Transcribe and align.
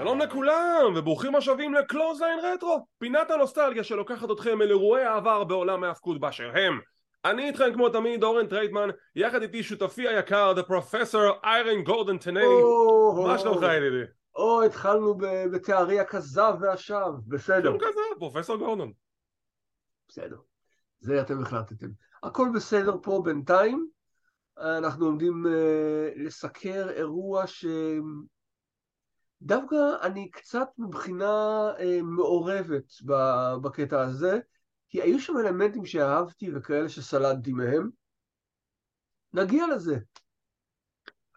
שלום 0.00 0.18
לכולם 0.20 0.92
וברוכים 0.96 1.34
השבים 1.34 1.74
לקלוזליין 1.74 2.38
רטרו 2.42 2.86
פינת 2.98 3.30
הנוסטלגיה 3.30 3.84
שלוקחת 3.84 4.30
אתכם 4.30 4.62
אל 4.62 4.68
אירועי 4.68 5.04
העבר 5.04 5.44
בעולם 5.44 5.84
ההאבקות 5.84 6.20
באשר 6.20 6.50
הם. 6.54 6.80
אני 7.24 7.46
איתכם 7.46 7.74
כמו 7.74 7.88
תמיד 7.88 8.22
אורן 8.22 8.46
טרייטמן 8.46 8.88
יחד 9.16 9.42
איתי 9.42 9.62
שותפי 9.62 10.08
היקר 10.08 10.52
the 10.56 10.68
professor 10.70 11.44
איירן 11.44 11.82
גורדון 11.82 12.18
טנלי 12.18 12.62
מה 13.26 13.38
שלומך 13.38 13.62
ידידי? 13.62 14.10
או 14.36 14.62
התחלנו 14.62 15.18
בתארי 15.52 16.00
הכזב 16.00 16.54
והשווא. 16.60 17.18
בסדר. 17.28 17.76
כזב 17.78 18.18
פרופסור 18.18 18.56
גורדון. 18.56 18.92
בסדר. 20.08 20.36
זה 21.00 21.20
אתם 21.20 21.42
החלטתם. 21.42 21.88
הכל 22.22 22.48
בסדר 22.54 22.96
פה 23.02 23.22
בינתיים. 23.24 23.86
אנחנו 24.58 25.06
עומדים 25.06 25.44
uh, 25.46 26.18
לסקר 26.18 26.90
אירוע 26.90 27.46
ש... 27.46 27.66
דווקא 29.42 29.76
אני 30.02 30.30
קצת 30.30 30.68
מבחינה 30.78 31.70
אה, 31.78 32.02
מעורבת 32.02 32.92
בקטע 33.62 34.00
הזה, 34.00 34.38
כי 34.88 35.02
היו 35.02 35.20
שם 35.20 35.36
אלמנטים 35.36 35.86
שאהבתי 35.86 36.50
וכאלה 36.54 36.88
שסלדתי 36.88 37.52
מהם. 37.52 37.90
נגיע 39.32 39.66
לזה. 39.66 39.96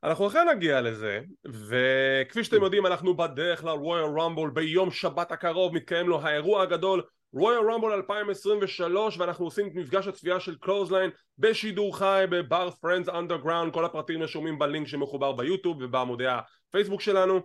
אנחנו 0.04 0.28
אכן 0.28 0.50
נגיע 0.56 0.82
לזה, 0.82 1.22
וכפי 1.48 2.44
שאתם 2.44 2.64
יודעים 2.64 2.86
אנחנו 2.86 3.18
בדרך 3.18 3.64
ל 3.64 4.04
Royal 4.04 4.24
Rumble 4.24 4.50
ביום 4.50 4.92
שבת 4.92 5.32
הקרוב 5.32 5.76
מתקיים 5.76 6.10
לו 6.10 6.22
האירוע 6.22 6.64
הגדול 6.64 7.04
Royal 7.34 7.72
Rumble 7.72 7.94
2023 7.94 9.18
ואנחנו 9.18 9.46
עושים 9.46 9.68
את 9.68 9.72
מפגש 9.76 10.08
הצפייה 10.08 10.40
של 10.40 10.56
קלוזליין 10.56 11.10
בשידור 11.38 11.98
חי 11.98 12.26
בבר 12.30 12.72
Friends 12.72 13.10
Underground 13.10 13.74
כל 13.74 13.86
הפרטים 13.86 14.24
רשומים 14.24 14.60
בלינק 14.60 14.88
שמחובר 14.88 15.32
ביוטיוב 15.32 15.78
ובעמודי 15.82 16.26
הפייסבוק 16.28 17.02
שלנו 17.02 17.42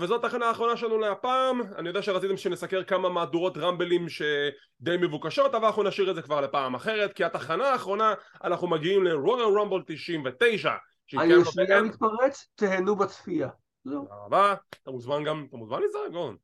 וזאת 0.00 0.24
התחנה 0.24 0.46
האחרונה 0.46 0.76
שלנו 0.76 0.98
להפעם. 0.98 1.60
אני 1.76 1.88
יודע 1.88 2.02
שרציתם 2.02 2.36
שנסקר 2.36 2.84
כמה 2.84 3.08
מהדורות 3.08 3.58
רמבלים 3.58 4.08
שדי 4.08 4.96
מבוקשות 5.00 5.54
אבל 5.54 5.64
אנחנו 5.64 5.82
נשאיר 5.82 6.10
את 6.10 6.14
זה 6.14 6.22
כבר 6.22 6.40
לפעם 6.40 6.74
אחרת 6.74 7.12
כי 7.12 7.24
התחנה 7.24 7.68
האחרונה 7.68 8.14
אנחנו 8.44 8.66
מגיעים 8.66 9.04
לרויאל 9.04 9.58
רמבל 9.58 9.82
99 9.86 10.72
אני 11.18 11.34
שנייה 11.44 11.82
מתפרץ, 11.82 12.48
תהנו 12.54 12.96
בצפייה. 12.96 13.48
תודה 13.84 14.14
רבה, 14.26 14.54
אתה 14.82 14.90
מוזמן 14.90 15.24
גם, 15.24 15.46
אתה 15.48 15.56
מוזמן 15.56 15.82
לזרק 15.82 16.12
גורן 16.12 16.34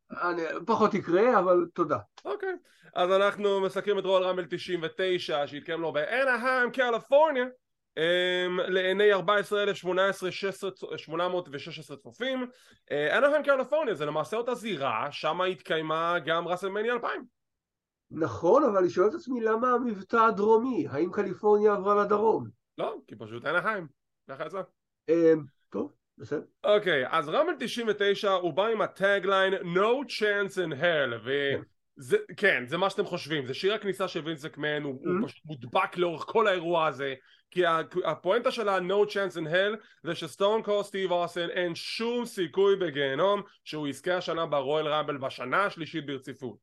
פחות 0.67 0.95
יקרה 0.95 1.39
אבל 1.39 1.67
תודה. 1.75 1.99
אוקיי, 2.25 2.53
אז 2.95 3.11
אנחנו 3.13 3.61
מסקרים 3.61 3.99
את 3.99 4.05
רול 4.05 4.23
רמבל 4.23 4.45
99 4.51 5.47
שהתקיים 5.47 5.81
לו 5.81 5.93
באנהיים 5.93 6.71
קליפורניה 6.71 7.45
לעיני 8.69 9.13
14,816 9.13 11.97
צופים. 11.97 12.47
אנהיים 12.91 13.43
קליפורניה 13.43 13.95
זה 13.95 14.07
למעשה 14.07 14.37
אותה 14.37 14.55
זירה 14.55 15.09
שם 15.11 15.41
התקיימה 15.41 16.19
גם 16.25 16.49
ראסלמניה 16.49 16.95
2000 16.95 17.25
נכון 18.11 18.65
אבל 18.65 18.77
אני 18.77 18.91
שואל 18.91 19.09
את 19.09 19.15
עצמי 19.15 19.41
למה 19.41 19.71
המבטא 19.71 20.17
הדרומי? 20.17 20.87
האם 20.91 21.13
קליפורניה 21.13 21.73
עברה 21.73 22.05
לדרום? 22.05 22.49
לא 22.79 22.97
כי 23.07 23.17
פשוט 23.17 23.45
אנהיים 23.45 23.87
ככה 24.31 24.47
יצא. 24.47 24.61
um, 25.11 25.15
טוב 25.71 25.93
בסדר. 26.19 26.43
אוקיי 26.65 27.05
אז 27.09 27.29
רמבל 27.29 27.53
99 27.59 28.33
הוא 28.33 28.53
בא 28.53 28.67
עם 28.67 28.81
הטאגליין 28.81 29.55
No 29.55 30.09
chance 30.09 30.57
in 30.57 30.73
hell. 30.81 31.25
כן. 31.25 31.61
זה, 31.97 32.17
כן, 32.37 32.65
זה 32.67 32.77
מה 32.77 32.91
שאתם 32.91 33.05
חושבים, 33.05 33.47
זה 33.47 33.55
שיר 33.55 33.75
הכניסה 33.75 34.09
של 34.09 34.21
וינס 34.25 34.45
אקמן, 34.45 34.83
הוא, 34.83 34.95
mm-hmm. 34.95 35.09
הוא 35.21 35.29
פשוט 35.29 35.45
מודבק 35.45 35.97
לאורך 35.97 36.25
כל 36.29 36.47
האירוע 36.47 36.87
הזה, 36.87 37.15
כי 37.51 37.63
הפואנטה 38.05 38.51
של 38.51 38.69
ה-No 38.69 39.09
Chance 39.09 39.37
in 39.37 39.47
Hell 39.47 39.85
זה 40.03 40.15
שסטון 40.15 40.63
קול 40.63 40.83
סטיב 40.83 41.13
אוסן 41.13 41.51
אין 41.51 41.75
שום 41.75 42.27
סיכוי 42.27 42.77
בגיהנום 42.77 43.43
שהוא 43.65 43.89
יזכה 43.89 44.17
השנה 44.17 44.47
ברואל 44.47 44.89
רמבל 44.89 45.17
בשנה 45.17 45.65
השלישית 45.65 46.07
ברציפות. 46.07 46.57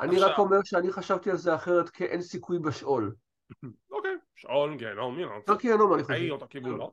אני 0.00 0.14
עכשיו... 0.14 0.28
רק 0.28 0.38
אומר 0.38 0.58
שאני 0.64 0.92
חשבתי 0.92 1.30
על 1.30 1.36
זה 1.36 1.54
אחרת 1.54 1.90
כי 1.90 2.04
אין 2.04 2.20
סיכוי 2.20 2.58
בשאול. 2.58 3.14
אוקיי, 3.92 4.16
שאול, 4.36 4.76
גיהנום, 4.76 5.18
יאללה. 5.18 5.34
לא 5.48 5.56
גיהנום 5.56 5.94
אני 5.94 6.02
חושב. 6.02 6.30
אותו 6.30 6.46
כיוון, 6.50 6.78
לא? 6.78 6.90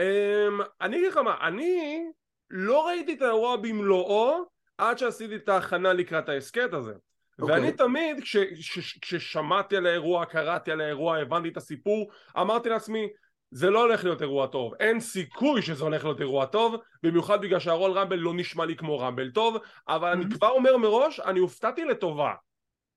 אמ, 0.00 0.60
אני 0.80 0.96
אגיד 0.96 1.08
לך 1.08 1.16
מה, 1.16 1.48
אני 1.48 2.04
לא 2.50 2.86
ראיתי 2.86 3.14
את 3.14 3.22
האירוע 3.22 3.56
במלואו 3.56 4.53
עד 4.78 4.98
שעשיתי 4.98 5.36
את 5.36 5.48
ההכנה 5.48 5.92
לקראת 5.92 6.28
ההסכת 6.28 6.72
הזה. 6.72 6.92
Okay. 6.92 7.44
ואני 7.44 7.70
אוקיי. 7.70 7.86
תמיד 7.86 8.20
כש, 8.20 8.36
כש, 8.36 8.98
כששמעתי 8.98 9.76
על 9.76 9.86
האירוע, 9.86 10.24
קראתי 10.24 10.70
על 10.70 10.80
האירוע, 10.80 11.18
הבנתי 11.18 11.48
את 11.48 11.56
הסיפור, 11.56 12.10
אמרתי 12.40 12.68
לעצמי 12.68 13.08
זה 13.50 13.70
לא 13.70 13.80
הולך 13.80 14.04
להיות 14.04 14.22
אירוע 14.22 14.46
טוב, 14.46 14.74
אין 14.80 15.00
סיכוי 15.00 15.62
שזה 15.62 15.84
הולך 15.84 16.04
להיות 16.04 16.20
אירוע 16.20 16.46
טוב, 16.46 16.76
במיוחד 17.02 17.40
בגלל 17.40 17.60
שהרול 17.60 17.90
רמבל 17.90 18.16
לא 18.16 18.34
נשמע 18.34 18.64
לי 18.64 18.76
כמו 18.76 18.98
רמבל 18.98 19.30
טוב, 19.30 19.56
אבל 19.88 20.12
mm-hmm. 20.12 20.14
אני 20.14 20.30
כבר 20.30 20.48
אומר 20.48 20.76
מראש, 20.76 21.20
אני 21.20 21.40
הופתעתי 21.40 21.84
לטובה. 21.84 22.32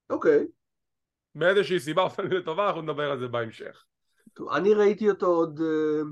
אוקיי. 0.10 0.40
Okay. 0.40 0.48
מאיזושהי 1.36 1.80
סיבה 1.80 2.02
הופתעתי 2.02 2.36
לטובה, 2.36 2.68
אנחנו 2.68 2.82
נדבר 2.82 3.12
על 3.12 3.20
זה 3.20 3.28
בהמשך. 3.28 3.84
טוב, 4.34 4.50
אני 4.50 4.74
ראיתי 4.74 5.10
אותו 5.10 5.26
עוד 5.26 5.60
uh, 5.60 6.06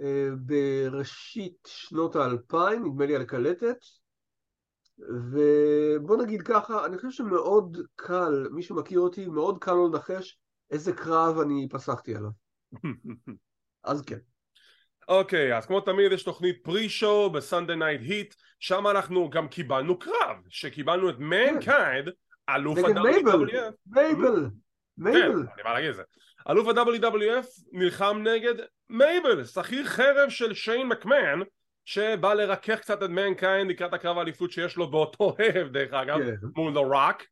uh, 0.00 0.04
בראשית 0.36 1.58
שנות 1.66 2.16
האלפיים, 2.16 2.86
נדמה 2.86 3.06
לי 3.06 3.16
על 3.16 3.24
קלטת. 3.24 3.76
ובוא 4.98 6.16
נגיד 6.16 6.42
ככה, 6.42 6.86
אני 6.86 6.96
חושב 6.96 7.10
שמאוד 7.10 7.78
קל, 7.96 8.48
מי 8.50 8.62
שמכיר 8.62 9.00
אותי, 9.00 9.26
מאוד 9.26 9.58
קל 9.58 9.72
לו 9.72 9.88
לנחש 9.88 10.38
איזה 10.70 10.92
קרב 10.92 11.38
אני 11.38 11.68
פסחתי 11.70 12.14
עליו. 12.14 12.30
אז 13.84 14.02
כן. 14.02 14.18
אוקיי, 15.08 15.52
okay, 15.52 15.56
אז 15.56 15.66
כמו 15.66 15.80
תמיד 15.80 16.12
יש 16.12 16.22
תוכנית 16.22 16.56
pre-show 16.62 17.30
ב 17.30 17.36
Sunday 17.36 17.74
Night 17.74 18.00
Heat, 18.00 18.34
שם 18.60 18.86
אנחנו 18.86 19.30
גם 19.30 19.48
קיבלנו 19.48 19.98
קרב, 19.98 20.36
שקיבלנו 20.48 21.10
את 21.10 21.14
מנקיינד, 21.18 22.08
אלוף 22.48 22.78
ה-WWF. 22.78 23.72
מייבל, 23.86 24.50
מייבל. 24.98 25.46
כן, 25.46 25.52
אני 25.54 25.62
בא 25.64 25.72
להגיד 25.72 25.90
את 25.90 25.96
זה. 25.96 26.02
אלוף 26.50 26.68
ה-WWF 26.68 27.62
נלחם 27.72 28.22
נגד 28.22 28.54
מייבל, 28.90 29.44
שכיר 29.44 29.84
חרב 29.84 30.28
של 30.28 30.54
שיין 30.54 30.86
מקמן, 30.86 31.40
שבא 31.84 32.34
לרכך 32.34 32.78
קצת 32.80 33.02
את 33.02 33.10
מנקיינד 33.10 33.70
לקראת 33.70 33.92
הקרב 33.92 34.18
האליפות 34.18 34.50
שיש 34.50 34.76
לו 34.76 34.90
באותו 34.90 35.34
ערב 35.38 35.72
דרך 35.72 35.92
אגב 35.92 36.18
yeah. 36.18 36.46
מול 36.56 36.74
The 36.74 36.80
Rock 36.80 37.22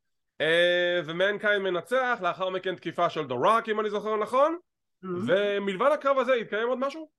ומנקיינד 1.05 1.63
מנצח 1.63 2.19
לאחר 2.21 2.49
מכן 2.49 2.75
תקיפה 2.75 3.09
של 3.09 3.27
The 3.27 3.35
Rock 3.35 3.69
אם 3.69 3.79
אני 3.79 3.89
זוכר 3.89 4.17
נכון 4.17 4.57
mm-hmm. 5.05 5.07
ומלבד 5.27 5.89
הקרב 5.93 6.17
הזה 6.17 6.33
התקיים 6.33 6.67
עוד 6.67 6.77
משהו? 6.79 7.09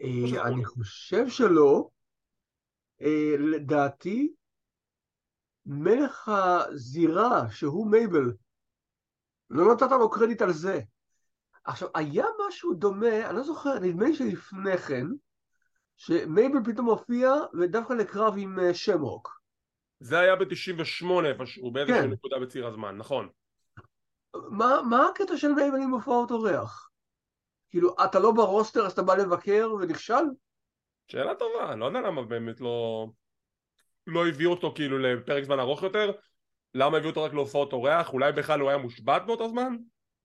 אה, 0.00 0.48
אני 0.48 0.64
חושב 0.64 1.28
שלא 1.28 1.88
אה, 3.02 3.34
לדעתי 3.38 4.32
מלך 5.66 6.28
הזירה 6.28 7.50
שהוא 7.50 7.90
מייבל 7.90 8.32
לא 9.50 9.72
נתת 9.72 9.90
לו 9.90 10.10
קרדיט 10.10 10.42
על 10.42 10.52
זה 10.52 10.80
עכשיו 11.64 11.88
היה 11.94 12.26
משהו 12.48 12.74
דומה 12.74 13.26
אני 13.28 13.36
לא 13.36 13.42
זוכר 13.42 13.78
נדמה 13.78 14.04
לי 14.04 14.14
שלפני 14.14 14.78
כן 14.78 15.06
שמייבל 15.96 16.58
פתאום 16.64 16.86
הופיע 16.86 17.32
ודווקא 17.60 17.92
לקרב 17.92 18.34
עם 18.38 18.58
אה, 18.58 18.74
שמרוק. 18.74 19.40
זה 20.00 20.18
היה 20.18 20.36
ב-98 20.36 21.24
איפשהו, 21.24 21.70
באיזושהי 21.70 22.02
כן. 22.02 22.10
נקודה 22.10 22.36
בציר 22.38 22.66
הזמן, 22.66 22.96
נכון. 22.96 23.28
מה, 24.50 24.80
מה 24.90 25.08
הקטע 25.08 25.36
של 25.36 25.52
מייבל 25.52 25.78
עם 25.82 25.90
הופעות 25.90 26.30
אורח? 26.30 26.90
כאילו, 27.70 27.94
אתה 28.04 28.18
לא 28.18 28.32
ברוסטר 28.32 28.86
אז 28.86 28.92
אתה 28.92 29.02
בא 29.02 29.14
לבקר 29.14 29.68
ונכשל? 29.80 30.24
שאלה 31.08 31.34
טובה, 31.34 31.72
אני 31.72 31.80
לא 31.80 31.86
יודע 31.86 32.00
למה 32.00 32.22
באמת 32.22 32.60
לא... 32.60 33.06
לא 34.06 34.28
הביאו 34.28 34.50
אותו 34.50 34.72
כאילו 34.74 34.98
לפרק 34.98 35.44
זמן 35.44 35.58
ארוך 35.58 35.82
יותר 35.82 36.12
למה 36.74 36.96
הביאו 36.96 37.10
אותו 37.10 37.22
רק 37.22 37.32
להופעות 37.32 37.72
אורח? 37.72 38.12
אולי 38.12 38.32
בכלל 38.32 38.60
הוא 38.60 38.68
היה 38.68 38.78
מושבת 38.78 39.22
באותו 39.26 39.48
זמן? 39.48 39.76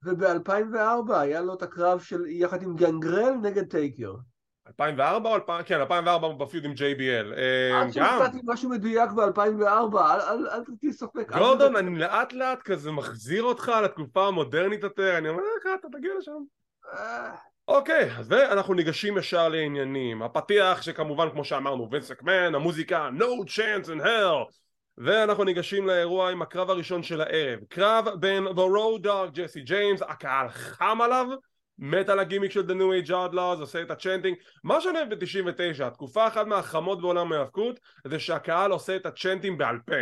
וב-2004 0.03 1.13
היה 1.13 1.41
לו 1.41 1.53
את 1.53 1.61
הקרב 1.61 1.99
של 1.99 2.25
יחד 2.27 2.63
עם 2.63 2.75
גנגרל 2.75 3.33
נגד 3.41 3.69
טייקר 3.69 4.13
2004 4.79 5.29
או 5.29 5.35
2000? 5.35 5.63
כן, 5.63 5.79
2004 5.79 6.33
בפיוד 6.33 6.65
עם 6.65 6.71
JBL. 6.71 7.37
אה, 7.37 7.81
עד 7.81 7.91
שמצאתי 7.91 8.37
משהו 8.43 8.69
מדויק 8.69 9.11
ב-2004, 9.11 9.97
אל 9.97 10.63
תהיה 10.79 10.93
ספק. 10.93 11.31
גורדון, 11.37 11.75
אני 11.75 11.99
לאט 11.99 12.33
לאט 12.33 12.61
כזה 12.61 12.91
מחזיר 12.91 13.43
אותך 13.43 13.71
לתקופה 13.83 14.27
המודרנית 14.27 14.83
יותר, 14.83 15.17
אני 15.17 15.29
אומר 15.29 15.43
לך, 15.57 15.67
אתה 15.79 15.87
תגיע 15.97 16.11
לשם. 16.19 16.31
אה. 16.93 17.31
אוקיי, 17.67 18.11
אז 18.17 18.31
אנחנו 18.31 18.73
ניגשים 18.73 19.17
ישר 19.17 19.49
לעניינים. 19.49 20.21
הפתיח 20.23 20.81
שכמובן 20.81 21.29
כמו 21.29 21.45
שאמרנו, 21.45 21.87
וינסקמן, 21.91 22.55
המוזיקה, 22.55 23.09
No 23.17 23.43
Chance 23.45 23.87
in 23.87 24.05
Hell. 24.05 24.51
ואנחנו 24.97 25.43
ניגשים 25.43 25.87
לאירוע 25.87 26.31
עם 26.31 26.41
הקרב 26.41 26.69
הראשון 26.69 27.03
של 27.03 27.21
הערב. 27.21 27.59
קרב 27.69 28.07
בין 28.19 28.47
The 28.47 28.51
Road 28.51 29.05
Dog 29.05 29.31
ג'סי 29.33 29.61
ג'יימס, 29.61 30.01
הקהל 30.01 30.49
חם 30.49 31.01
עליו. 31.01 31.27
מת 31.81 32.09
על 32.09 32.19
הגימיק 32.19 32.51
של 32.51 32.61
The 32.61 32.73
New 32.73 33.07
Age 33.07 33.09
Outlaws, 33.09 33.59
עושה 33.59 33.81
את 33.81 33.91
ה 33.91 33.96
chanting. 33.96 34.37
מה 34.63 34.81
שאני 34.81 34.97
אוהב 34.97 35.13
ב-99, 35.13 35.83
התקופה 35.83 36.27
אחת 36.27 36.47
מהחמות 36.47 37.01
בעולם 37.01 37.31
ההאבקות 37.31 37.79
זה 38.07 38.19
שהקהל 38.19 38.71
עושה 38.71 38.95
את 38.95 39.05
ה 39.05 39.11
chanting 39.11 39.59
בעל 39.59 39.77
פה. 39.85 39.95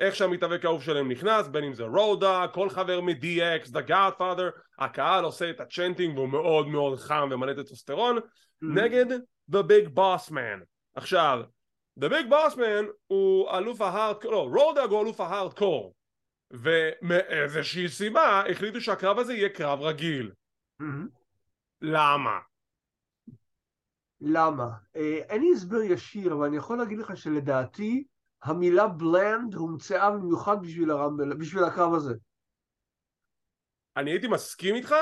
איך 0.00 0.16
שהמתאבק 0.16 0.64
האהוב 0.64 0.82
שלהם 0.82 1.10
נכנס, 1.10 1.48
בין 1.48 1.64
אם 1.64 1.74
זה 1.74 1.84
רודה, 1.84 2.46
כל 2.52 2.70
חבר 2.70 3.00
מ-DX, 3.00 3.66
The 3.66 3.90
Godfather, 3.90 4.60
הקהל 4.78 5.24
עושה 5.24 5.50
את 5.50 5.60
ה 5.60 5.66
chanting 5.66 6.18
והוא 6.18 6.28
מאוד 6.28 6.68
מאוד 6.68 6.98
חם 6.98 7.28
ומלא 7.32 7.52
טסטוסטרון. 7.52 8.16
Mm-hmm. 8.18 8.66
נגד 8.74 9.06
The 9.52 9.62
Big 9.62 9.88
Boss 9.96 10.30
Man. 10.30 10.64
עכשיו 10.94 11.42
The 12.00 12.08
Big 12.08 12.30
Boss 12.30 12.54
Man 12.54 12.86
הוא 13.06 13.58
אלוף 13.58 13.80
ההארדקור, 13.80 14.32
לא, 14.32 14.48
Road 14.54 14.72
Dogg 14.72 14.90
הוא 14.90 15.02
אלוף 15.02 15.20
ההארדקור. 15.20 15.94
ומאיזושהי 16.50 17.88
סיבה 17.88 18.42
החליטו 18.50 18.80
שהקרב 18.80 19.18
הזה 19.18 19.34
יהיה 19.34 19.48
קרב 19.48 19.80
רגיל 19.80 20.30
למה? 21.82 22.38
למה? 24.20 24.68
אה, 24.96 25.18
אין 25.28 25.40
לי 25.40 25.52
הסבר 25.52 25.82
ישיר, 25.82 26.32
אבל 26.32 26.46
אני 26.46 26.56
יכול 26.56 26.78
להגיד 26.78 26.98
לך 26.98 27.16
שלדעתי 27.16 28.04
המילה 28.42 28.88
בלנד 28.88 29.54
הומצאה 29.54 30.10
במיוחד 30.10 30.62
בשביל, 30.62 30.90
הרמבל, 30.90 31.34
בשביל 31.34 31.64
הקרב 31.64 31.94
הזה. 31.94 32.14
אני 33.96 34.10
הייתי 34.10 34.28
מסכים 34.28 34.74
איתך 34.74 34.94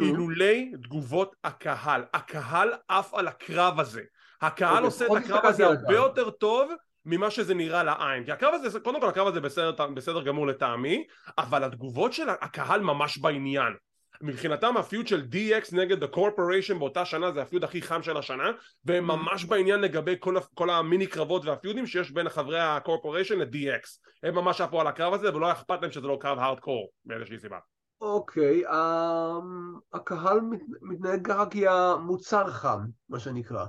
אילולי 0.00 0.72
תגובות 0.82 1.36
הקהל. 1.44 2.04
הקהל 2.14 2.72
עף 2.88 3.14
על 3.14 3.28
הקרב 3.28 3.80
הזה. 3.80 4.02
הקהל 4.40 4.84
אוקיי, 4.84 4.86
עושה 4.86 5.06
את 5.06 5.24
הקרב 5.24 5.44
הזה 5.44 5.66
הרבה 5.66 5.94
יותר 5.94 6.30
טוב 6.30 6.70
ממה 7.04 7.30
שזה 7.30 7.54
נראה 7.54 7.82
לעין. 7.82 8.24
כי 8.24 8.32
הקרב 8.32 8.54
הזה, 8.54 8.80
קודם 8.80 9.00
כל 9.00 9.08
הקרב 9.08 9.26
הזה 9.26 9.40
בסדר, 9.40 9.86
בסדר 9.86 10.22
גמור 10.22 10.46
לטעמי, 10.46 11.06
אבל 11.38 11.64
התגובות 11.64 12.12
של 12.12 12.28
הקהל 12.28 12.80
ממש 12.80 13.18
בעניין. 13.18 13.72
מבחינתם 14.20 14.76
הפיוט 14.76 15.06
של 15.06 15.26
DX 15.32 15.76
נגד 15.76 16.04
The 16.04 16.16
Corporation 16.16 16.78
באותה 16.78 17.04
שנה 17.04 17.32
זה 17.32 17.42
הפיוט 17.42 17.64
הכי 17.64 17.82
חם 17.82 18.02
של 18.02 18.16
השנה 18.16 18.50
והם 18.84 19.10
mm. 19.10 19.14
ממש 19.14 19.44
בעניין 19.44 19.80
לגבי 19.80 20.14
כל, 20.20 20.36
כל 20.54 20.70
המיני 20.70 21.06
קרבות 21.06 21.44
והפיוטים 21.44 21.86
שיש 21.86 22.10
בין 22.10 22.28
חברי 22.28 22.60
ה-Corporation 22.60 23.34
ל-DX 23.34 23.88
הם 24.22 24.34
ממש 24.34 24.60
עפו 24.60 24.80
על 24.80 24.86
הקרב 24.86 25.14
הזה 25.14 25.34
ולא 25.34 25.52
אכפת 25.52 25.82
להם 25.82 25.90
שזה 25.90 26.06
לא 26.06 26.18
קרב 26.20 26.38
הארדקור 26.38 26.90
באיזושהי 27.04 27.38
סיבה 27.38 27.58
אוקיי, 28.00 28.66
okay, 28.66 28.70
um, 28.70 29.80
הקהל 29.92 30.40
מת, 30.40 30.60
מתנהג 30.82 31.26
ככה 31.26 31.46
כי 31.50 31.68
המוצר 31.68 32.50
חם, 32.50 32.80
מה 33.08 33.18
שנקרא. 33.18 33.66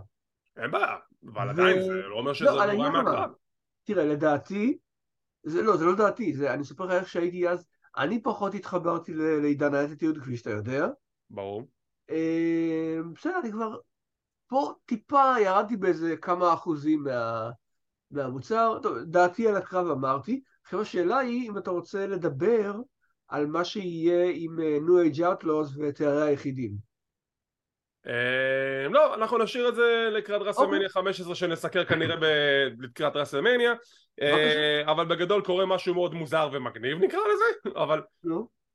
אין 0.58 0.72
בעיה, 0.72 0.96
אבל 1.34 1.48
ו... 1.48 1.50
עדיין 1.50 1.82
זה 1.82 1.94
לא 1.94 2.16
אומר 2.16 2.34
שזה 2.34 2.46
לא, 2.46 2.76
גורם 2.76 2.94
מהקרב. 2.94 3.32
תראה, 3.84 4.06
לדעתי, 4.06 4.78
זה 5.44 5.62
לא, 5.62 5.78
זה 5.78 5.86
לא 5.86 5.96
דעתי, 5.96 6.34
זה, 6.34 6.54
אני 6.54 6.62
אספר 6.62 6.86
לך 6.86 6.92
איך 6.92 7.10
שהייתי 7.10 7.50
אז, 7.50 7.66
אני 7.98 8.24
פחות 8.24 8.54
התחברתי 8.54 9.14
לעידן 9.14 9.74
האטיטיוד, 9.74 10.18
כפי 10.18 10.38
שאתה 10.38 10.50
יודע. 10.50 10.88
ברור. 11.30 11.64
אה, 12.10 12.98
בסדר, 13.14 13.40
אני 13.44 13.52
כבר 13.52 13.78
פה 14.48 14.74
טיפה 14.86 15.34
ירדתי 15.42 15.78
באיזה 15.78 16.18
כמה 16.18 16.54
אחוזים 16.54 17.04
מה, 17.04 17.50
מהמוצר. 18.12 18.80
טוב, 18.84 18.98
דעתי 18.98 19.48
על 19.48 19.56
הקרב 19.56 19.88
אמרתי. 19.88 20.42
עכשיו 20.64 20.82
השאלה 20.82 21.18
היא 21.18 21.50
אם 21.50 21.58
אתה 21.58 21.72
רוצה 21.72 22.08
לדבר 22.08 22.82
על 23.28 23.48
מה 23.48 23.66
שיהיה 23.66 24.32
עם 24.34 24.60
New 24.60 25.14
Age 25.14 25.20
Outlaws 25.20 25.80
ותארי 25.80 26.28
היחידים. 26.28 26.87
אה, 28.08 28.90
לא, 28.90 29.16
אנחנו 29.16 29.38
נשאיר 29.38 29.70
את 29.70 29.76
זה 29.76 30.10
לקראת 30.12 30.42
WrestleMania 30.42 30.90
15 30.90 31.26
אוקיי. 31.26 31.36
שנסקר 31.36 31.86
כנראה 31.86 32.16
לקראת 32.80 33.16
WrestleMania. 33.16 33.74
אה, 34.22 34.82
אבל 34.86 35.06
בגדול 35.06 35.42
קורה 35.42 35.66
משהו 35.66 35.94
מאוד 35.94 36.14
מוזר 36.14 36.50
ומגניב 36.52 36.98
נקרא 37.04 37.20
לזה 37.20 37.72
אבל 37.76 38.02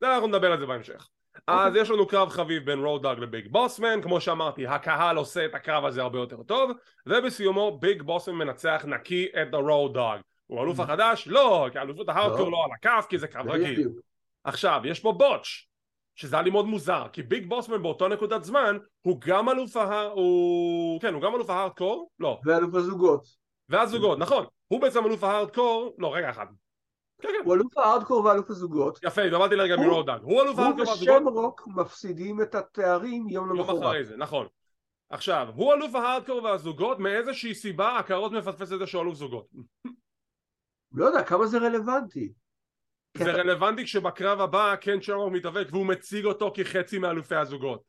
אנחנו 0.02 0.26
נדבר 0.26 0.52
על 0.52 0.58
זה 0.58 0.67
בהמשך. 0.67 1.08
אז 1.46 1.69
אוקיי. 1.69 1.82
יש 1.82 1.90
לנו 1.90 2.06
קרב 2.06 2.29
חביב 2.29 2.64
בין 2.67 2.79
Road 2.78 2.99
Dogg 2.99 3.19
ל 3.19 3.26
Big 3.26 3.49
Boss 3.49 3.79
Man 3.79 4.02
כמו 4.02 4.20
שאמרתי 4.20 4.67
הקהל 4.67 5.17
עושה 5.17 5.44
את 5.44 5.55
הקרב 5.55 5.85
הזה 5.85 6.02
הרבה 6.02 6.19
יותר 6.19 6.43
טוב 6.43 6.70
ובסיומו 7.06 7.78
Big 7.78 8.02
Boss 8.02 8.21
Man 8.21 8.34
מנצח 8.35 8.85
נקי 8.88 9.28
את 9.43 9.55
ה 9.54 9.62
Road 9.62 9.91
Dogg 9.91 10.20
הוא 10.46 10.62
אלוף 10.62 10.81
החדש? 10.81 11.28
לא, 11.28 11.69
כי 11.73 11.78
אלופות 11.78 12.08
ההארדקור 12.08 12.50
לא 12.50 12.64
על 12.64 12.70
הכף 12.75 13.06
כי 13.08 13.19
זה 13.19 13.28
קרב 13.28 13.49
רגיל. 13.49 13.88
עכשיו, 14.44 14.81
יש 14.85 15.00
פה 15.00 15.12
בוטש, 15.12 15.69
שזה 16.14 16.37
היה 16.37 16.43
לי 16.43 16.50
מאוד 16.50 16.67
מוזר, 16.67 17.06
כי 17.12 17.23
ביג 17.23 17.49
בוסמן 17.49 17.82
באותו 17.82 18.09
נקודת 18.09 18.44
זמן, 18.44 18.79
הוא 19.00 19.20
גם 19.20 19.49
אלוף 19.49 19.76
ההר... 19.76 20.12
הוא... 20.12 21.00
כן, 21.00 21.14
הוא 21.14 21.23
גם 21.23 21.35
אלוף 21.35 21.50
ההארדקור, 21.50 22.11
לא. 22.19 22.41
ואלוף 22.44 22.75
הזוגות. 22.75 23.26
והזוגות, 23.69 24.19
נכון. 24.19 24.44
הוא 24.69 24.81
בעצם 24.81 25.06
אלוף 25.06 25.25
ההארדקור, 25.25 25.94
לא, 25.99 26.14
רגע 26.14 26.31
אחד. 26.31 26.47
כן, 27.23 27.29
כן. 27.29 27.44
הוא 27.44 27.55
אלוף 27.55 27.79
ההארדקור 27.79 28.25
ואלוף 28.25 28.50
הזוגות. 28.50 28.99
יפה, 29.05 29.23
אמרתי 29.37 29.56
לרגע 29.56 29.76
מרודן. 29.76 30.19
הוא 30.23 30.43
אלוף 30.43 30.59
ההארדקור 30.59 30.88
והזוגות. 30.88 31.09
הוא 31.09 31.29
ושם 31.29 31.29
רוק 31.29 31.69
מפסידים 31.76 32.43
את 32.43 32.55
התארים 32.55 33.29
יום 33.29 33.50
למחרת. 33.50 33.75
יום 33.75 33.85
אחרי 33.85 34.05
זה, 34.05 34.17
נכון. 34.17 34.47
עכשיו, 35.11 35.49
הוא 35.55 35.75
אלוף 35.75 35.94
ההארדקור 35.94 36.43
והזוגות, 36.43 36.99
מאיזושהי 36.99 37.55
סיבה 37.55 37.99
הקרות 37.99 38.32
מפספס 38.32 38.73
את 38.73 38.79
זה 38.79 38.87
שהוא 38.87 39.03
אלוף 39.03 39.14
זוגות. 39.14 39.47
לא 40.93 41.05
יודע, 41.05 41.23
כמה 41.23 41.47
זה 41.47 41.59
רלוונטי. 41.59 42.32
זה 43.19 43.32
רלוונטי 43.32 43.85
כשבקרב 43.85 44.41
הבא 44.41 44.76
קן 44.76 45.03
שרמוק 45.03 45.32
מתאבק 45.32 45.67
והוא 45.70 45.87
מציג 45.87 46.25
אותו 46.25 46.53
כחצי 46.55 46.99
מאלופי 46.99 47.35
הזוגות. 47.35 47.82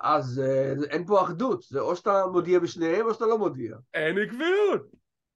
אז 0.00 0.42
אה, 0.44 0.72
אין 0.90 1.06
פה 1.06 1.22
אחדות, 1.22 1.62
זה 1.62 1.80
או 1.80 1.96
שאתה 1.96 2.26
מודיע 2.32 2.58
בשניהם 2.58 3.06
או 3.06 3.14
שאתה 3.14 3.26
לא 3.26 3.38
מודיע. 3.38 3.76
אין 3.94 4.18
עקביות. 4.18 4.82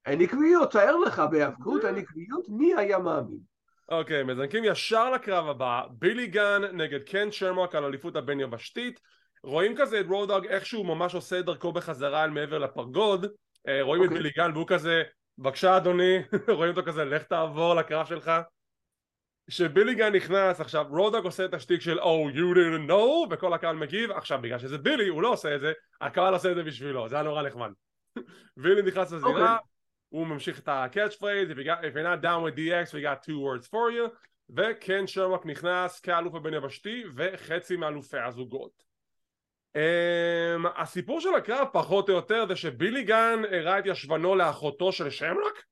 אין 0.06 0.21
עקביות, 0.21 0.73
תאר 0.73 0.97
לך, 0.97 1.23
בהיאבקות 1.31 1.85
אין 1.85 1.97
עקביות, 1.97 2.49
מי 2.49 2.75
היה 2.75 2.99
מאמין? 2.99 3.38
אוקיי, 3.88 4.23
מזנקים 4.23 4.65
ישר 4.65 5.11
לקרב 5.11 5.49
הבא, 5.49 5.82
בילי 5.91 6.27
גן 6.27 6.62
נגד 6.73 7.03
קן 7.03 7.32
שרמוק 7.32 7.75
על 7.75 7.85
אליפות 7.85 8.17
הבין 8.17 8.41
יבשתית. 8.41 9.00
רואים 9.44 9.77
כזה 9.77 10.00
את 10.00 10.06
רודאג 10.09 10.47
איך 10.47 10.67
שהוא 10.67 10.87
ממש 10.87 11.15
עושה 11.15 11.38
את 11.38 11.44
דרכו 11.44 11.73
בחזרה 11.73 12.25
אל 12.25 12.31
מעבר 12.31 12.59
לפרגוד. 12.59 13.27
אה, 13.69 13.82
רואים 13.82 14.03
את 14.03 14.09
אוקיי. 14.09 14.23
בילי 14.23 14.31
גן 14.37 14.50
והוא 14.55 14.67
כזה, 14.67 15.03
בבקשה 15.38 15.77
אדוני, 15.77 16.19
רואים 16.56 16.77
אותו 16.77 16.87
כזה, 16.87 17.05
לך 17.05 17.23
תעבור 17.23 17.75
לקרב 17.75 18.06
שלך. 18.06 18.31
שבילי 19.50 19.99
גן 19.99 20.14
נכנס 20.14 20.61
עכשיו 20.61 20.87
רוד 20.88 21.06
דוג 21.06 21.25
עושה 21.25 21.44
את 21.44 21.55
השטיק 21.55 21.81
של 21.81 21.99
Oh 22.00 22.35
you 22.35 22.56
didn't 22.56 22.91
know? 22.91 23.26
וכל 23.31 23.52
הקהל 23.52 23.76
מגיב. 23.76 24.11
עכשיו 24.11 24.38
בגלל 24.43 24.58
שזה 24.58 24.79
בילי 24.79 25.08
הוא 25.08 25.23
לא 25.23 25.29
עושה 25.29 25.55
את 25.55 25.61
זה 25.61 25.73
הקהל 26.00 26.35
עושה 26.35 26.50
את 26.50 26.56
זה 26.56 26.62
בשבילו 26.62 27.08
זה 27.08 27.14
היה 27.14 27.25
נורא 27.25 27.43
נחמד. 27.43 27.70
בילי 28.62 28.82
נכנס 28.82 29.12
לזירה 29.12 29.32
okay. 29.32 29.41
אוקיי. 29.41 29.56
הוא 30.08 30.26
ממשיך 30.26 30.58
את 30.58 30.69
ה 30.69 31.17
catchphrase 31.17 31.50
if, 31.50 31.55
if 31.55 31.94
you're 31.94 32.19
not 32.19 32.23
down 32.23 32.43
with 32.43 32.56
DX 32.56 32.93
we 32.93 33.02
got 33.02 33.26
two 33.26 33.38
words 33.38 33.67
for 33.67 33.91
you. 33.97 34.17
וקן 34.56 35.06
שרמוק 35.06 35.47
נכנס 35.47 36.00
כאלוף 36.00 36.35
הבין 36.35 36.55
יבשתי 36.55 37.05
וחצי 37.14 37.76
מאלופי 37.76 38.19
הזוגות. 38.19 38.91
um, 39.76 40.69
הסיפור 40.76 41.20
של 41.20 41.35
הקרב 41.35 41.69
פחות 41.73 42.08
או 42.08 42.14
יותר 42.14 42.46
זה 42.49 42.56
שבילי 42.56 43.05
גן 43.05 43.43
הראה 43.50 43.79
את 43.79 43.85
ישבנו 43.87 44.35
לאחותו 44.35 44.93
של 44.93 45.11
שמרק 45.11 45.64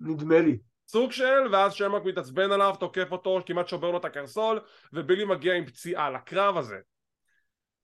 נדמה 0.00 0.40
לי 0.40 0.58
סוג 0.90 1.12
של, 1.12 1.46
ואז 1.52 1.72
שמק 1.72 2.02
מתעצבן 2.04 2.52
עליו, 2.52 2.74
תוקף 2.80 3.12
אותו, 3.12 3.40
כמעט 3.46 3.68
שובר 3.68 3.90
לו 3.90 3.98
את 3.98 4.04
הקרסול, 4.04 4.60
ובילי 4.92 5.24
מגיע 5.24 5.54
עם 5.54 5.66
פציעה 5.66 6.10
לקרב 6.10 6.56
הזה. 6.56 6.76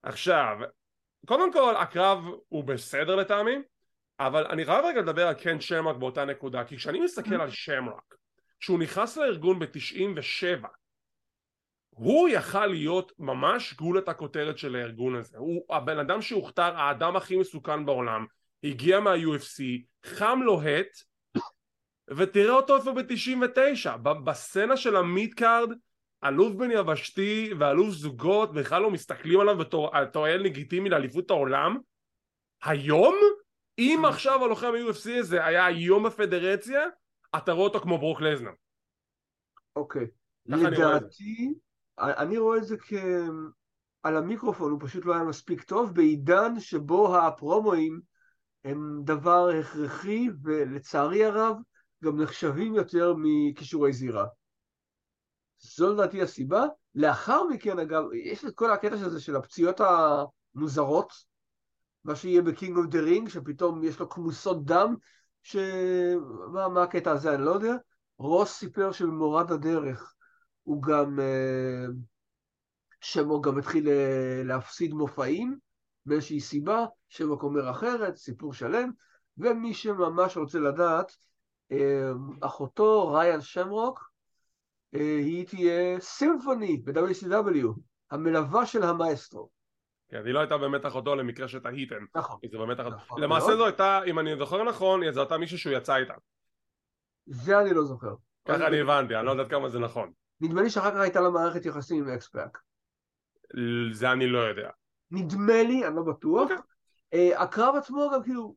עכשיו, 0.03 0.57
קודם 1.27 1.53
כל 1.53 1.77
הקרב 1.77 2.25
הוא 2.49 2.65
בסדר 2.65 3.17
לטעמי, 3.17 3.57
אבל 4.21 4.47
אני 4.47 4.65
חייב 4.65 4.85
רגע 4.85 5.01
לדבר 5.01 5.27
על 5.27 5.35
קן 5.35 5.61
שמק 5.61 5.97
באותה 5.97 6.25
נקודה, 6.25 6.65
כי 6.65 6.77
כשאני 6.77 7.01
מסתכל 7.01 7.41
על 7.41 7.51
שמק, 7.51 8.15
כשהוא 8.61 8.79
נכנס 8.79 9.17
לארגון 9.17 9.59
ב-97, 9.59 10.67
הוא 11.89 12.29
יכל 12.29 12.67
להיות 12.67 13.13
ממש 13.19 13.75
גולת 13.75 14.09
הכותרת 14.09 14.59
של 14.59 14.77
הארגון 14.77 15.17
הזה, 15.17 15.39
הוא 15.39 15.65
הבן 15.71 15.99
אדם 15.99 16.23
שהוכתר 16.23 16.77
האדם 16.77 17.17
הכי 17.17 17.37
מסוכן 17.37 17.87
בעולם, 17.87 18.27
הגיע 18.65 19.01
מה-UFC, 19.01 19.63
חם 20.07 20.41
לוהט, 20.45 21.16
ותראה 22.11 22.55
אותו 22.55 22.77
איפה 22.77 22.93
ב-99 22.93 23.97
בסצנה 23.97 24.77
של 24.77 24.97
המידקארד 24.97 25.71
אלוף 26.25 26.53
בן 26.53 26.71
יבשתי 26.71 27.51
ואלוף 27.59 27.89
זוגות 27.91 28.53
בכלל 28.53 28.83
לא 28.83 28.91
מסתכלים 28.91 29.41
עליו 29.41 29.59
בתור 29.59 29.91
לגיטימי 30.29 30.89
לאליפות 30.89 31.31
העולם. 31.31 31.79
היום 32.65 33.15
אם 33.79 34.01
mm. 34.05 34.09
עכשיו 34.09 34.45
הלוחם 34.45 34.67
ה-UFC 34.67 35.11
הזה 35.19 35.45
היה 35.45 35.67
היום 35.67 36.07
בפדרציה 36.07 36.81
אתה 37.37 37.53
רואה 37.53 37.65
אותו 37.65 37.81
כמו 37.81 37.99
ברוק 37.99 38.21
לזנר. 38.21 38.51
אוקיי. 39.77 40.07
לדעתי 40.47 41.55
אני 41.99 42.39
רואה 42.39 42.59
את 42.59 42.65
זה 42.65 42.77
כ... 42.79 42.93
על 44.03 44.17
המיקרופון 44.17 44.71
הוא 44.71 44.81
פשוט 44.83 45.05
לא 45.05 45.15
היה 45.15 45.25
מספיק 45.25 45.63
טוב 45.63 45.95
בעידן 45.95 46.61
שבו 46.61 47.19
הפרומואים 47.19 48.01
הם 48.65 49.01
דבר 49.05 49.49
הכרחי 49.61 50.29
ולצערי 50.43 51.25
הרב 51.25 51.57
גם 52.05 52.21
נחשבים 52.21 52.75
יותר 52.75 53.15
מכישורי 53.19 53.93
זירה. 53.93 54.27
זו 55.59 55.93
לדעתי 55.93 56.23
הסיבה. 56.23 56.65
לאחר 56.95 57.45
מכן, 57.45 57.79
אגב, 57.79 58.03
יש 58.25 58.45
את 58.45 58.55
כל 58.55 58.71
הקטע 58.71 58.95
הזה 58.95 59.21
של 59.21 59.37
הפציעות 59.37 59.81
המוזרות, 59.81 61.13
מה 62.05 62.17
שיהיה 62.17 62.43
ב 62.43 62.50
King 62.50 62.77
of 62.77 62.87
the 62.87 63.01
Ring, 63.01 63.29
שפתאום 63.29 63.85
יש 63.85 63.99
לו 63.99 64.09
כמוסות 64.09 64.65
דם, 64.65 64.95
ש... 65.43 65.57
מה, 66.53 66.69
מה 66.69 66.83
הקטע 66.83 67.11
הזה, 67.11 67.35
אני 67.35 67.45
לא 67.45 67.51
יודע. 67.51 67.75
רוס 68.19 68.53
סיפר 68.53 68.93
שבמורד 68.93 69.53
הדרך 69.53 70.15
הוא 70.63 70.83
גם... 70.83 71.21
אה, 71.21 71.87
שמו 73.01 73.41
גם 73.41 73.59
התחיל 73.59 73.89
אה, 73.89 74.43
להפסיד 74.45 74.95
מופעים 74.95 75.59
מאיזושהי 76.07 76.41
סיבה, 76.41 76.87
שמוק 77.09 77.43
אומר 77.43 77.71
אחרת, 77.71 78.17
סיפור 78.17 78.53
שלם, 78.53 78.91
ומי 79.39 79.75
שממש 79.75 80.37
רוצה 80.37 80.59
לדעת, 80.59 81.17
אחותו 82.41 83.13
ריין 83.13 83.41
שמרוק, 83.41 84.11
אה, 84.95 85.01
היא 85.01 85.47
תהיה 85.47 86.01
סימפוני 86.01 86.77
ב-WCW, 86.85 87.67
המלווה 88.11 88.67
של 88.67 88.83
המאסטרו. 88.83 89.49
כן, 90.09 90.23
היא 90.27 90.35
לא 90.35 90.41
הייתה 90.41 90.59
במתח 90.59 90.95
אותו 90.95 91.17
למקרה 91.17 91.49
שתהיתם. 91.49 92.05
נכון. 92.15 92.39
זה 92.53 92.59
במתח... 92.59 92.85
נכון 92.87 93.23
למעשה 93.23 93.47
מאוד. 93.47 93.59
זו 93.59 93.67
הייתה, 93.67 94.01
אם 94.07 94.19
אני 94.19 94.37
זוכר 94.39 94.63
נכון, 94.65 95.11
זו 95.13 95.21
הייתה 95.21 95.39
מישהו 95.39 95.59
שהוא 95.59 95.73
יצא 95.73 95.97
איתה. 95.97 96.15
זה 97.27 97.61
אני 97.61 97.75
לא 97.75 97.85
זוכר. 97.85 98.15
ככה 98.49 98.67
אני 98.67 98.81
הבנתי, 98.81 99.17
אני 99.17 99.27
לא 99.27 99.31
יודעת 99.31 99.51
כמה 99.51 99.69
זה 99.69 99.79
נכון. 99.79 100.13
נדמה 100.41 100.63
לי 100.63 100.71
שאחר 100.71 100.91
כך 100.91 100.97
הייתה 101.01 101.21
לה 101.21 101.31
מערכת 101.31 101.67
יחסים 101.67 102.05
עם 102.05 102.15
אקספאק. 102.15 102.59
זה 103.93 104.13
אני 104.13 104.27
לא 104.27 104.39
יודע. 104.39 104.71
נדמה 105.11 105.63
לי, 105.63 105.87
אני 105.87 105.97
לא 105.97 106.03
בטוח. 106.03 106.43
אוקיי. 106.43 106.57
אה, 107.15 107.43
הקרב 107.43 107.75
עצמו 107.77 108.11
גם 108.15 108.23
כאילו 108.23 108.55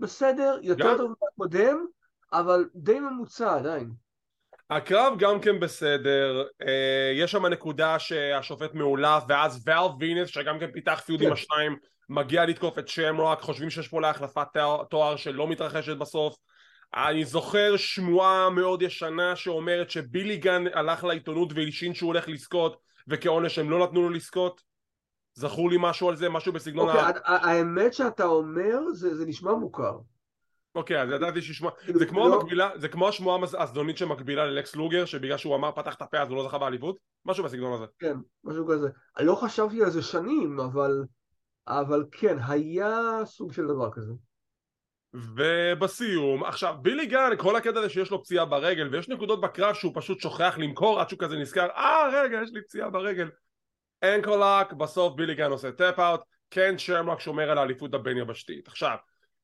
בסדר, 0.00 0.58
יותר 0.62 0.84
גם- 0.90 0.96
טוב 0.96 1.14
מהקודם, 1.22 1.86
אבל 2.32 2.64
די 2.74 3.00
ממוצע 3.00 3.54
עדיין. 3.54 3.90
הקרב 4.70 5.18
גם 5.18 5.40
כן 5.40 5.60
בסדר, 5.60 6.44
אה, 6.62 7.12
יש 7.14 7.32
שם 7.32 7.46
נקודה 7.46 7.98
שהשופט 7.98 8.74
מעולף 8.74 9.22
ואז 9.28 9.62
ואל 9.66 9.86
וינס 9.98 10.28
שגם 10.28 10.58
כן 10.58 10.70
פיתח 10.72 11.02
feud 11.06 11.20
כן. 11.20 11.26
עם 11.26 11.32
השניים 11.32 11.76
מגיע 12.08 12.44
לתקוף 12.44 12.78
את 12.78 12.88
שמרוק, 12.88 13.40
חושבים 13.40 13.70
שיש 13.70 13.88
פה 13.88 14.00
להחלפת 14.00 14.46
תואר, 14.52 14.84
תואר 14.84 15.16
שלא 15.16 15.48
מתרחשת 15.48 15.96
בסוף 15.96 16.36
אני 16.94 17.24
זוכר 17.24 17.76
שמועה 17.76 18.50
מאוד 18.50 18.82
ישנה 18.82 19.36
שאומרת 19.36 19.90
שביליגן 19.90 20.64
הלך 20.74 21.04
לעיתונות 21.04 21.52
והלשין 21.54 21.94
שהוא 21.94 22.08
הולך 22.08 22.28
לזכות 22.28 22.76
וכעונש 23.08 23.58
הם 23.58 23.70
לא 23.70 23.78
נתנו 23.78 24.02
לו 24.02 24.10
לזכות 24.10 24.60
זכור 25.34 25.70
לי 25.70 25.76
משהו 25.80 26.08
על 26.08 26.16
זה? 26.16 26.28
משהו 26.28 26.52
בסגנון 26.52 26.88
אוקיי, 26.88 27.02
ה... 27.02 27.06
ה- 27.06 27.50
האמת 27.50 27.94
שאתה 27.94 28.24
אומר, 28.24 28.78
זה 28.92 29.16
זה 29.16 29.26
נשמע 29.26 29.52
מוכר. 29.52 29.98
אוקיי, 30.74 31.02
אז 31.02 31.10
ידעתי 31.10 31.42
שישמוע 31.42 31.70
כאילו, 31.70 31.98
זה 31.98 32.06
כמו 32.06 32.28
לא- 32.28 32.34
המקבילה, 32.34 32.70
זה 32.76 32.88
כמו 32.88 33.08
השמועה 33.08 33.38
הזדונית 33.58 33.98
שמקבילה 33.98 34.46
ללקס 34.46 34.76
לוגר 34.76 35.04
שבגלל 35.04 35.36
שהוא 35.36 35.56
אמר 35.56 35.72
פתח 35.72 35.94
את 35.94 36.02
הפה 36.02 36.18
אז 36.18 36.28
הוא 36.28 36.36
לא 36.36 36.42
זכה 36.42 36.58
באליפות? 36.58 36.96
משהו 37.24 37.44
בסגנון 37.44 37.72
הזה 37.72 37.84
כן, 37.98 38.16
משהו 38.44 38.68
כזה. 38.68 38.88
אני 39.18 39.26
לא 39.26 39.34
חשבתי 39.34 39.84
על 39.84 39.90
זה 39.90 40.02
שנים, 40.02 40.60
אבל, 40.60 41.04
אבל 41.68 42.04
כן, 42.12 42.36
היה 42.48 42.98
סוג 43.24 43.52
של 43.52 43.66
דבר 43.66 43.90
כזה. 43.92 44.12
ובסיום, 45.14 46.44
עכשיו 46.44 46.74
בילי 46.82 47.06
גן, 47.06 47.30
כל 47.38 47.56
הקטע 47.56 47.78
הזה 47.78 47.88
שיש 47.88 48.10
לו 48.10 48.22
פציעה 48.22 48.44
ברגל 48.44 48.88
ויש 48.92 49.08
נקודות 49.08 49.40
בקרב 49.40 49.74
שהוא 49.74 49.92
פשוט 49.94 50.20
שוכח 50.20 50.54
למכור 50.58 51.00
עד 51.00 51.08
שהוא 51.08 51.18
כזה 51.18 51.36
נזכר 51.36 51.66
אה 51.66 52.08
רגע 52.12 52.38
יש 52.42 52.50
לי 52.52 52.62
פציעה 52.62 52.90
ברגל 52.90 53.30
ankle 54.04 54.38
lock, 54.38 54.72
בסוף 54.72 55.14
בילי 55.14 55.34
גן 55.34 55.50
עושה 55.50 55.72
tap 55.72 55.98
out 55.98 56.20
קן 56.48 56.78
שרמק 56.78 57.20
שומר 57.20 57.50
על 57.50 57.58
האליפות 57.58 57.94
הבין 57.94 58.16
יבשתית 58.16 58.68
עכשיו, 58.68 58.96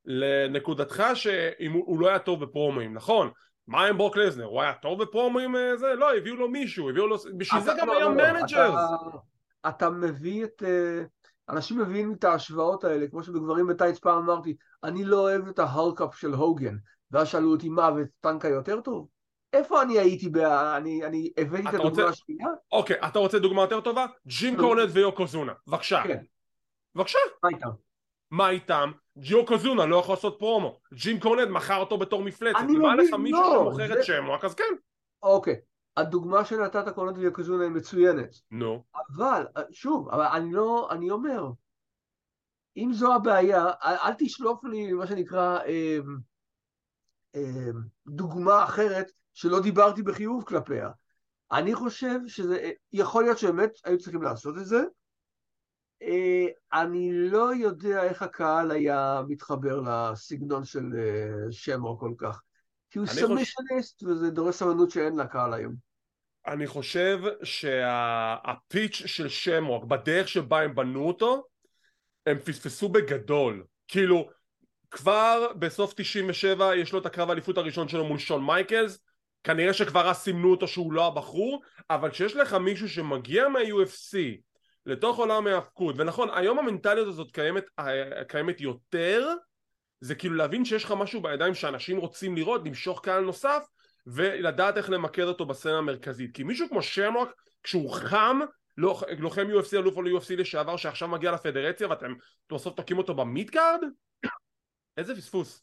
לנקודתך 0.07 1.03
שאם 1.15 1.73
הוא, 1.73 1.85
הוא 1.87 2.01
לא 2.01 2.09
היה 2.09 2.19
טוב 2.19 2.45
בפרומואים, 2.45 2.95
נכון 2.95 3.31
מה 3.67 3.87
עם 3.87 3.99
ברוק 3.99 4.17
לזנר? 4.17 4.45
הוא 4.45 4.63
היה 4.63 4.73
טוב 4.75 5.03
בפרומואים 5.03 5.57
אה, 5.57 5.77
זה? 5.77 5.95
לא, 5.95 6.17
הביאו 6.17 6.37
לו 6.37 6.49
מישהו, 6.49 6.91
הביאו 6.91 7.07
לו... 7.07 7.17
בשביל 7.39 7.61
זה 7.63 7.73
גם 7.81 7.87
לא, 7.87 7.93
היה 7.93 8.05
לא, 8.05 8.15
לא, 8.17 8.33
managers 8.33 8.75
אתה- 8.85 9.69
אתה 9.69 9.91
מביא 9.91 10.45
את... 10.45 10.63
אה, 10.67 11.03
אנשים 11.49 11.79
מביאים 11.81 12.15
את 12.19 12.25
ההשוואות 12.25 12.85
האלה, 12.85 13.07
כמו 13.09 13.23
שבגברים 13.23 13.67
בטייץ 13.67 13.99
פעם 13.99 14.19
אמרתי, 14.19 14.57
אני 14.85 15.05
לא 15.05 15.21
אוהב 15.21 15.49
את 15.49 15.59
ההלקאפ 15.59 16.15
של 16.19 16.35
הוגן, 16.35 16.77
ואז 17.11 17.29
שאלו 17.29 17.51
אותי 17.51 17.69
מה, 17.69 17.91
וטנקה 17.97 18.49
יותר 18.49 18.81
טוב? 18.81 19.09
איפה 19.53 19.83
אני 19.83 19.99
הייתי, 19.99 20.29
בה... 20.29 20.77
אני, 20.77 21.05
אני 21.05 21.33
הבאתי 21.37 21.63
את 21.69 21.75
הדוגמה 21.75 21.89
רוצה- 21.89 22.09
השנייה? 22.09 22.47
אוקיי, 22.73 22.97
אתה 23.09 23.19
רוצה 23.19 23.39
דוגמה 23.39 23.63
יותר 23.63 23.81
טובה? 23.81 24.07
ג'ים 24.27 24.57
נו. 24.57 24.63
קורנט 24.63 24.89
ויוקוזונה, 24.93 25.53
בבקשה 25.67 26.03
כן, 26.05 26.23
בבקשה 26.95 27.19
מה 27.43 27.49
איתם? 27.49 27.69
מה 28.31 28.51
איתם? 28.51 28.91
ג'יוקוזונה 29.19 29.87
לא 29.87 29.97
יכול 29.97 30.15
לעשות 30.15 30.37
פרומו 30.39 30.81
ג'ים 30.95 31.21
קורנט 31.21 31.49
מכר 31.49 31.77
אותו 31.77 31.99
בתור 31.99 32.23
מפלצת 32.23 32.59
אני 32.61 32.73
מבין, 32.79 32.97
לך 32.97 33.15
מישהו 33.15 33.41
לא, 33.41 33.61
שמוכר 33.71 33.87
זה- 33.89 34.01
את 34.01 34.05
שמרוק 34.05 34.45
אז 34.45 34.55
כן 34.55 34.75
אוקיי, 35.23 35.57
הדוגמה 35.97 36.45
שנתת 36.45 36.89
קורנט 36.95 37.17
ויוקוזונה 37.19 37.65
היא 37.65 37.71
מצוינת, 37.73 38.35
נו 38.51 38.85
אבל, 39.09 39.47
שוב, 39.71 40.09
אבל 40.09 40.25
אני 40.25 40.53
לא, 40.53 40.89
אני 40.91 41.11
אומר, 41.11 41.47
אם 42.77 42.91
זו 42.93 43.15
הבעיה, 43.15 43.67
אל, 43.85 43.95
אל 44.05 44.13
תשלוף 44.19 44.65
לי 44.65 44.93
מה 44.93 45.07
שנקרא 45.07 45.59
אה, 45.59 45.99
אה, 47.35 47.71
דוגמה 48.07 48.65
אחרת 48.65 49.13
שלא 49.35 49.61
דיברתי 49.61 50.03
בחיוב 50.03 50.45
כלפיה. 50.45 50.91
אני 51.53 51.75
חושב 51.75 52.19
שזה, 52.27 52.71
יכול 52.93 53.25
להיות 53.25 53.39
שבאמת 53.39 53.71
היו 53.85 53.99
צריכים 53.99 54.23
לעשות 54.23 54.59
את 54.59 54.67
זה. 54.67 54.81
אה, 56.03 56.47
אני 56.81 57.11
לא 57.13 57.55
יודע 57.55 58.03
איך 58.03 58.23
הקהל 58.23 58.71
היה 58.71 59.23
מתחבר 59.29 59.81
לסגנון 59.81 60.65
של 60.65 60.85
אה, 60.99 61.53
שמרו 61.53 61.99
כל 61.99 62.13
כך. 62.19 62.43
כי 62.91 62.99
הוא 62.99 63.07
אני 63.07 63.15
חושב- 63.15 63.27
סמישניסט 63.27 64.03
וזה 64.03 64.31
דורש 64.31 64.55
סבלנות 64.55 64.91
שאין 64.91 65.17
לקהל 65.17 65.55
היום. 65.55 65.75
אני 66.47 66.67
חושב 66.67 67.19
שהפיץ' 67.43 69.03
של 69.07 69.29
שמרוק 69.29 69.85
בדרך 69.85 70.29
שבה 70.29 70.61
הם 70.63 70.75
בנו 70.75 71.07
אותו 71.09 71.45
הם 72.27 72.39
פספסו 72.39 72.89
בגדול 72.89 73.65
כאילו 73.89 74.29
כבר 74.91 75.53
בסוף 75.59 75.95
97 75.97 76.77
יש 76.77 76.93
לו 76.93 76.99
את 76.99 77.07
הקרב 77.07 77.29
האליפות 77.29 77.59
הראשון 77.59 77.89
שלו 77.89 78.05
מול 78.05 78.19
שון 78.19 78.45
מייקלס 78.47 78.99
כנראה 79.45 79.73
שכבר 79.73 80.11
אז 80.11 80.17
סימנו 80.17 80.51
אותו 80.51 80.69
שהוא 80.69 80.93
לא 80.93 81.07
הבחור 81.07 81.63
אבל 81.91 82.11
כשיש 82.11 82.37
לך 82.37 82.55
מישהו 82.55 82.89
שמגיע 82.89 83.49
מה-UFC 83.49 84.17
לתוך 84.87 85.19
עולם 85.19 85.47
ההאבקות 85.47 85.95
ונכון 85.99 86.29
היום 86.35 86.59
המנטליות 86.59 87.09
הזאת 87.09 87.31
קיימת, 87.31 87.65
אה, 87.79 88.25
קיימת 88.25 88.61
יותר 88.61 89.29
זה 90.01 90.15
כאילו 90.15 90.35
להבין 90.35 90.65
שיש 90.65 90.85
לך 90.85 90.95
משהו 90.99 91.23
בידיים 91.23 91.55
שאנשים 91.55 91.97
רוצים 91.97 92.37
לראות 92.37 92.67
למשוך 92.67 93.01
קהל 93.05 93.25
נוסף 93.25 93.67
ולדעת 94.07 94.77
איך 94.77 94.91
למקד 94.91 95.23
אותו 95.23 95.47
בסצנה 95.47 95.79
המרכזית 95.79 96.35
כי 96.35 96.43
מישהו 96.43 96.69
כמו 96.69 96.83
שמרוק 96.83 97.29
כשהוא 97.63 97.93
חם 97.93 98.41
לוח- 98.77 99.03
לוחם 99.19 99.47
UFC 99.47 99.77
אלוף 99.77 99.97
או 99.97 100.03
UFC 100.03 100.37
לשעבר 100.37 100.77
שעכשיו 100.77 101.09
מגיע 101.09 101.33
לפדרציה 101.33 101.89
ואתם 101.91 102.15
בסוף 102.53 102.75
תוקעים 102.75 102.99
אותו 102.99 103.15
במידגארד? 103.15 103.81
איזה 104.97 105.17
פספוס 105.17 105.63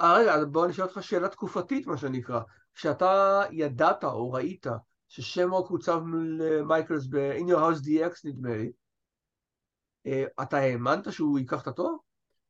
אה, 0.00 0.18
רגע, 0.18 0.44
בוא 0.44 0.66
נשאל 0.66 0.84
אותך 0.84 1.02
שאלה 1.02 1.28
תקופתית, 1.28 1.86
מה 1.86 1.96
שנקרא. 1.96 2.40
כשאתה 2.74 3.42
ידעת 3.50 4.04
או 4.04 4.32
ראית 4.32 4.66
ששמרוק 5.14 5.70
הוצב 5.70 5.98
מול 5.98 6.40
מייקלס 6.62 7.06
ב-In 7.06 7.42
Your 7.50 7.56
House 7.56 7.86
DX, 7.86 8.20
נדמה 8.24 8.56
לי, 8.56 8.70
אה, 10.06 10.24
אתה 10.42 10.56
האמנת 10.58 11.12
שהוא 11.12 11.38
ייקח 11.38 11.62
את 11.62 11.66
התואר? 11.66 11.92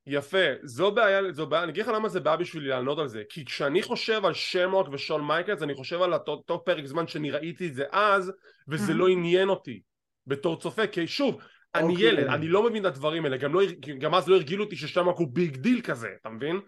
יפה, 0.06 0.38
זו 0.62 0.92
בעיה, 0.92 1.32
זו 1.32 1.46
בעיה, 1.46 1.62
אני 1.62 1.72
אגיד 1.72 1.84
לך 1.84 1.92
למה 1.94 2.08
זה 2.08 2.20
בעיה 2.20 2.36
בשבילי 2.36 2.68
לענות 2.68 2.98
על 2.98 3.08
זה 3.08 3.22
כי 3.28 3.44
כשאני 3.44 3.82
חושב 3.82 4.24
על 4.24 4.34
שמרוק 4.34 4.88
ושון 4.92 5.26
מייקלס 5.26 5.62
אני 5.62 5.74
חושב 5.74 6.02
על 6.02 6.14
אותו, 6.14 6.64
פרק 6.64 6.86
זמן 6.86 7.06
שאני 7.06 7.30
ראיתי 7.30 7.68
את 7.68 7.74
זה 7.74 7.84
אז 7.92 8.32
וזה 8.68 8.92
Mhm. 8.92 8.96
לא 8.96 9.08
עניין 9.08 9.48
אותי 9.48 9.80
בתור 10.26 10.60
צופה 10.60 10.86
כי 10.86 11.06
שוב 11.06 11.38
אני 11.74 11.92
אוקיי. 11.92 12.06
ילד, 12.06 12.26
אני 12.26 12.48
לא 12.48 12.62
מבין 12.62 12.86
את 12.86 12.90
הדברים 12.90 13.24
האלה 13.24 13.36
גם, 13.36 13.54
לא, 13.54 13.62
גם 13.98 14.14
אז 14.14 14.28
לא 14.28 14.36
הרגילו 14.36 14.64
אותי 14.64 14.76
ששמרוק 14.76 15.18
הוא 15.18 15.28
big 15.32 15.56
deal 15.56 15.80
כזה, 15.80 16.08
אתה 16.20 16.28
מבין? 16.28 16.60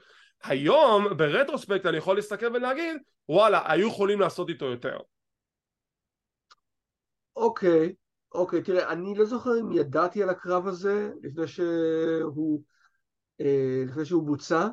היום 0.45 1.17
ב 1.17 1.23
retrospect 1.23 1.87
אני 1.87 1.97
יכול 1.97 2.17
להסתכל 2.17 2.47
ולהגיד 2.47 2.97
וואלה 3.29 3.63
היו 3.73 3.89
יכולים 3.89 4.21
לעשות 4.21 4.49
איתו 4.49 4.67
יותר 4.67 4.97
אוקיי, 7.37 7.95
אוקיי, 8.35 8.63
תראה, 8.63 8.93
אני 8.93 9.15
לא 9.15 9.25
זוכר 9.25 9.61
אם 9.61 9.73
ידעתי 9.73 10.23
על 10.23 10.29
הקרב 10.29 10.67
הזה 10.67 11.11
לפני 11.23 11.47
שהוא, 11.47 12.63
אה, 13.41 13.83
לפני 13.87 14.05
שהוא 14.05 14.23
בוצע, 14.23 14.69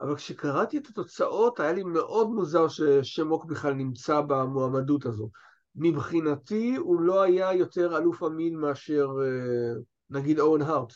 אבל 0.00 0.16
כשקראתי 0.16 0.78
את 0.78 0.86
התוצאות 0.86 1.60
היה 1.60 1.72
לי 1.72 1.82
מאוד 1.82 2.30
מוזר 2.30 2.68
ששמוק 2.68 3.44
בכלל 3.44 3.74
נמצא 3.74 4.20
במועמדות 4.20 5.06
הזו. 5.06 5.30
מבחינתי 5.76 6.76
הוא 6.76 7.00
לא 7.00 7.22
היה 7.22 7.52
יותר 7.52 7.98
אלוף 7.98 8.22
המין 8.22 8.56
מאשר 8.56 9.08
אה, 9.22 9.80
נגיד 10.10 10.40
אורן 10.40 10.62
הארט. 10.62 10.92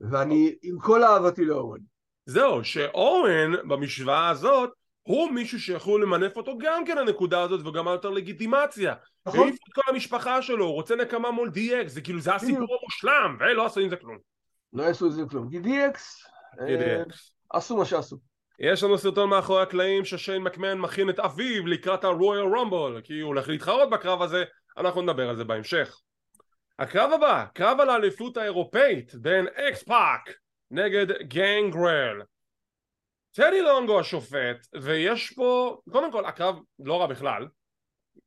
ואני, 0.00 0.54
עם 0.62 0.78
כל 0.78 1.04
אהבתי 1.04 1.44
לאורן. 1.44 1.80
זהו, 2.26 2.64
שאורן 2.64 3.68
במשוואה 3.68 4.28
הזאת 4.28 4.70
הוא 5.02 5.30
מישהו 5.30 5.60
שיכול 5.60 6.02
למנף 6.02 6.36
אותו 6.36 6.58
גם 6.58 6.84
כן 6.84 6.98
לנקודה 6.98 7.42
הזאת 7.42 7.66
וגם 7.66 7.86
יותר 7.86 8.10
לגיטימציה 8.10 8.94
נכון? 9.26 9.40
העיף 9.40 9.54
את 9.54 9.72
כל 9.74 9.82
המשפחה 9.88 10.42
שלו, 10.42 10.64
הוא 10.64 10.74
רוצה 10.74 10.96
נקמה 10.96 11.30
מול 11.30 11.50
DX, 11.54 11.88
זה 11.88 12.00
כאילו 12.00 12.20
זה 12.20 12.34
הסיפור 12.34 12.78
המושלם, 12.80 13.36
ולא 13.40 13.66
עשו 13.66 13.80
עם 13.80 13.88
זה 13.88 13.96
כלום. 13.96 14.18
לא 14.72 14.82
יעשו 14.82 15.06
את 15.06 15.12
זה 15.12 15.22
כלום. 15.30 15.50
כי 15.50 15.58
DX, 15.58 15.98
אה. 16.60 17.02
עשו 17.50 17.76
מה 17.76 17.84
שעשו. 17.84 18.16
יש 18.58 18.82
לנו 18.82 18.98
סרטון 18.98 19.30
מאחורי 19.30 19.62
הקלעים 19.62 20.04
ששיין 20.04 20.42
מקמן 20.42 20.78
מכין 20.78 21.10
את 21.10 21.18
אביו 21.18 21.66
לקראת 21.66 22.04
ה 22.04 22.11
Royal 22.11 22.44
Rumble 22.44 23.00
כי 23.04 23.20
הוא 23.20 23.28
הולך 23.28 23.48
להתחרות 23.48 23.90
בקרב 23.90 24.22
הזה, 24.22 24.44
אנחנו 24.78 25.02
נדבר 25.02 25.28
על 25.28 25.36
זה 25.36 25.44
בהמשך. 25.44 26.00
הקרב 26.78 27.12
הבא, 27.12 27.44
קרב 27.54 27.80
על 27.80 27.90
האליפות 27.90 28.36
האירופאית 28.36 29.14
בין 29.14 29.46
אקס 29.48 29.82
פאק 29.82 30.34
נגד 30.70 31.06
גנגרל. 31.22 32.22
טדי 33.32 33.62
לונג 33.62 33.84
הוא 33.84 34.00
השופט, 34.00 34.66
ויש 34.80 35.30
פה, 35.30 35.78
קודם 35.92 36.12
כל 36.12 36.24
הקרב 36.24 36.56
לא 36.78 37.00
רע 37.00 37.06
בכלל, 37.06 37.46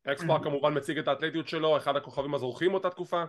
אקס 0.07 0.23
פאק 0.27 0.43
כמובן 0.43 0.77
מציג 0.77 0.97
את 0.97 1.07
האתלטיות 1.07 1.47
שלו, 1.47 1.77
אחד 1.77 1.95
הכוכבים 1.95 2.35
הזורחים 2.35 2.73
אותה 2.73 2.89
תקופה. 2.89 3.23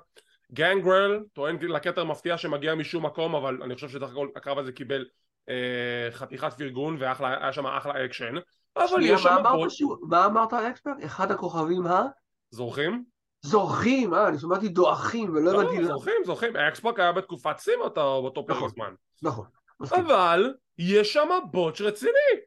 גנגרל 0.52 1.20
טוען 1.32 1.56
לכתר 1.60 2.04
מפתיע 2.04 2.38
שמגיע 2.38 2.74
משום 2.74 3.06
מקום, 3.06 3.34
אבל 3.34 3.62
אני 3.62 3.74
חושב 3.74 3.88
שדרך 3.88 4.10
הכל 4.10 4.28
הקרב 4.36 4.58
הזה 4.58 4.72
קיבל 4.72 5.04
אה, 5.48 6.08
חתיכת 6.10 6.52
פרגון 6.52 6.96
והיה 7.00 7.52
שם 7.52 7.66
אחלה 7.66 8.04
אקשן. 8.04 8.34
אבל 8.76 9.02
יש 9.02 9.22
שם 9.22 9.28
מה 9.42 9.50
אמרת 9.50 9.70
שהוא- 9.70 9.96
מה 10.08 10.26
אמרת 10.26 10.52
על 10.52 10.66
אקספאק? 10.70 10.96
אחד 11.04 11.30
הכוכבים 11.30 11.86
ה... 11.86 12.02
זורחים. 12.50 13.04
זורחים, 13.42 14.14
אה, 14.14 14.28
אני 14.28 14.38
שמעתי 14.38 14.68
דועכים 14.68 15.30
ולא 15.30 15.52
לא, 15.52 15.60
הבנתי... 15.62 15.78
למה. 15.78 15.86
זורחים, 15.86 16.14
זורחים, 16.24 16.56
אקספאק 16.56 16.98
היה 16.98 17.12
בתקופת 17.12 17.58
סים 17.58 17.80
אותו 17.80 18.22
באותו 18.22 18.46
פרק 18.46 18.56
נכון. 18.56 18.68
זמן. 18.68 18.94
נכון. 19.22 19.46
אבל 19.92 20.54
יש 20.78 21.12
שם 21.12 21.28
botch 21.50 21.80
רציני. 21.80 22.40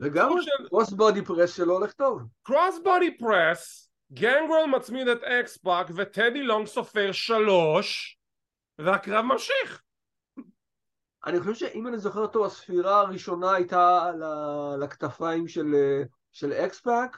לגמרי, 0.00 0.42
של- 0.42 0.68
cross 0.68 0.90
body 0.90 1.24
press 1.24 1.56
שלו 1.56 1.72
הולך 1.74 1.92
טוב. 1.92 2.22
cross 2.42 2.78
body 2.84 3.18
press, 3.18 3.90
גנגרל 4.12 4.66
מצמיד 4.76 5.08
את 5.08 5.22
אקספאק 5.22 5.86
וטדי 5.96 6.42
לונג 6.42 6.66
סופר 6.66 7.12
שלוש 7.12 8.18
והקרב 8.78 9.24
ממשיך. 9.24 9.82
אני 11.26 11.40
חושב 11.40 11.54
שאם 11.54 11.86
אני 11.86 11.98
זוכר 11.98 12.26
טוב, 12.26 12.46
הספירה 12.46 13.00
הראשונה 13.00 13.54
הייתה 13.54 14.10
הכתפיים 14.84 15.48
של, 15.48 15.74
של 16.32 16.52
אקספאק. 16.52 17.16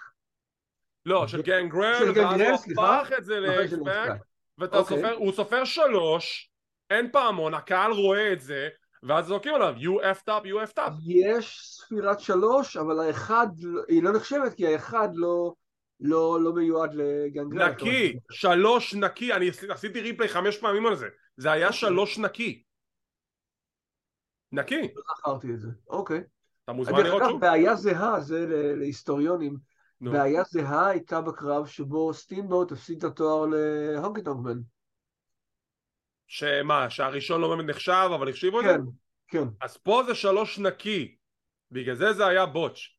לא, 1.06 1.26
של 1.26 1.42
גנגרל, 1.42 1.94
של 1.99 2.20
ואז 2.20 2.40
הוא. 2.40 2.84
הפך 2.84 3.11
את 3.18 3.25
זה 3.25 3.40
נכון, 3.40 3.54
לאקספאק, 3.58 3.88
אקספאק. 3.88 4.20
ואתה 4.58 4.78
אוקיי. 4.78 4.96
סופר, 4.96 5.12
הוא 5.14 5.32
סופר 5.32 5.64
שלוש, 5.64 6.51
אין 6.92 7.12
פעמון, 7.12 7.54
הקהל 7.54 7.92
רואה 7.92 8.32
את 8.32 8.40
זה, 8.40 8.68
ואז 9.02 9.26
זורקים 9.26 9.54
עליו, 9.54 9.75
you 9.78 10.02
effed 10.02 10.28
up, 10.28 10.44
you 10.46 10.68
effed 10.70 10.78
up. 10.78 10.90
יש 11.06 11.61
ספירת 11.62 12.20
שלוש, 12.20 12.76
אבל 12.76 13.00
האחד, 13.00 13.46
היא 13.88 14.02
לא 14.02 14.12
נחשבת, 14.12 14.54
כי 14.54 14.66
האחד 14.66 15.08
לא, 15.14 15.54
לא, 16.00 16.38
לא 16.42 16.52
מיועד 16.52 16.94
לגנגרל. 16.94 17.68
נקי, 17.70 18.18
שלוש 18.30 18.94
נקי, 18.94 19.32
אני 19.32 19.50
עשיתי- 19.68 20.00
ריפליי 20.00 20.28
חמש 20.28 20.58
פעמים 20.58 20.87
על 20.87 20.96
זה, 20.96 21.08
זה 21.37 21.52
היה 21.52 21.66
אוקיי. 21.66 21.80
שלוש 21.80 22.18
נקי. 22.18 22.62
נקי, 24.52 24.80
לא 24.94 25.02
זכרתי 25.18 25.54
את 25.54 25.61
זה. 25.61 25.68
אוקיי. 25.88 26.20
אתה 26.64 26.72
מוזמן 26.72 27.00
לראות 27.04 27.22
שוב. 27.28 27.40
בעיה 27.40 27.75
זהה, 27.75 28.20
זה 28.20 28.46
להיסטוריונים. 28.76 29.56
בעיה 30.00 30.42
זהה 30.50 30.88
הייתה 30.88 31.20
בקרב 31.20 31.66
שבו 31.66 32.14
סטימבוט 32.14 32.72
הפסיד 32.72 32.99
את 32.99 33.04
התואר 33.04 33.46
להונקי 33.46 34.22
טונגמן. 34.22 34.58
שמה, 36.32 36.90
שהראשון 36.90 37.40
לא 37.40 37.48
באמת 37.48 37.70
נחשב, 37.70 38.10
אבל 38.14 38.28
החשיבו 38.28 38.60
את 38.60 38.64
זה? 38.64 38.72
כן, 38.72 38.80
כן. 39.28 39.48
אז 39.60 39.76
פה 39.76 40.02
זה 40.06 40.14
שלוש 40.14 40.58
נקי, 40.58 41.16
בגלל 41.70 41.94
זה 41.94 42.12
זה 42.12 42.26
היה 42.26 42.46
botch. 42.47 42.99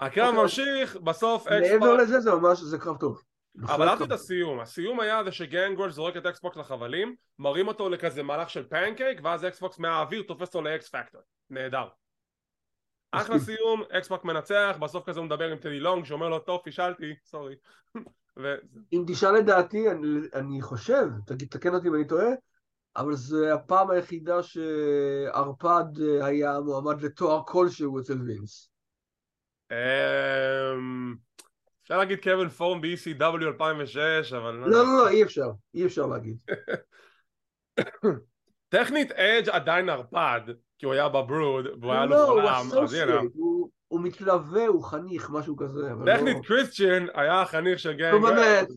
הקרב 0.00 0.26
אוקיי. 0.26 0.42
ממשיך, 0.42 0.96
בסוף 0.96 1.46
מעבר 1.46 1.64
אקספאק, 1.64 2.00
לזה 2.00 2.20
זה 2.20 2.30
ממש, 2.30 2.58
זה 2.58 2.78
קרב 2.78 2.96
טוב. 2.96 3.22
אבל 3.62 3.88
אהבתי 3.88 4.04
את 4.04 4.12
הסיום, 4.12 4.60
הסיום 4.60 5.00
היה 5.00 5.24
זה 5.24 5.32
שגנגרל 5.32 5.90
זורק 5.90 6.16
את 6.16 6.26
אקספאק 6.26 6.56
לחבלים, 6.56 7.16
מרים 7.38 7.68
אותו 7.68 7.88
לכזה 7.88 8.22
מהלך 8.22 8.50
של 8.50 8.68
פנקייק, 8.68 9.20
ואז 9.24 9.44
אקספאק 9.44 9.78
מהאוויר 9.78 10.22
תופס 10.22 10.48
אותו 10.48 10.62
ל 10.62 10.88
X-Factor, 10.88 11.20
נהדר. 11.50 11.88
אחלה. 13.12 13.38
סיום, 13.38 13.82
אקספאק 13.98 14.24
מנצח, 14.24 14.76
בסוף 14.80 15.04
כזה 15.04 15.20
הוא 15.20 15.26
מדבר 15.26 15.50
עם 15.50 15.58
טדי 15.58 15.80
לונג 15.80 16.04
שאומר 16.04 16.28
לו 16.28 16.38
טוב 16.38 16.60
פישלתי, 16.64 17.14
sorry. 17.24 17.54
ו- 18.42 18.78
אם 18.92 19.04
תשאל 19.06 19.38
את 19.38 19.44
דעתי, 19.44 19.90
אני, 19.90 20.08
אני 20.34 20.62
חושב, 20.62 21.06
תגיד, 21.26 21.48
תקן 21.48 21.74
אותי 21.74 21.88
אם 21.88 21.94
אני 21.94 22.06
טועה, 22.06 22.28
אבל 22.96 23.14
זו 23.14 23.46
הפעם 23.46 23.90
היחידה 23.90 24.42
שערפד 24.42 25.84
היה 26.22 26.60
מועמד 26.60 27.02
לתואר 27.02 27.42
כלשהו 27.46 28.00
אצל 28.00 28.22
וינס. 28.22 28.70
אמ, 29.70 31.14
אפשר 31.82 31.98
להגיד 31.98 32.22
קווין 32.22 32.48
פורם 32.48 32.80
ב-ECW 32.80 33.44
2006, 33.46 34.32
אבל... 34.32 34.54
לא, 34.54 34.70
לא, 34.70 34.84
לא, 34.84 35.08
אי 35.08 35.22
אפשר, 35.22 35.50
אי 35.74 35.86
אפשר 35.86 36.06
להגיד. 36.06 36.36
טכנית 38.68 39.12
אדג' 39.12 39.48
עדיין 39.48 39.88
ערפד, 39.88 40.40
כי 40.78 40.86
הוא 40.86 40.94
היה 40.94 41.08
בברוד, 41.08 41.66
והוא 41.80 41.92
היה 41.92 42.06
לא, 42.06 42.30
הוא 42.30 42.42
לוחלם, 42.42 42.54
אז 42.54 42.94
הנה. 42.94 43.18
אסוסייט, 43.18 43.32
הוא 43.90 44.00
מתלווה, 44.00 44.66
הוא 44.66 44.84
חניך, 44.84 45.30
משהו 45.30 45.56
כזה, 45.56 45.92
אבל 45.92 46.16
טכנית 46.16 46.36
לא... 46.36 46.42
קריסטיאן 46.42 47.06
היה 47.14 47.40
החניך 47.40 47.78
של 47.78 47.92
גנג. 47.92 48.14
נו 48.14 48.20
באמת, 48.20 48.68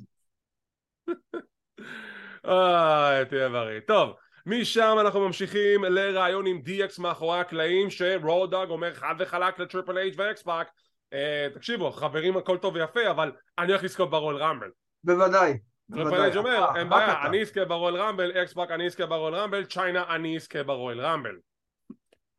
איי, 2.47 3.25
תהיה 3.25 3.49
בריא. 3.49 3.79
טוב, 3.79 4.13
משם 4.45 4.97
אנחנו 5.01 5.19
ממשיכים 5.19 5.83
לראיון 5.83 6.45
עם 6.45 6.61
DX 6.65 7.01
מאחורי 7.01 7.39
הקלעים, 7.39 7.89
שרוד 7.89 8.39
דוג 8.39 8.69
אומר 8.69 8.93
חד 8.93 9.15
וחלק 9.19 9.59
לטריפל 9.59 9.97
אייג' 9.97 10.13
ואקספאק. 10.17 10.67
אה, 11.13 11.47
תקשיבו, 11.53 11.91
חברים 11.91 12.37
הכל 12.37 12.57
טוב 12.57 12.75
ויפה, 12.75 13.11
אבל 13.11 13.31
אני 13.59 13.71
הולך 13.71 13.83
לזכות 13.83 14.09
ב 14.09 14.14
Royal 14.14 14.37
Rumble. 14.37 14.69
בוודאי. 15.03 15.57
טריפל. 15.93 16.21
אייג' 16.21 16.37
אומר, 16.37 16.63
רק 16.63 16.75
אין 16.75 16.89
בעיה. 16.89 17.25
אני 17.25 17.41
אזכה 17.41 17.65
ב 17.65 17.70
Royal 17.70 17.95
Rumble, 17.95 18.31
אקספאק 18.31 18.71
אני 18.71 18.85
אזכה 18.85 19.05
ב 19.05 19.10
Royal 19.10 19.35
Rumble, 19.35 19.65
צ'יינה 19.65 20.15
אני 20.15 20.35
אזכה 20.35 20.63
ב 20.63 20.70
Royal 20.70 21.01
Rumble. 21.01 21.35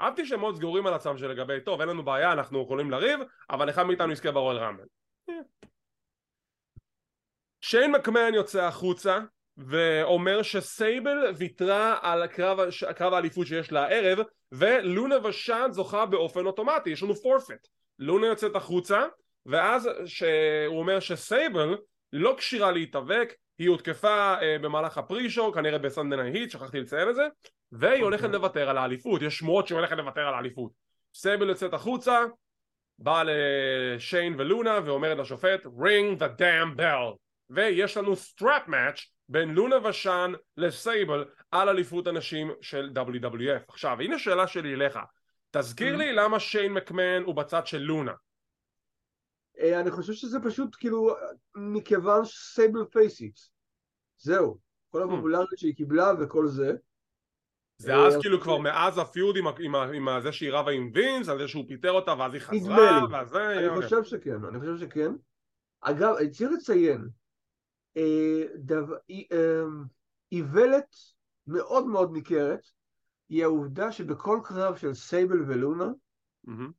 אהבתי 0.05 0.27
שהם 0.27 0.41
מאוד 0.41 0.57
סגורים 0.57 0.87
על 0.87 0.95
עצמם 0.95 1.19
שלגבי, 1.19 1.61
טוב, 1.61 1.81
אין 1.81 1.89
לנו 1.89 2.05
בעיה, 2.05 2.33
אנחנו 2.33 2.63
יכולים 2.63 2.91
לריב, 2.91 3.21
אבל 3.51 3.71
אחד 3.71 3.83
מאיתנו 3.83 4.13
יזכה 4.13 4.33
ברול 4.33 4.57
רמבל. 4.57 4.85
שיין 7.61 7.93
מקמן 7.93 8.35
יוצא 8.35 8.65
החוצה 8.65 9.19
ואומר 9.57 10.43
שסייבל 10.43 11.33
ויתרה 11.37 11.99
על 12.03 12.23
הקרב 12.23 13.15
האליפות 13.15 13.47
שיש 13.47 13.73
לה 13.73 13.85
הערב 13.85 14.19
ולונה 14.53 15.27
ושאן 15.27 15.73
זוכה 15.73 16.07
באופן 16.07 16.47
אוטומטי, 16.47 16.91
יש 16.91 17.03
לנו 17.03 17.15
פורפט. 17.15 17.69
לונה 17.99 18.27
יוצאת 18.27 18.57
החוצה 18.57 19.07
ואז 19.47 19.91
שהוא 20.07 20.79
אומר 20.79 21.01
שסייבל 21.01 21.77
לא 22.13 22.35
כשירה 22.39 22.73
להתאבק, 22.73 23.35
היא 23.59 23.69
הותקפה 23.69 24.35
אה, 24.43 24.57
במהלך 24.59 24.99
הפרי-שואו, 24.99 25.53
כנראה 25.53 25.79
בסנדן 25.79 26.19
ההיט, 26.19 26.51
שכחתי 26.51 26.81
לציין 26.81 27.09
את 27.09 27.15
זה, 27.15 27.27
והיא 27.73 28.03
הולכת 28.03 28.29
לוותר 28.29 28.69
על 28.71 28.79
האליפות, 28.79 29.23
יש 29.23 29.39
שמועות 29.39 29.67
שהיא 29.67 29.79
הולכת 29.79 29.97
לוותר 29.97 30.21
על 30.21 30.35
האליפות. 30.35 30.73
סייבל 31.15 31.49
יוצאת 31.49 31.75
החוצה, 31.75 32.21
באה 32.99 33.23
לשיין 33.27 34.35
ולונה 34.39 34.81
ואומרת 34.85 35.19
לשופט 35.19 35.67
ring 35.67 36.21
the 36.21 36.41
damn 36.41 36.81
bell. 36.81 37.17
ויש 37.51 37.97
לנו 37.97 38.17
strap 38.17 38.69
match 38.69 39.01
בין 39.29 39.55
לונה 39.55 39.89
ושיין 39.89 40.33
לסייבל 40.57 41.25
על 41.51 41.69
אליפות 41.69 42.07
הנשים 42.07 42.53
של 42.61 42.91
WWF 42.97 43.65
עכשיו 43.69 44.01
הנה 44.01 44.19
שאלה 44.19 44.47
שלי 44.47 44.75
אליך. 44.75 44.99
תזכיר 45.51 45.95
Mm. 45.95 45.99
לי 45.99 46.13
למה 46.13 46.41
שיין 46.41 46.73
מקמן 46.73 47.23
הוא 47.25 47.35
בצד 47.35 47.67
של 47.67 47.79
לונה 47.79 48.13
אני 49.61 49.91
חושב 49.91 50.13
שזה 50.13 50.39
פשוט 50.41 50.77
כאילו 50.79 51.17
מכיוון 51.55 52.25
שסייבל 52.25 52.85
פייסית. 52.85 53.39
זהו. 54.19 54.59
כל 54.91 55.03
Hmm. 55.03 55.05
הפופולריות 55.07 55.49
שהיא 55.57 55.75
קיבלה 55.75 56.13
וכל 56.21 56.47
זה. 56.49 56.73
זה 57.79 57.95
אה, 57.95 58.07
אז 58.07 58.15
אז- 58.15 58.21
כאילו 58.21 58.41
כבר 58.41 58.59
מאז 58.59 58.99
ה 58.99 59.06
feud 59.06 59.37
עם, 59.37 60.05
זה 60.23 60.33
שהיא 60.33 60.53
רבה 60.53 60.71
עם 60.73 60.91
וינס 60.95 61.29
על 61.29 61.39
זה 61.39 61.49
שהוא 61.49 61.65
פיטר 61.69 61.91
אותה 61.91 62.15
ואז 62.19 62.33
היא 62.35 62.41
חזרה. 62.41 63.01
ואז 63.11 63.29
זה 63.29 63.59
אני 63.59 63.69
אוקיי. 63.69 63.83
חושב 63.83 64.05
שכן, 64.05 64.45
אני 64.45 64.61
חושב 64.61 64.79
שכן. 64.79 65.13
אגב, 65.81 66.15
אני 66.21 66.31
צריך 66.31 66.51
לציין, 66.53 67.09
אה, 67.97 68.43
אה, 69.33 69.63
איוולת 70.33 70.97
מאוד 71.47 71.87
מאוד 71.87 72.13
ניכרת 72.13 72.61
היא 73.29 73.43
העובדה 73.45 73.93
שבכל 73.93 74.41
קרב 74.45 74.77
של 74.77 74.95
סייבל 74.95 75.43
ולונה 75.43 75.87
מהמם. 76.45 76.71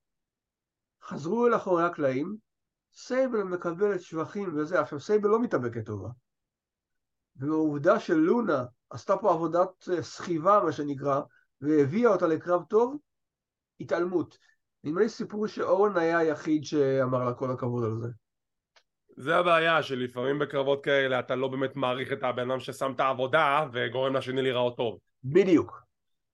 חזרו 1.03 1.47
אל 1.47 1.55
אחורי 1.55 1.83
הקלעים, 1.83 2.35
סייבל 2.95 3.43
מקבלת 3.43 4.01
שבחים 4.01 4.57
וזה, 4.57 4.79
עכשיו 4.79 4.99
סייבל 4.99 5.29
לא 5.29 5.41
מתאבקת 5.41 5.85
טובה. 5.85 6.09
והעובדה 7.35 7.99
שלונה 7.99 8.63
עשתה 8.89 9.17
פה 9.17 9.33
עבודת 9.33 9.89
אה, 9.93 10.01
סחיבה, 10.01 10.61
מה 10.65 10.71
שנקרא, 10.71 11.21
והביאה 11.61 12.11
אותה 12.11 12.27
לקרב 12.27 12.63
טוב, 12.69 12.97
התעלמות. 13.79 14.37
נדמה 14.83 15.01
לי 15.01 15.09
סיפור 15.09 15.47
שאורן 15.47 15.97
היה 15.97 16.17
היחיד 16.17 16.65
שאמר 16.65 17.25
לה 17.25 17.33
כל 17.33 17.51
הכבוד 17.51 17.83
על 17.83 17.97
זה. 18.01 18.07
זה 19.17 19.35
הבעיה 19.35 19.83
שלפעמים 19.83 20.39
בקרבות 20.39 20.83
כאלה 20.83 21.19
אתה 21.19 21.35
לא 21.35 21.47
באמת 21.47 21.75
מעריך 21.75 22.13
את 22.13 22.23
הבן 22.23 22.51
אדם 22.51 22.59
ששם 22.59 22.91
את 22.95 22.99
העבודה 22.99 23.65
וגורם 23.73 24.15
לשני 24.15 24.41
להיראות 24.41 24.77
טוב 24.77 24.99
בדיוק. 25.23 25.81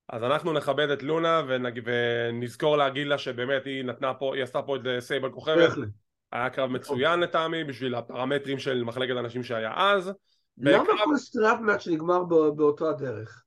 אז 0.08 0.22
אנחנו 0.22 0.52
נכבד 0.52 0.90
את 0.90 1.02
לונה 1.02 1.42
ונג... 1.48 1.80
ונזכור 1.84 2.76
להגיד 2.76 3.06
לה 3.06 3.18
שבאמת 3.18 3.64
היא 3.64 3.84
נתנה 3.84 4.14
פה, 4.14 4.34
היא 4.34 4.42
עשתה 4.42 4.62
פה 4.62 4.76
את 4.76 4.86
אה, 4.86 5.00
סייבל 5.00 5.30
כוכבת 5.30 5.56
בהחלט. 5.56 5.88
היה 6.32 6.50
קרב 6.50 6.70
מצוין 6.70 7.20
לטעמי 7.20 7.64
בשביל 7.64 7.94
הפרמטרים 7.94 8.58
של 8.58 8.84
מחלקת 8.84 9.16
הנשים 9.16 9.42
שהיה 9.42 9.72
אז. 9.76 10.12
למה 10.58 10.84
בקרב 10.84 10.96
כל 11.04 11.16
strap 11.16 11.60
match 11.60 11.86
נגמר 11.88 12.24
בא- 12.24 12.50
באותה 12.56 12.88
הדרך? 12.88 13.42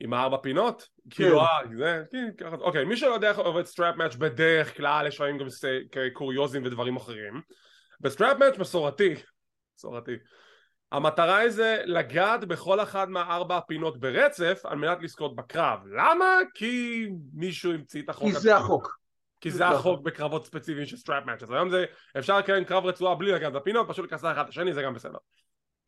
עם 0.00 0.12
הארבע 0.12 0.36
פינות? 0.36 0.88
כאילו 1.10 1.40
אה, 1.40 1.46
זה, 1.78 2.02
כן, 2.12 2.28
ככה, 2.38 2.56
אוקיי 2.56 2.84
מי 2.84 2.96
שלא 2.96 3.14
יודע 3.14 3.28
איך 3.28 3.38
עובד 3.38 3.64
strap 3.66 3.96
match 3.96 4.14
בדרך 4.16 4.76
כלל 4.76 5.06
יש 5.06 5.14
לפעמים 5.14 5.38
גם 5.38 5.46
קוריוזים 6.12 6.62
ודברים 6.64 6.96
אחרים. 6.96 7.40
ב 8.00 8.06
strap 8.06 8.38
match 8.38 8.58
מסורתי 8.58 9.14
מסורתי 9.78 10.12
המטרה 10.92 11.36
היא 11.36 11.50
זה 11.50 11.82
לגעת 11.84 12.44
בכל 12.44 12.80
אחת 12.80 13.08
מהארבע 13.08 13.56
הפינות 13.56 14.00
ברצף 14.00 14.60
על 14.64 14.78
מנת 14.78 15.02
לזכות 15.02 15.36
בקרב. 15.36 15.78
למה? 15.86 16.26
כי 16.54 17.06
מישהו 17.34 17.72
המציא 17.72 18.02
את 18.02 18.08
החוק 18.08 18.28
כי 18.28 18.32
זה 18.32 18.56
החוק. 18.56 19.01
כי 19.42 19.50
זה 19.50 19.68
החוק 19.68 20.00
בקרבות 20.00 20.46
ספציפיים 20.46 20.86
של 20.86 20.96
strap 20.96 21.24
אז 21.42 21.50
היום 21.50 21.70
זה 21.70 21.84
אפשר 22.18 22.38
לקיים 22.38 22.64
קרב 22.64 22.86
רצועה 22.86 23.14
בלי 23.14 23.32
לגעת 23.32 23.52
בפינות 23.52 23.88
פשוט 23.88 24.04
לכסח 24.04 24.32
אחד 24.32 24.48
השני 24.48 24.72
זה 24.72 24.82
גם 24.82 24.94
בסדר. 24.94 25.18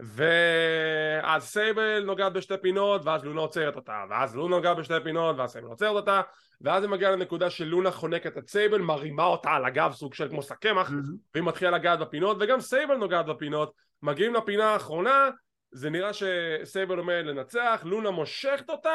ואז 0.01 1.43
סייבל 1.43 2.05
נוגעת 2.05 2.33
בשתי 2.33 2.55
פינות 2.63 3.05
ואז 3.05 3.25
לונה 3.25 3.41
עוצרת 3.41 3.77
אותה. 3.77 4.05
ואז 4.11 4.37
לונה 4.37 4.57
נוגעת 4.57 4.77
בשתי 4.77 4.95
פינות 5.05 5.37
ואז 5.39 5.51
סייבל 5.51 5.69
עוצרת 5.69 5.91
אותה. 5.91 6.21
ואז 6.61 6.83
היא 6.83 6.91
מגיעה 6.91 7.11
לנקודה 7.11 7.51
שלונה 7.51 7.91
חונקת 7.91 8.39
את 8.39 8.49
סייבל 8.49 8.81
מרימה 8.81 9.25
אותה 9.25 9.51
על 9.51 9.65
הגב 9.65 9.93
סוג 9.93 10.15
של 10.15 10.29
כמו 10.29 10.43
שק 10.43 10.67
קמח 10.67 10.91
mm-hmm. 10.91 11.17
והיא 11.35 11.45
מתחילה 11.45 11.71
לגעת 11.71 11.99
בפינות 11.99 12.37
וגם 12.41 12.61
סייבל 12.61 12.97
נוגעת 12.97 13.27
בפינות. 13.27 13.73
מגיעים 14.03 14.35
לפינה 14.35 14.65
האחרונה 14.65 15.31
זה 15.73 15.91
נראה 15.91 16.11
שסייבל 16.13 16.99
עומד 16.99 17.23
לנצח 17.25 17.83
לונה 17.85 18.11
מושכת 18.11 18.71
אותה 18.71 18.95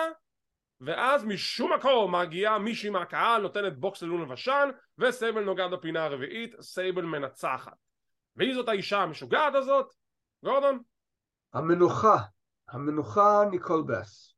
ואז 0.81 1.25
משום 1.25 1.73
מקום 1.73 2.15
מגיעה 2.15 2.59
מישהי 2.59 2.89
מהקהל 2.89 3.41
נותנת 3.41 3.79
בוקס 3.79 4.01
ללונה 4.01 4.33
ושן 4.33 4.69
וסייבל 4.97 5.43
נוגעת 5.43 5.71
בפינה 5.71 6.05
הרביעית 6.05 6.55
סייבל 6.61 7.05
מנצחת 7.05 7.73
והיא 8.35 8.55
זאת 8.55 8.69
האישה 8.69 8.97
המשוגעת 8.97 9.55
הזאת 9.55 9.93
גורדון? 10.43 10.79
המנוחה, 11.53 12.17
המנוחה 12.69 13.43
ניקול 13.51 13.83
בס. 13.87 14.35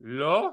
לא? 0.00 0.50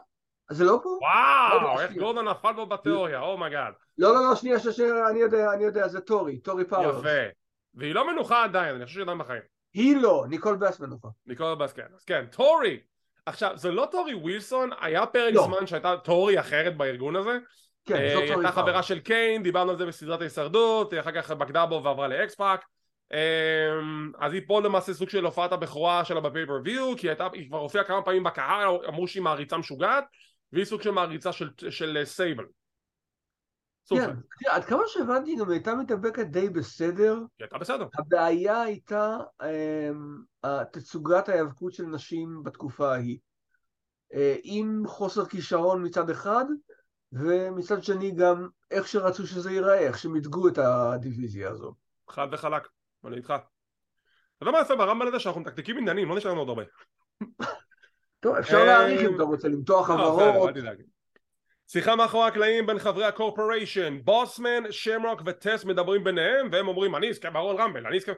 זה 0.50 0.64
לא 0.64 0.80
פה? 0.84 0.90
וואו, 1.02 1.82
איך 1.82 1.92
גורדון 1.92 2.28
נפל 2.28 2.54
בו 2.54 2.66
בתיאוריה, 2.66 3.20
oh 3.20 3.33
my 3.33 3.47
god. 3.47 3.74
לא, 3.98 4.14
לא, 4.14 4.30
לא, 4.30 4.36
שנייה, 4.36 4.60
שנייה, 4.60 5.10
אני 5.10 5.20
יודע, 5.20 5.54
אני 5.54 5.64
יודע, 5.64 5.88
זה 5.88 6.02
טורי, 6.02 6.40
טורי 6.40 6.66
פאוורס. 6.66 7.00
יפה. 7.00 7.40
והיא 7.74 7.96
לא 7.96 8.14
מנוחה 8.14 8.44
עדיין, 8.44 8.76
אני 8.76 8.86
חושב 8.86 8.94
שהיא 8.94 9.04
עדיין 9.04 9.18
בחיים. 9.18 9.42
היא 9.74 9.98
לא, 9.98 10.26
ניקול 10.30 10.56
בס 10.56 10.80
מנוחה. 10.80 11.08
ניקול 11.26 11.56
בס, 11.56 11.74
כן. 11.74 11.88
אז 11.96 12.04
כן, 12.04 12.26
טורי. 12.32 12.80
עכשיו, 13.26 13.52
זה 13.56 13.72
לא 13.72 13.88
טורי 13.92 14.14
ווילסון, 14.14 14.70
היה 14.82 15.06
פרק 15.06 15.34
לא. 15.34 15.44
זמן 15.44 15.68
שהייתה 15.68 15.98
טורי 15.98 16.40
אחרת 16.40 16.78
בארגון 16.78 17.16
הזה. 17.16 17.38
כן, 17.86 17.96
זאת 17.96 18.14
טורי 18.14 18.28
פאוורס. 18.28 18.46
הייתה 18.46 18.62
חברה 18.62 18.84
של 18.84 19.00
קיין, 19.00 19.44
דיברנו 19.44 19.72
על 19.72 19.78
זה 19.78 19.86
בסדרת 19.86 20.22
ההישרדות, 20.22 20.94
אחר 21.00 21.12
כך 21.12 21.32
בגדה 21.32 21.66
בו 21.66 21.84
ועברה 21.84 22.08
ל 22.08 22.36
X-Pac. 22.36 22.66
אמ, 23.14 24.12
אז 24.20 24.34
היא 24.34 24.42
פה 24.48 24.62
למעשה 24.62 24.94
סוג 24.94 25.10
של 25.10 25.26
הופעת 25.26 25.52
הבכורה 25.52 26.06
שלה 26.06 26.20
ב 26.20 26.25
pay-per-view 26.25 26.94
כי 26.98 27.10
הייתה, 27.10 27.28
היא 27.34 27.48
כבר 27.50 27.58
הופיעה 27.58 27.84
כמה 27.84 28.02
פעמים 28.02 28.24
בקהל 28.24 28.68
אמרו 28.88 29.08
שהיא 29.08 29.24
מעריצה 29.24 29.58
משוגעת 29.58 30.04
והיא 30.54 30.66
סוג 30.66 30.82
של 30.82 30.92
מעריצה 30.92 31.32
של, 31.32 31.50
של 31.70 32.02
סייבל 32.04 32.46
כן, 33.90 34.10
עד 34.48 34.66
כמה 34.66 34.84
שהבנתי 34.88 35.36
גם 35.36 35.50
הייתה 35.50 35.76
מתאבקת 35.76 36.26
די 36.26 36.50
בסדר. 36.50 37.14
היא 37.14 37.26
הייתה 37.40 37.58
בסדר. 37.58 37.88
הבעיה 37.98 38.62
הייתה 38.62 39.18
אה, 39.42 40.66
תצוגת 40.72 41.30
ההיאבקות 41.30 41.74
של 41.74 41.86
נשים 41.86 42.44
בתקופה 42.44 42.94
ההיא. 42.94 43.18
אה, 44.14 44.36
עם 44.44 44.84
חוסר 44.88 45.26
כישרון 45.26 45.86
מצד 45.86 46.10
אחד, 46.10 46.46
ומצד 47.12 47.84
שני 47.84 48.12
גם 48.12 48.48
איך 48.72 48.88
שרצו 48.88 49.28
שזה 49.28 49.52
ייראה, 49.52 49.80
איך 49.80 49.98
שמיתגו 49.98 50.48
את 50.48 50.58
הדיוויזיה 50.58 51.50
הזו. 51.50 51.74
חד 52.10 52.28
וחלק. 52.32 52.68
אני 53.06 53.16
איתך. 53.16 53.34
אתה 54.38 54.44
יודע 54.44 54.52
מה 54.52 54.62
יפה 54.62 54.76
ברמב"ל 54.76 55.08
הזה 55.08 55.20
שאנחנו 55.20 55.42
מתקתקים 55.42 55.78
עניינים, 55.78 56.10
לא 56.10 56.16
נשאר 56.16 56.32
לנו 56.32 56.40
עוד 56.40 56.50
הרבה. 56.50 56.64
טוב, 58.20 58.36
אפשר 58.36 58.66
להעריך 58.66 59.02
אם 59.02 59.16
אתה 59.16 59.24
רוצה 59.24 59.48
למתוח 59.48 59.90
לא, 59.90 59.96
חברות. 59.96 60.50
שיחה 61.68 61.96
מאחורי 61.96 62.28
הקלעים 62.28 62.66
בין 62.66 62.80
חברי 62.80 63.06
הקורפוריישן, 63.06 63.98
בוסמן, 64.04 64.72
שמרוק 64.72 65.22
וטס 65.26 65.66
מדברים 65.66 66.04
ביניהם 66.04 66.50
והם 66.52 66.68
אומרים 66.68 66.96
אני 66.96 67.10
אזכה 67.10 67.30
ברול 67.30 67.56
רמבל, 67.62 67.88
אני 67.88 67.98
אזכה... 67.98 68.12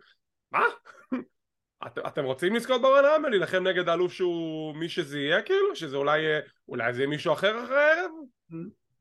מה? 0.52 0.64
את, 1.88 1.98
אתם 2.08 2.24
רוצים 2.24 2.56
לזכות 2.56 2.82
ב 2.82 2.86
Royal 2.86 3.06
Rumble? 3.06 3.30
להילחם 3.30 3.68
נגד 3.68 3.90
האלוף 3.90 4.12
שהוא 4.12 4.76
מי 4.76 4.90
שזה 4.90 5.20
יהיה 5.20 5.42
כאילו? 5.42 5.76
שזה 5.76 5.98
אולי, 5.98 6.22
אולי 6.68 6.94
זה 6.94 7.00
יהיה 7.00 7.10
מישהו 7.10 7.34
אחר 7.34 7.64
אחרי 7.64 7.84
הערב? 7.84 8.12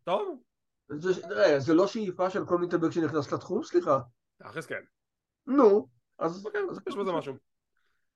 טוב. 0.05 0.43
זה, 0.89 1.13
זה 1.59 1.75
לא 1.75 1.87
שאיפה 1.87 2.31
של 2.31 2.47
כל 2.47 2.59
מתאבק 2.59 2.91
שנכנס 2.91 3.33
לתחום? 3.33 3.63
סליחה. 3.63 3.99
תכלס 4.43 4.67
כן. 4.67 4.81
נו, 5.47 5.89
אז... 6.19 6.47
אוקיי, 6.47 6.61
אז 6.71 6.81
יש 6.89 6.95
בזה 6.95 7.13
משהו. 7.13 7.35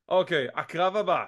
אוקיי, 0.09 0.49
הקרב 0.55 0.97
הבא. 0.97 1.25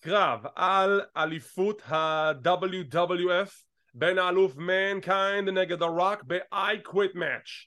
קרב 0.00 0.46
על 0.54 1.00
אליפות 1.16 1.82
ה-WWF 1.82 3.50
בין 3.94 4.18
האלוף 4.18 4.56
מנקיינד 4.56 5.48
נגד 5.48 5.82
הרוק 5.82 6.22
ב-I 6.26 6.88
quit 6.88 7.14
match. 7.14 7.66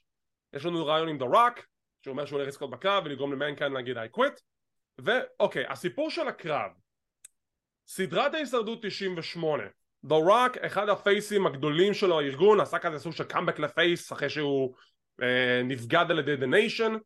יש 0.52 0.64
לנו 0.64 0.86
רעיון 0.86 1.08
עם 1.08 1.18
The 1.22 1.34
Rock, 1.34 1.62
שאומר 2.04 2.26
שהוא 2.26 2.36
הולך 2.36 2.48
לזכות 2.48 2.70
בקרב 2.70 3.02
ולגרום 3.06 3.32
למנקיינד 3.32 3.74
להגיד 3.74 3.96
I 3.96 4.18
quit. 4.18 4.40
ואוקיי, 4.98 5.64
הסיפור 5.68 6.10
של 6.10 6.28
הקרב. 6.28 6.70
סדרת 7.86 8.34
ההישרדות 8.34 8.78
98. 8.82 9.62
The 10.06 10.28
Rock, 10.28 10.66
אחד 10.66 10.88
הפייסים 10.88 11.46
הגדולים 11.46 11.94
שלו, 11.94 12.20
הארגון, 12.20 12.60
עשה 12.60 12.78
כזה 12.78 12.98
סוג 12.98 13.12
של 13.12 13.24
קאמבק 13.24 13.58
ל 13.58 13.69
face 13.69 14.12
אחרי 14.12 14.30
שהוא 14.30 14.74
אה, 15.22 15.62
נבגד 15.64 16.06
על 16.10 16.18
ידי 16.18 16.34
The 16.34 16.48
Nation. 16.48 16.98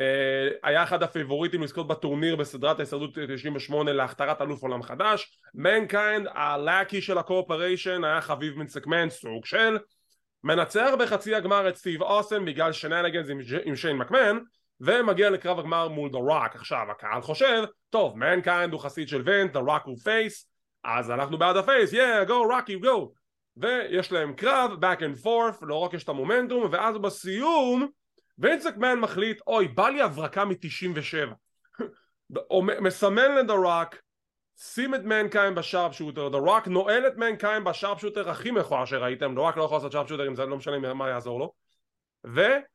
אה, 0.00 0.48
היה 0.62 0.82
אחד 0.82 1.02
הפייבוריטים 1.02 1.62
לזכות 1.62 1.88
בטורניר 1.88 2.36
בסדרת 2.36 2.78
ההישרדות 2.78 3.18
98 3.28 3.92
להכתרת 3.92 4.42
אלוף 4.42 4.62
עולם 4.62 4.82
חדש. 4.82 5.38
מנקיינד 5.54 6.28
ה 6.34 6.44
lackey 6.44 7.02
של 7.02 7.18
ה 7.18 7.25
Corporation 7.25 8.04
היה 8.04 8.20
חביב 8.20 8.58
וינס 8.58 8.84
מקמן 8.84 9.10
סוג 9.10 9.46
של. 9.46 9.78
מנצח 10.44 10.90
בחצי 10.98 11.34
הגמר 11.34 11.68
את 11.68 11.76
סטיב 11.76 12.02
אוסטין 12.02 12.44
בגלל 12.44 12.72
shenanigans 12.72 13.28
עם, 13.30 13.38
עם 13.64 13.76
שיין 13.76 13.96
מקמן 13.96 14.38
ומגיע 14.80 15.30
לקרב 15.30 15.58
הגמר 15.58 15.88
מול 15.88 16.10
דה 16.10 16.18
רוק 16.18 16.54
עכשיו 16.54 16.86
הקהל 16.90 17.22
חושב 17.22 17.64
טוב 17.90 18.18
מנקיינד 18.18 18.72
הוא 18.72 18.80
חסיד 18.80 19.08
של 19.08 19.22
וינס 19.24 19.52
דה 19.52 19.60
רוק 19.60 19.82
הוא 19.84 19.96
face 20.04 20.50
אז 20.84 21.10
אנחנו 21.10 21.38
בעד 21.38 21.56
ה 21.56 21.63
face 21.63 21.92
yeah 21.92 22.28
go 22.28 22.32
רוקי 22.32 22.76
go. 22.76 23.08
ויש 23.56 24.12
להם 24.12 24.34
קרב 24.34 24.70
back 24.84 24.98
and 24.98 25.24
forth 25.24 25.58
לרוק 25.62 25.94
יש 25.94 26.04
את 26.04 26.08
המומנטום 26.08 26.68
ואז 26.70 26.98
בסיום 26.98 27.88
וינס 28.38 28.66
מקמן 28.66 28.94
מחליט 28.94 29.40
אוי 29.46 29.68
בא 29.68 29.88
לי 29.88 30.02
הברקה 30.02 30.44
מ-97 30.44 31.34
מסמן 32.80 33.34
לדה 33.34 33.54
רוק 33.54 33.94
שים 34.56 34.94
את 34.94 35.04
מנקיינד 35.04 35.54
ב 35.54 35.92
sharpshooter, 35.92 36.28
דה 36.28 36.38
רוק 36.38 36.68
נועל 36.68 37.06
את 37.06 37.16
מנקיינד 37.16 37.64
ב 37.64 38.00
sharpshooter 38.00 38.30
הכי 38.30 38.50
מכוער 38.50 38.84
שראיתם, 38.84 39.34
דה 39.34 39.40
רוק 39.40 39.56
לא 39.56 39.64
יכול 39.64 39.76
לעשות 39.76 39.92
sharpshooter 39.92 40.28
אם 40.28 40.34
זה 40.34 40.46
לא 40.46 40.56
משנה 40.56 40.94
מה 40.94 41.08
יעזור 41.08 41.40
לו. 41.40 41.52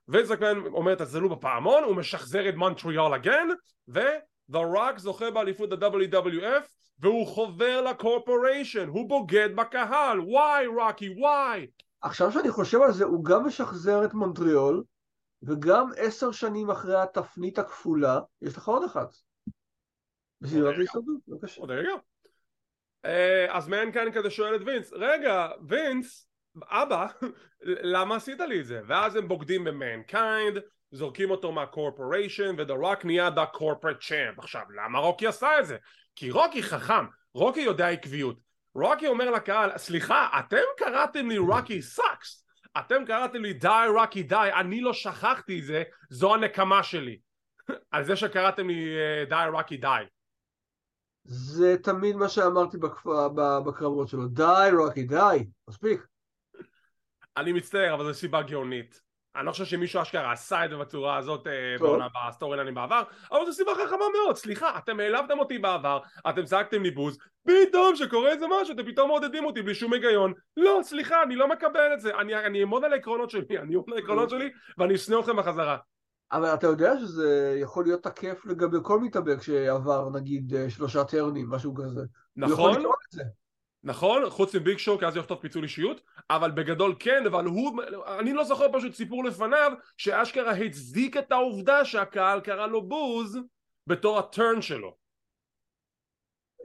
ווינס 0.08 0.32
מקמן 0.32 0.66
אומר 0.66 0.96
תצלצלו 0.96 1.30
בפעמון, 1.30 1.84
הוא 1.84 1.96
משחזר 1.96 2.50
את 2.50 2.56
מונטריאל 2.56 3.14
again 3.14 3.48
ודה 3.88 4.60
רוק 4.60 4.98
זוכה 4.98 5.32
באליפות 5.32 5.72
ה-WWF 5.72 6.68
והוא 7.00 7.28
חובר 7.28 7.82
ל 7.82 7.90
Corporation, 7.90 8.88
הוא 8.88 9.10
בוגד 9.10 9.50
בקהל, 9.56 10.20
וואי 10.20 10.68
רוקי 10.68 11.10
וואי 11.10 11.68
עכשיו 12.02 12.32
שאני 12.32 12.52
חושב 12.52 12.82
על 12.82 12.92
זה 12.92 13.06
הוא 13.06 13.26
גם 13.26 13.48
משחזר 13.48 14.06
את 14.06 14.14
מונטריאול 14.14 14.84
וגם 15.44 15.90
עשר 15.98 16.32
שנים 16.32 16.70
אחרי 16.70 17.02
התפנית 17.02 17.60
הכפולה, 17.60 18.20
יש 18.42 18.58
לך 18.58 18.68
עוד 18.68 18.84
אחת. 18.84 19.10
בסדרת 20.42 20.76
ההישרדות, 20.78 21.22
בבקשה. 21.28 21.62
עוד 21.62 21.72
רגע. 21.72 21.92
אז 23.50 23.68
מנקיינד 23.68 24.12
כזה 24.14 24.30
שואל 24.30 24.56
את 24.56 24.62
וינס, 24.66 24.94
רגע, 24.94 25.48
וינס, 25.68 26.30
אבא, 26.64 27.08
למה 27.94 28.16
עשית 28.16 28.40
לי 28.40 28.60
את 28.60 28.66
זה? 28.66 28.82
ואז 28.88 29.16
הם 29.16 29.28
בוגדים 29.28 29.64
במנקיינד, 29.64 30.60
זורקים 30.92 31.32
אותו 31.32 31.52
מה 31.52 31.67
Corporation, 31.67 32.56
ודה 32.58 32.74
רוק 32.74 33.06
נהיה 33.06 33.30
the 33.30 33.46
corporate 33.46 33.98
champ. 34.02 34.40
עכשיו, 34.40 34.62
למה 34.84 35.00
רוקי 35.00 35.28
עשה 35.28 35.60
את 35.60 35.66
זה? 35.66 35.78
כי 36.16 36.32
רוקי 36.32 36.64
חכם, 36.64 37.06
רוקי 37.34 37.62
יודע 37.62 37.90
עקביות. 37.90 38.40
רוקי 38.76 39.08
אומר 39.08 39.32
לקהל, 39.32 39.78
סליחה, 39.78 40.40
אתם 40.40 40.64
קראתם 40.78 41.30
לי 41.30 41.38
רוקי 41.38 41.82
sucks. 41.82 42.46
אתם 42.78 43.06
קראתם 43.06 43.42
לי 43.42 43.54
die 43.54 43.86
רוקי 43.96 44.24
die, 44.24 44.50
אני 44.60 44.82
לא 44.82 44.94
שכחתי 44.94 45.60
את 45.60 45.66
זה, 45.66 45.84
זו 46.10 46.36
הנקמה 46.36 46.84
שלי. 46.84 47.20
על 47.92 48.04
זה 48.04 48.16
שקראתם 48.16 48.68
לי 48.68 48.98
אה, 48.98 49.26
die 49.26 49.50
רוקי 49.52 49.78
die. 49.78 50.04
זה 51.24 51.76
תמיד 51.84 52.16
מה 52.16 52.30
שאמרתי 52.30 52.78
בקרבות 53.66 54.08
שלו, 54.08 54.28
die 54.28 54.70
רוקי 54.78 55.04
die, 55.04 55.46
מספיק. 55.68 56.08
אני 57.38 57.54
מצטער, 57.54 57.94
אבל 57.94 58.06
זו 58.06 58.14
סיבה 58.14 58.42
גאונית. 58.42 59.02
אני 59.40 59.46
לא 59.46 59.52
חושב 59.52 59.66
שמישהו 59.66 60.02
אשכרה 60.02 60.32
עשה 60.32 60.66
את 60.66 60.70
זה 60.70 60.78
בצורה 60.78 61.18
הזאת 61.18 61.48
אה, 61.48 61.76
בסטורי 62.30 62.58
ליינים 62.58 62.76
בעבר, 62.76 63.04
אבל 63.32 63.46
זו 63.46 63.54
סיבה 63.54 63.72
חכמה 63.76 64.06
מאוד, 64.18 64.36
סליחה, 64.36 64.78
אתם 64.78 65.00
העלבתם 65.00 65.40
אותי 65.40 65.58
בעבר, 65.58 66.00
אתם 66.30 66.46
צעקתם 66.46 66.84
לי 66.84 66.92
בוז, 66.92 67.18
פתאום 67.48 67.96
שקורה 67.96 68.32
איזה 68.32 68.46
משהו, 68.62 68.76
אתם 68.76 68.86
פתאום 68.86 69.08
מעודדים 69.08 69.46
אותי 69.46 69.62
בלי 69.62 69.76
שום 69.76 69.94
היגיון, 69.94 70.34
לא, 70.58 70.80
סליחה, 70.84 71.24
אני 71.24 71.36
לא 71.36 71.50
מקבל 71.50 71.94
את 71.94 72.02
זה, 72.02 72.16
אני 72.16 72.60
אעמוד 72.60 72.84
על 72.84 72.94
העקרונות 72.94 73.30
שלי, 73.30 73.44
אני 73.50 73.76
אעמוד 73.76 73.86
על 73.88 73.96
העקרונות 73.96 74.30
שלי, 74.30 74.50
ואני 74.78 74.96
אשנא 74.96 75.20
אתכם 75.20 75.38
בחזרה. 75.38 75.78
אבל 76.32 76.54
אתה 76.54 76.68
יודע 76.68 76.98
שזה 76.98 77.58
יכול 77.62 77.84
להיות 77.84 78.04
תקף 78.04 78.46
לגבי 78.46 78.78
כל 78.84 79.00
מתאבק 79.00 79.42
שעבר 79.42 80.10
נגיד 80.10 80.56
אה, 80.56 80.70
שלושה 80.70 81.04
טרנים, 81.04 81.50
משהו 81.50 81.76
כזה. 81.76 82.02
נכון, 82.36 82.84
נכון, 83.84 84.30
חוץ 84.30 84.56
מביג 84.56 84.78
שואו 84.78 85.00
כי 85.00 85.06
אז 85.06 85.16
הוא 85.16 85.22
יכתוב 85.22 85.38
פיצול 85.38 85.64
אישיות 85.64 86.02
אבל 86.30 86.52
בגדול 86.52 86.96
כן, 87.00 87.24
אבל 87.26 87.46
הוא, 87.46 87.82
אני 88.20 88.34
לא 88.34 88.44
זוכר 88.44 88.66
פשוט 88.74 88.94
סיפור 88.94 89.24
לפניו 89.24 89.72
שאשכרה 89.98 90.52
הצדיק 90.52 91.18
את 91.18 91.32
העובדה 91.32 91.86
שהקהל 91.86 92.40
קרא 92.40 92.68
לו 92.68 92.88
בוז 92.88 93.40
בתור 93.88 94.20
הטרן 94.20 94.62
שלו 94.62 94.98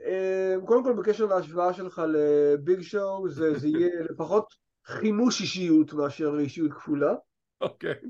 אה, 0.04 0.54
קודם 0.66 0.84
כל 0.84 0.92
בקשר 0.92 1.26
להשוואה 1.26 1.74
שלך 1.74 2.02
לביג 2.08 2.80
שואו 2.80 3.28
זה, 3.28 3.58
זה 3.58 3.68
יהיה 3.68 4.02
לפחות 4.10 4.54
חימוש 4.86 5.40
אישיות 5.40 5.92
מאשר 5.92 6.38
אישיות 6.38 6.72
כפולה 6.72 7.14
אוקיי 7.60 7.92
okay. 7.92 8.06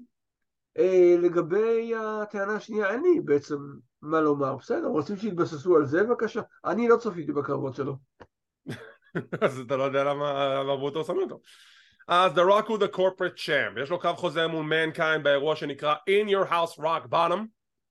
אה, 0.79 1.17
לגבי 1.23 1.95
הטענה 1.95 2.55
השנייה 2.55 2.91
אין 2.91 3.03
לי 3.03 3.21
בעצם 3.21 3.57
מה 4.03 4.21
לומר. 4.21 4.57
בסדר, 4.57 4.87
רוצים 4.87 5.17
שיתבססו 5.17 5.77
על 5.77 5.87
זה 5.87 6.03
בבקשה? 6.03 6.41
אני 6.65 6.89
לא 6.89 6.97
צפיתי 6.97 7.33
בקרבות 7.33 7.75
שלו. 7.75 7.97
אז 9.41 9.61
אתה 9.61 9.77
לא 9.77 9.83
יודע 9.83 10.05
למה 10.05 10.59
עברו 10.61 10.85
אותו 10.85 11.05
שמים 11.05 11.23
אותו. 11.23 11.41
אז 12.09 12.33
The 12.33 12.43
Rock 12.51 12.67
הוא 12.69 12.79
the 12.79 12.97
corporate 12.97 13.39
champ, 13.39 13.81
יש 13.83 13.91
לו 13.91 14.01
קו 14.01 14.15
חוזה 14.15 14.47
מול 14.47 14.65
מנקיין 14.65 15.23
באירוע 15.23 15.57
שנקרא 15.57 15.95
In 15.95 16.29
Your 16.31 16.51
House 16.51 16.81
Rock 16.81 17.13
Bottom, 17.13 17.39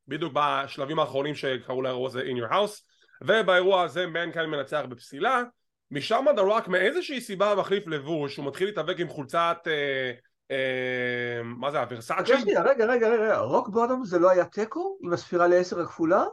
בדיוק 0.07 0.33
בשלבים 0.35 0.99
האחרונים 0.99 1.35
שקראו 1.35 1.81
לאירוע 1.81 2.07
הזה 2.07 2.21
In 2.21 2.37
Your 2.37 2.51
House, 2.51 2.81
ובאירוע 3.23 3.81
הזה 3.81 4.07
מנקיין 4.07 4.49
מנצח 4.49 4.81
בפסילה, 4.89 5.41
משם 5.91 6.25
The 6.35 6.41
Rock 6.41 6.69
מאיזושהי 6.69 7.21
סיבה 7.21 7.55
מחליף 7.55 7.87
לבוש, 7.87 8.37
הוא 8.37 8.45
מתחיל 8.45 8.67
להתאבק 8.67 8.99
עם 8.99 9.07
חולצת, 9.07 9.57
אה, 9.67 10.11
אה, 10.51 11.43
מה 11.43 11.71
זה, 11.71 11.79
הוורסאצ'י? 11.79 12.33
רגע, 12.33 12.61
רגע, 12.61 12.85
רגע, 12.85 13.09
רגע, 13.09 13.37
Rock 13.37 13.69
Bottom 13.69 14.05
זה 14.05 14.19
לא 14.19 14.29
היה 14.29 14.45
תיקו 14.45 14.97
עם 15.03 15.13
הספירה 15.13 15.47
לעשר 15.47 15.79
הכפולה? 15.79 16.25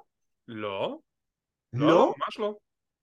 לא. 0.48 0.98
לא? 1.72 1.86
לא, 1.86 2.14
ממש 2.18 2.38
לא. 2.38 2.54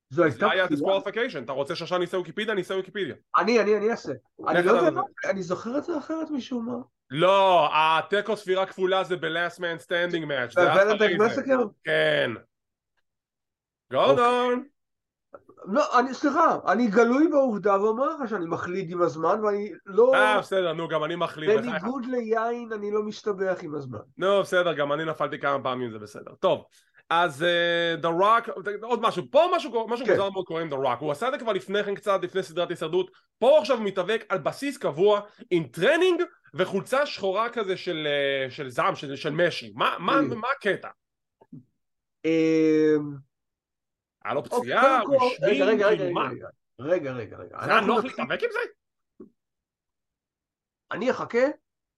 זו 0.10 0.24
הייתה 0.24 0.40
זה 0.40 0.52
היה? 0.52 0.68
disqualification, 0.68 1.44
אתה 1.44 1.52
רוצה 1.52 1.76
שעכשיו 1.76 1.98
ניסה 1.98 2.18
ויקיפדיה? 2.18 2.54
ניסה 2.54 2.76
ויקיפדיה. 2.76 3.16
אני, 3.38 3.60
אני, 3.60 3.78
אני 3.78 3.92
אעשה. 3.92 4.14
אני 4.48 4.64
לא 4.64 4.72
יודע, 4.72 5.02
אני 5.26 5.44
זוכר 5.44 5.78
את 5.78 5.84
זה 5.84 5.98
אחרת 5.98 6.32
משום 6.32 6.66
מה. 6.66 6.78
לא, 7.12 7.70
התיקו 7.74 8.38
ספירה 8.38 8.66
כפולה 8.66 9.04
זה 9.04 9.16
ב-last 9.18 9.58
man 9.58 9.84
standing 9.86 10.24
match, 10.24 10.54
זה 10.56 10.62
זה. 11.00 11.18
massacre? 11.20 11.58
כן. 11.84 12.32
אוקיי. 13.94 14.08
גורדון. 14.08 14.64
לא, 15.66 16.00
אני, 16.00 16.14
סליחה, 16.14 16.58
אני 16.68 16.88
גלוי 16.88 17.28
בעובדה 17.28 17.82
ואומר 17.82 18.06
לך 18.06 18.30
שאני 18.30 18.46
מחליד 18.46 18.92
עם 18.92 19.02
הזמן 19.02 19.44
ואני 19.44 19.72
לא... 19.86 20.12
אה, 20.16 20.40
בסדר, 20.40 20.74
נו, 20.74 20.88
גם 20.88 21.04
אני. 21.04 21.16
בחייך. 21.16 21.62
בניגוד 21.62 22.06
ליין 22.06 22.70
אני 22.74 22.92
לא 22.92 23.04
משתבח 23.04 23.58
עם 23.62 23.76
הזמן. 23.76 24.00
נו, 24.18 24.42
בסדר, 24.42 24.74
גם 24.74 24.94
אני 24.94 25.06
נפלתי 25.06 25.40
כמה 25.40 25.64
פעמים, 25.64 25.92
זה 25.92 26.00
בסדר. 26.00 26.32
טוב, 26.40 26.66
אז 27.10 27.44
אה, 27.44 27.96
The 28.02 28.22
Rock, 28.22 28.52
עוד 28.82 29.02
משהו, 29.02 29.24
פה 29.32 29.46
משהו, 29.56 29.88
משהו 29.88 30.06
כן. 30.06 30.12
מוזר 30.12 30.30
מאוד 30.30 30.46
קורה 30.46 30.62
עם 30.62 30.74
The 30.74 30.76
Rock, 30.76 31.00
הוא 31.00 31.12
עשה 31.12 31.28
את 31.28 31.32
זה 31.32 31.40
כבר 31.40 31.54
לפני 31.54 31.84
כן 31.84 31.96
קצת, 31.96 32.20
לפני 32.24 32.44
סדרת 32.44 32.70
הישרדות, 32.70 33.12
פה 33.40 33.50
הוא 33.50 33.58
עכשיו 33.58 33.80
מתאבק 33.80 34.26
על 34.30 34.38
בסיס 34.38 34.78
קבוע, 34.78 35.22
עם 35.50 35.64
training 35.64 36.24
וחולצה 36.54 37.06
שחורה 37.06 37.50
כזה 37.50 37.78
של, 37.78 38.08
אה, 38.08 38.52
של 38.52 38.70
זעם, 38.70 38.96
של, 38.96 39.16
של 39.16 39.32
משי, 39.32 39.74
מה, 39.76 39.96
מה, 40.00 40.22
בדיוק. 40.22 40.34
מה 40.42 40.48
הקטע? 40.58 40.90
אמ, 42.26 43.16
היה 44.26 44.34
לו 44.34 44.40
אוקיי, 44.40 44.60
פציעה, 44.60 45.02
הוא 45.02 45.16
השמין, 45.16 45.62
רגע, 45.62 45.88
רגע? 45.88 46.04
רגע, 46.80 47.12
רגע, 47.12 47.38
רגע. 47.38 47.58
זה 47.66 47.72
היה 47.72 47.82
נוח 47.82 48.04
להתאבק 48.04 48.44
עם 48.44 48.50
זה? 48.52 48.60
אני 50.92 51.12
אחכה 51.12 51.48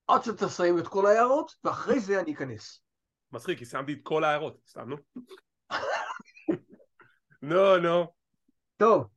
עד 0.08 0.24
שתסיים 0.24 0.80
את 0.80 0.88
כל 0.88 1.06
ההערות, 1.06 1.56
ואחרי 1.64 2.00
זה 2.00 2.20
אני 2.20 2.34
אכנס. 2.34 2.82
מצחיק, 3.32 3.60
כי 3.60 3.66
סיימתי 3.66 3.94
את 3.94 4.00
כל 4.04 4.24
ההערות, 4.24 4.58
סתם 4.68 4.90
נו. 4.90 4.96
נו, 7.42 7.78
נו. 7.78 8.06
טוב, 8.78 9.08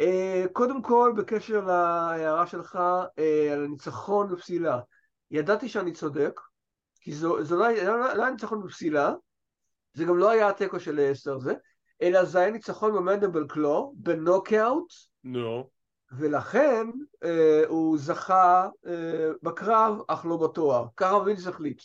אה, 0.00 0.44
קודם 0.52 0.82
כל 0.82 1.12
בקשר 1.16 1.64
להערה 1.64 2.46
שלך 2.46 2.78
אה, 3.18 3.52
על 3.52 3.64
הניצחון 3.64 4.28
בפסילה, 4.32 4.80
ידעתי 5.30 5.68
שאני 5.68 5.92
צודק, 5.92 6.40
כי 7.00 7.12
זו, 7.12 7.44
זו 7.44 7.56
לא, 7.56 7.70
לא, 7.70 8.14
לא 8.14 8.22
היה 8.22 8.30
ניצחון 8.30 8.62
בפסילה, 8.62 9.12
זה 9.92 10.04
גם 10.04 10.18
לא 10.18 10.30
היה 10.30 10.48
התיקו 10.48 10.80
של 10.80 11.10
אסתר 11.12 11.38
זה, 11.38 11.54
אלא 12.02 12.24
זה 12.24 12.38
היה 12.38 12.50
ניצחון 12.50 12.92
במנדבל 12.92 13.46
קלו, 13.48 13.92
בנוקאוט, 13.96 14.92
נו. 15.24 15.70
ולכן 16.12 16.86
אה, 17.24 17.62
הוא 17.68 17.98
זכה 17.98 18.68
אה, 18.86 19.28
בקרב, 19.42 19.98
אך 20.08 20.26
לא 20.26 20.36
בתואר. 20.36 20.86
ככה 20.96 21.16
וינס 21.16 21.46
החליט. 21.46 21.82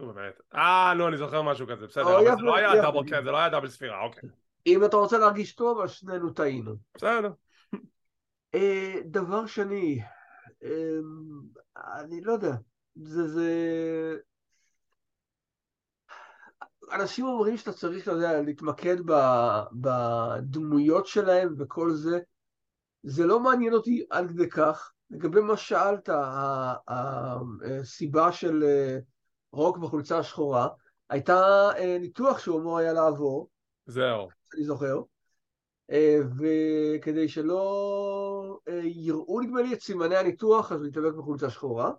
נו 0.00 0.14
באמת. 0.14 0.40
אה, 0.54 0.94
נו, 0.96 1.08
אני 1.08 1.16
זוכר 1.16 1.42
משהו 1.42 1.66
כזה, 1.66 1.86
בסדר, 1.86 2.18
אבל 2.18 2.36
זה 2.36 2.42
לא 2.42 2.56
היה 2.56 2.68
יפה. 2.68 2.82
דאבל, 2.82 3.08
כן, 3.08 3.24
זה 3.24 3.30
לא 3.30 3.36
היה 3.36 3.48
דאבל 3.48 3.68
ספירה, 3.68 4.02
אוקיי. 4.02 4.28
אם 4.66 4.84
אתה 4.84 4.96
רוצה 4.96 5.18
להרגיש 5.18 5.54
טוב, 5.54 5.80
אז 5.80 5.90
שנינו 5.90 6.30
טעינו. 6.30 6.74
בסדר. 6.94 7.32
אה, 8.54 8.94
דבר 9.04 9.46
שני, 9.46 10.00
אה, 10.64 10.98
אני 11.76 12.20
לא 12.20 12.32
יודע, 12.32 12.52
זה, 12.94 13.28
זה... 13.28 13.50
אנשים 16.92 17.26
אומרים 17.26 17.56
שאתה 17.56 17.72
צריך, 17.72 18.02
אתה 18.02 18.10
יודע, 18.10 18.42
להתמקד 18.42 18.96
בדמויות 19.72 21.06
שלהם 21.06 21.54
וכל 21.58 21.92
זה. 21.92 22.18
זה 23.02 23.26
לא 23.26 23.40
מעניין 23.40 23.72
אותי 23.72 24.04
עד 24.10 24.28
כדי 24.28 24.48
כך. 24.48 24.92
לגבי 25.10 25.40
מה 25.40 25.56
שאלת, 25.56 26.08
הסיבה 26.88 28.32
של 28.32 28.64
אה, 28.64 28.98
רוק 29.52 29.78
בחולצה 29.78 30.18
השחורה, 30.18 30.68
הייתה 31.10 31.68
אה, 31.76 31.96
ניתוח 32.00 32.38
שהוא 32.38 32.60
אמור 32.60 32.78
היה 32.78 32.92
לעבור, 32.92 33.48
זהו. 33.86 34.28
אני 34.54 34.64
זוכר, 34.64 35.00
אה, 35.90 36.18
וכדי 36.38 37.28
שלא 37.28 38.58
אה, 38.68 38.80
יראו 38.84 39.40
נדמה 39.40 39.62
לי 39.62 39.74
את 39.74 39.80
סימני 39.80 40.16
הניתוח, 40.16 40.72
אז 40.72 40.80
הוא 40.80 40.88
התאבק 40.88 41.14
בחולצה 41.14 41.50
שחורה. 41.50 41.90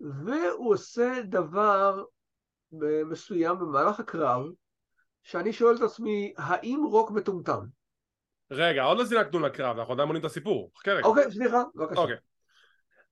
והוא 0.00 0.72
עושה 0.72 1.22
דבר 1.24 2.04
אה, 2.82 3.04
מסוים 3.04 3.58
במהלך 3.58 4.00
הקרב, 4.00 4.42
שאני 5.22 5.52
שואל 5.52 5.76
את 5.76 5.80
עצמי, 5.82 6.32
האם 6.36 6.80
רוק 6.90 7.10
מטומטם? 7.10 7.60
רגע, 8.50 8.82
עוד 8.82 8.98
לא 8.98 9.04
זינקנו 9.04 9.40
לקרב, 9.40 9.78
אנחנו 9.78 9.92
עדיין 9.94 10.06
בונים 10.06 10.20
את 10.20 10.26
הסיפור. 10.26 10.70
חכה 10.78 10.90
רגע. 10.90 11.06
אוקיי, 11.06 11.32
סליחה, 11.32 11.62
בבקשה. 11.74 12.00
אוקיי. 12.00 12.16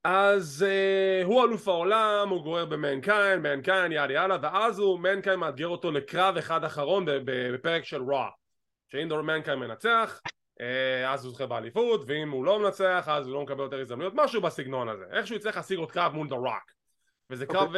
אז 0.09 0.65
uh, 0.67 1.25
הוא 1.25 1.43
אלוף 1.43 1.67
העולם, 1.67 2.29
הוא 2.29 2.43
גורר 2.43 2.65
במנקיין, 2.65 3.39
מנקיין, 3.39 3.91
יאללה 3.91 4.13
יאללה, 4.13 4.37
ואז 4.41 4.79
הוא, 4.79 4.99
מנקיין 4.99 5.39
מאתגר 5.39 5.67
אותו 5.67 5.91
לקרב 5.91 6.37
אחד 6.37 6.63
אחרון 6.63 7.05
בפרק 7.25 7.85
של 7.85 8.01
רוע. 8.01 8.27
שאם 8.91 9.09
דור 9.09 9.21
מנקיין 9.21 9.59
מנצח, 9.59 10.19
uh, 10.23 10.63
אז 11.07 11.25
הוא 11.25 11.31
זוכה 11.31 11.45
באליפות, 11.45 12.03
ואם 12.07 12.31
הוא 12.31 12.45
לא 12.45 12.59
מנצח, 12.59 13.07
אז 13.11 13.27
הוא 13.27 13.33
לא 13.33 13.41
מקבל 13.41 13.63
יותר 13.63 13.79
הזדמנויות, 13.79 14.13
משהו 14.15 14.41
בסגנון 14.41 14.89
הזה. 14.89 15.03
איכשהו 15.11 15.35
יצטרך 15.35 15.57
להשיג 15.57 15.77
עוד 15.77 15.91
קרב 15.91 16.13
מול 16.13 16.27
דה 16.27 16.35
רוק. 16.35 16.71
וזה 17.29 17.45
קרב 17.45 17.75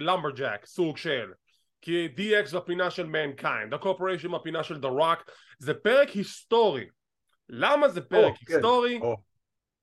למברג'ק, 0.00 0.66
סוג 0.66 0.96
של. 0.96 1.32
כי 1.80 2.08
DX 2.16 2.56
בפינה 2.56 2.90
של 2.90 3.06
מנקיין, 3.06 3.72
The 3.72 3.76
Corporation 3.76 4.28
בפינה 4.28 4.62
של 4.62 4.80
דה 4.80 4.88
רוק, 4.88 5.22
זה 5.58 5.74
פרק 5.74 6.08
היסטורי. 6.08 6.86
למה 7.48 7.88
זה 7.88 8.00
פרק 8.00 8.32
או, 8.32 8.46
כן, 8.46 8.54
היסטורי? 8.54 9.00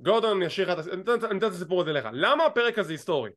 גורדון, 0.02 0.38
אני 0.38 0.48
אשאיר 0.48 0.74
לך, 0.74 0.80
את 0.80 0.86
ה- 0.88 0.94
אני 0.94 1.02
אתן- 1.02 1.38
את 1.38 1.44
הסיפור 1.44 1.82
הזה 1.82 1.92
לך. 1.92 2.08
למה 2.14 2.46
הפרק 2.46 2.80
הזה 2.80 2.92
היסטורי? 2.92 3.32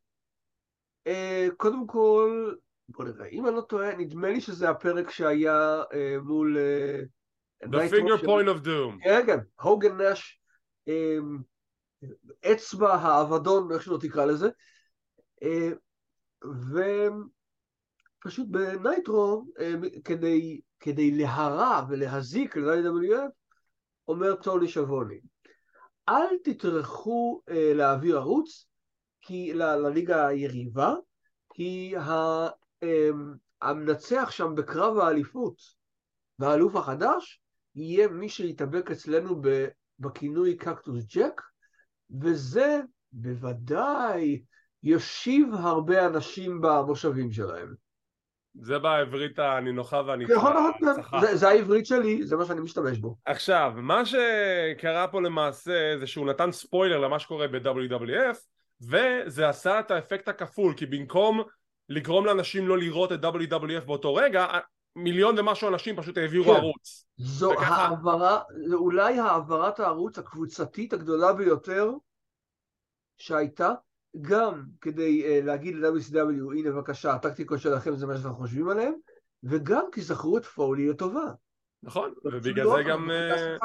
אה, 1.06 1.48
קודם 1.56 1.86
כל, 1.86 2.54
בוא 2.88 3.04
נראה, 3.04 3.26
אם 3.26 3.46
אני 3.46 3.54
לא 3.56 3.60
טועה, 3.60 3.96
נדמה 3.96 4.28
לי 4.30 4.40
שזה 4.40 4.70
הפרק 4.70 5.10
שהיה 5.10 5.82
אה, 5.92 6.16
מול... 6.22 6.58
אה, 6.58 7.00
The 7.64 7.90
finger 7.90 8.22
point 8.24 8.48
of 8.48 8.64
doom. 8.66 9.04
כן, 9.04 9.22
כן, 9.26 9.38
הוגן 9.60 10.00
נש, 10.00 10.40
אה, 10.88 11.16
אצבע 12.52 12.94
האבדון, 12.94 13.72
איך 13.72 13.82
שלא 13.82 13.98
תקרא 14.00 14.24
לזה, 14.24 14.48
ופשוט 18.20 18.46
בנייטרו, 18.50 19.46
כדי, 20.04 20.60
כדי 20.80 21.10
להרע 21.10 21.84
ולהזיק 21.90 22.56
ל-WWF, 22.56 23.30
אומר 24.08 24.34
טוני 24.34 24.68
שבוני, 24.68 25.20
אל 26.08 26.38
תטרחו 26.44 27.40
אה, 27.48 27.72
להעביר 27.74 28.16
ערוץ 28.16 28.66
כי, 29.20 29.52
ל- 29.54 29.76
לליגה 29.76 30.26
היריבה, 30.26 30.94
כי 31.54 31.96
ה, 31.96 32.12
אה, 32.82 33.10
המנצח 33.62 34.30
שם 34.30 34.54
בקרב 34.54 34.98
האליפות 34.98 35.56
והאלוף 36.38 36.76
החדש 36.76 37.40
יהיה 37.74 38.08
מי 38.08 38.28
שיתאבק 38.28 38.90
אצלנו 38.90 39.40
ב, 39.40 39.66
בכינוי 39.98 40.56
קקטוס 40.56 41.04
ג'ק, 41.16 41.40
וזה 42.22 42.80
בוודאי 43.12 44.42
יושיב 44.82 45.54
הרבה 45.54 46.06
אנשים 46.06 46.60
במושבים 46.60 47.32
שלהם. 47.32 47.74
זה 48.54 48.78
בעברית 48.78 49.38
הנינוחה 49.38 50.02
והניצחה. 50.06 51.20
זה, 51.20 51.36
זה 51.36 51.48
העברית 51.48 51.86
שלי, 51.86 52.26
זה 52.26 52.36
מה 52.36 52.44
שאני 52.44 52.60
משתמש 52.60 52.98
בו. 52.98 53.16
עכשיו, 53.24 53.72
מה 53.76 54.02
שקרה 54.06 55.08
פה 55.08 55.20
למעשה 55.20 55.94
זה 55.98 56.06
שהוא 56.06 56.26
נתן 56.26 56.52
ספוילר 56.52 56.98
למה 56.98 57.18
שקורה 57.18 57.48
ב-WWF 57.48 58.36
וזה 58.82 59.48
עשה 59.48 59.80
את 59.80 59.90
האפקט 59.90 60.28
הכפול 60.28 60.74
כי 60.76 60.86
במקום 60.86 61.42
לגרום 61.88 62.26
לאנשים 62.26 62.68
לא 62.68 62.78
לראות 62.78 63.12
את 63.12 63.24
WWF 63.24 63.84
באותו 63.86 64.14
רגע 64.14 64.46
מיליון 64.96 65.38
ומשהו 65.38 65.68
אנשים 65.68 65.96
פשוט 65.96 66.18
העבירו 66.18 66.44
כן. 66.44 66.50
ערוץ 66.60 67.06
זו 67.16 67.50
וככה- 67.50 67.74
העברה, 67.74 68.40
אולי 68.72 69.18
העברת 69.18 69.80
הערוץ 69.80 70.18
הקבוצתית 70.18 70.92
הגדולה 70.92 71.32
ביותר 71.32 71.90
שהייתה, 73.18 73.72
גם 74.20 74.62
כדי 74.80 75.22
uh, 75.22 75.44
להגיד 75.44 75.76
ל-WCW, 75.76 76.58
הנה 76.58 76.70
בבקשה, 76.70 77.12
הטקטיקות 77.14 77.60
שלכם 77.60 77.96
זה 77.96 78.06
מה 78.06 78.16
שאנחנו 78.16 78.34
חושבים 78.36 78.68
עליהם, 78.68 78.94
וגם 79.42 79.84
כי 79.92 80.00
זכרו 80.00 80.38
את 80.38 80.44
פולי 80.44 80.88
לטובה. 80.88 81.32
נכון 81.82 82.14
לא 82.24 82.36
ובגלל 82.36 82.66
זה 82.76 82.82
גם 82.88 83.10
אה. 83.10 83.56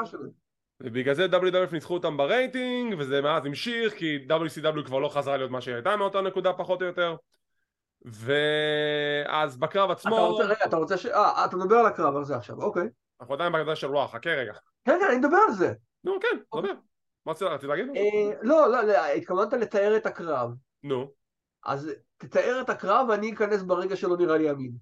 ובגלל 0.80 1.14
זה 1.14 1.26
WWF 1.26 1.72
ניצחו 1.72 1.94
אותם 1.94 2.16
ברייטינג 2.16 2.94
וזה 2.98 3.22
מאז 3.22 3.46
המשיך 3.46 3.94
כי 3.94 4.26
WCW 4.28 4.86
כבר 4.86 4.98
לא 4.98 5.08
חזרה 5.08 5.36
להיות 5.36 5.50
מה 5.50 5.60
שהיא 5.60 5.74
הייתה 5.74 5.96
מאותה 5.96 6.20
נקודה 6.20 6.52
פחות 6.52 6.82
או 6.82 6.86
יותר 6.86 7.16
ואז 8.04 9.56
בקרב 9.56 9.90
עצמו... 9.90 10.16
אתה 10.16 10.24
רוצה, 10.24 10.44
רגע, 10.44 10.64
אתה 10.64 10.76
רוצה 10.76 10.96
ש... 10.96 11.06
אה, 11.06 11.44
אתה 11.44 11.56
מדבר 11.56 11.76
על 11.76 11.86
הקרב 11.86 12.16
הזה 12.16 12.36
עכשיו, 12.36 12.62
אוקיי. 12.62 12.88
אנחנו 13.20 13.34
עדיין 13.34 13.52
בהגדה 13.52 13.76
של 13.76 13.86
Raw, 13.86 14.12
חכה 14.12 14.30
רגע. 14.30 14.52
כן, 14.84 14.98
כן, 15.00 15.06
אני 15.08 15.18
מדבר 15.18 15.38
על 15.48 15.54
זה. 15.54 15.72
נו, 16.04 16.12
כן, 16.20 16.38
דבר. 16.54 16.72
מה 17.28 17.48
רצית 17.48 17.68
להגיד? 17.68 17.86
אה, 17.96 18.38
לא, 18.42 18.72
לא, 18.72 18.82
לא, 18.82 19.04
התכוונת 19.04 19.52
לתאר 19.52 19.96
את 19.96 20.06
הקרב. 20.06 20.50
נו. 20.82 21.10
אז 21.64 21.90
תתאר 22.16 22.60
את 22.60 22.70
הקרב 22.70 23.06
ואני 23.08 23.32
אכנס 23.32 23.62
ברגע 23.62 23.96
שלא 23.96 24.16
נראה 24.16 24.38
לי 24.38 24.50
אמין. 24.50 24.72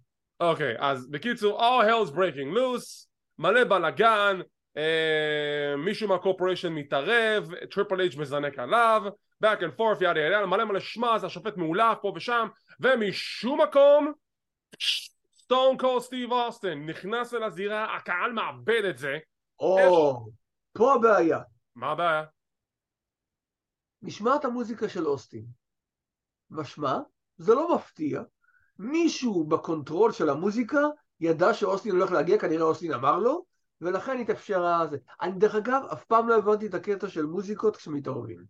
אוקיי, 0.41 0.75
אז 0.79 1.11
בקיצור, 1.11 1.61
all 1.61 1.85
hell's 1.85 2.13
breaking 2.13 2.57
loose, 2.57 3.07
מלא 3.39 3.65
בלאגן, 3.65 4.41
אה, 4.77 5.77
מישהו 5.79 6.09
מה 6.09 6.19
Corporation 6.19 6.73
מתערב, 6.73 7.51
Triple 7.71 8.01
H 8.01 8.21
מזנק 8.21 8.59
עליו, 8.59 9.03
back 9.45 9.61
and 9.61 9.81
forth, 9.81 9.99
ידה 10.01 10.21
ידה, 10.21 10.47
מלא 10.47 10.65
מלא 10.65 10.81
smash, 10.81 11.25
השופט 11.25 11.57
מעולף 11.57 11.99
פה 12.03 12.13
ושם, 12.17 12.49
ומשום 12.81 13.61
מקום, 13.61 14.13
Stone 15.37 15.79
Cold 15.79 16.01
Steve 16.01 16.33
Austin 16.33 16.87
נכנס 16.87 17.35
אל 17.35 17.43
הזירה, 17.43 17.97
הקהל 17.97 18.33
מאבד 18.33 18.85
את 18.85 18.99
זה. 18.99 19.19
או, 19.61 20.27
פה 20.73 20.95
הבעיה. 20.95 21.39
מה 21.77 21.91
הבעיה? 21.91 22.23
נשמע 24.07 24.37
את 24.37 24.45
המוזיקה 24.45 24.89
של 24.89 25.07
אוסטין. 25.07 25.45
משמע, 26.51 26.99
זה 27.39 27.55
לא 27.55 27.75
מפתיע, 27.75 28.23
מישהו 28.79 29.45
ב 29.45 29.53
control 29.53 30.13
של 30.13 30.31
המוזיקה 30.31 30.81
ידע 31.21 31.55
שאוסטין 31.55 31.93
הולך 31.93 32.13
להגיע, 32.13 32.39
כנראה 32.39 32.63
אוסטין 32.63 32.93
אמר 32.93 33.19
לו, 33.19 33.45
ולכן 33.81 34.19
התאפשר 34.21 34.87
זה. 34.91 34.97
אני 35.21 35.33
דרך 35.33 35.55
אגב, 35.55 35.83
אף 35.93 36.05
פעם 36.05 36.29
לא 36.29 36.37
הבנתי 36.37 36.67
את 36.67 36.75
הקטע 36.75 37.09
של 37.09 37.27
מוזיקות 37.27 37.77
כשמתעוררים. 37.77 38.45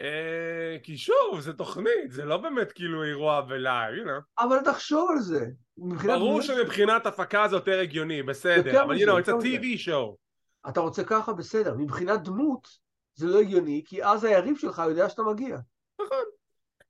אה, 0.00 0.76
כי 0.82 0.98
שוב, 0.98 1.40
זה 1.40 1.52
תוכנית, 1.52 2.10
זה 2.10 2.24
לא 2.24 2.36
באמת 2.36 2.72
כאילו 2.72 3.04
אירוע 3.04 3.40
ב 3.40 3.51
live, 3.51 4.06
you 4.06 4.10
אבל 4.38 4.58
תחשוב 4.64 5.10
על 5.10 5.20
זה. 5.20 5.46
ברור 6.06 6.42
שמבחינת 6.42 7.06
הפקה 7.06 7.48
זה 7.48 7.56
יותר 7.56 7.80
הגיוני, 7.80 8.22
בסדר, 8.22 8.82
אבל 8.82 8.96
know, 8.96 9.24
it's 9.24 9.28
a 9.28 9.44
TV 9.44 9.88
show. 9.88 10.16
אתה 10.68 10.80
רוצה 10.80 11.04
ככה, 11.04 11.32
בסדר. 11.32 11.74
מבחינת 11.78 12.22
דמות, 12.22 12.68
זה 13.14 13.26
לא 13.26 13.40
הגיוני, 13.40 13.82
כי 13.86 14.04
אז 14.04 14.24
היריב 14.24 14.58
שלך 14.58 14.82
יודע 14.88 15.08
שאתה 15.08 15.22
מגיע. 15.22 15.58
נכון. 16.00 16.24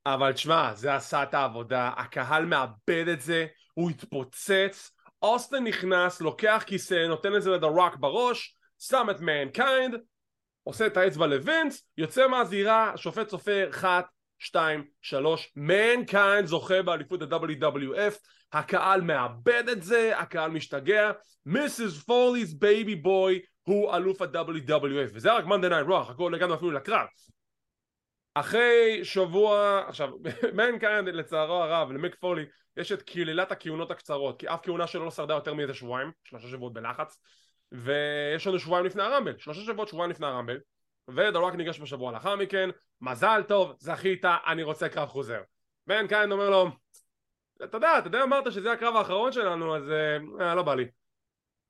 אבל 0.07 0.33
תשמע, 0.33 0.75
זה 0.75 0.95
עשה 0.95 1.23
את 1.23 1.35
העבודה, 1.35 1.91
הקהל 1.97 2.47
מאבד 2.47 3.09
את 3.13 3.21
זה, 3.21 3.47
הוא 3.75 3.91
התפוצץ, 3.91 4.91
אוסטן 5.23 5.65
נכנס, 5.65 6.21
לוקח 6.21 6.65
כיסא, 6.67 7.07
נותן 7.09 7.37
את 7.37 7.43
זה 7.43 7.51
לדה 7.51 7.74
רוק 7.74 7.97
בראש, 7.97 8.57
שם 8.79 9.07
את 9.11 9.21
מנקיינד, 9.21 9.95
עושה 10.63 10.87
את 10.87 10.97
האצבע 10.97 11.27
לווינס, 11.27 11.83
יוצא 11.97 12.29
מהזירה, 12.29 12.93
השופט 12.95 13.29
סופר 13.29 13.69
1, 13.71 14.05
2, 14.39 14.85
3, 15.03 15.53
מנקיינד 15.57 16.47
זוכה 16.47 16.83
באליפות 16.83 17.23
ה-WWF, 17.23 18.15
הקהל 18.53 19.01
מאבד 19.01 19.69
את 19.73 19.83
זה, 19.83 20.19
הקהל 20.19 20.51
משתגע, 20.51 21.11
Mrs. 21.47 22.03
Foley's 22.03 22.59
baby 22.59 22.95
boy 22.95 23.41
הוא 23.63 23.97
אלוף 23.97 24.23
ה-WWF, 24.23 25.11
וזה 25.13 25.33
רק 25.33 25.45
Monday 25.45 25.69
Night 25.69 25.87
Raw, 25.87 26.11
הא 26.11 26.23
לא 26.23 26.35
הגענו 26.35 26.55
אפילו 26.55 26.71
לקרב. 26.71 27.07
אחרי 28.35 29.01
שבוע, 29.05 29.83
עכשיו, 29.89 30.11
מנקיינד 30.57 31.09
לצערו 31.09 31.55
הרב, 31.55 31.93
למיק 31.93 32.15
פולי, 32.21 32.45
יש 32.77 32.93
את 32.93 33.03
קללת 33.03 33.53
הכהונות 33.53 33.91
הקצרות, 33.91 34.41
כי 34.41 34.49
אף 34.49 34.61
כהונה 34.63 34.87
שלו 34.87 35.05
לא 35.05 35.11
שרדה 35.11 35.35
יותר 35.35 35.55
מאיזה 35.55 35.75
שבועיים, 35.75 36.11
שלושה 36.25 36.49
שבועות 36.49 36.73
בלחץ, 36.73 37.19
ויש 37.73 38.47
לנו 38.47 38.59
שבועיים 38.59 38.87
לפני 38.87 39.03
הרמבל, 39.03 39.39
שלושה 39.39 39.61
שבועות 39.61 39.89
שבועיים 39.89 40.11
לפני 40.11 40.27
הרמבל, 40.27 40.59
ודה 41.09 41.32
רוק 41.32 41.55
ניגש 41.55 41.81
בשבוע 41.81 42.13
לאחר 42.13 42.37
מכן, 42.37 42.71
מזל 43.01 43.43
טוב, 43.49 43.75
זכית, 43.79 44.25
אני 44.25 44.63
רוצה 44.63 44.89
קרב 44.89 45.09
חוזר. 45.09 45.41
מנקיינד 45.87 46.33
אומר 46.33 46.51
לו, 46.51 46.69
אתה 47.65 47.77
יודע, 47.77 47.99
אתה 47.99 48.07
יודע 48.07 48.23
אמרת 48.23 48.53
שזה 48.53 48.73
הקרב 48.73 48.97
האחרון 48.97 49.33
שלנו, 49.33 49.77
אז 49.77 49.83
אה, 50.41 50.55
לא 50.55 50.63
בא 50.63 50.75
לי. 50.75 50.87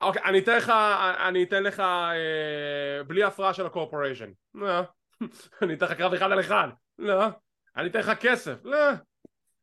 אוקיי, 0.01 0.21
אני 0.25 0.39
אתן 0.39 0.57
לך, 0.57 0.69
אני 1.27 1.43
אתן 1.43 1.63
לך 1.63 1.79
אה, 1.79 3.03
בלי 3.07 3.23
הפרעה 3.23 3.53
של 3.53 3.65
ה 3.65 3.70
Corporation. 3.70 4.31
לא. 4.53 4.81
אני 5.61 5.73
אתן 5.73 5.85
לך 5.85 5.93
קרב 5.93 6.13
אחד 6.13 6.31
על 6.31 6.39
אחד. 6.39 6.67
לא. 6.99 7.25
אני 7.77 7.87
אתן 7.89 7.99
לך 7.99 8.11
כסף. 8.19 8.55
לא. 8.63 8.91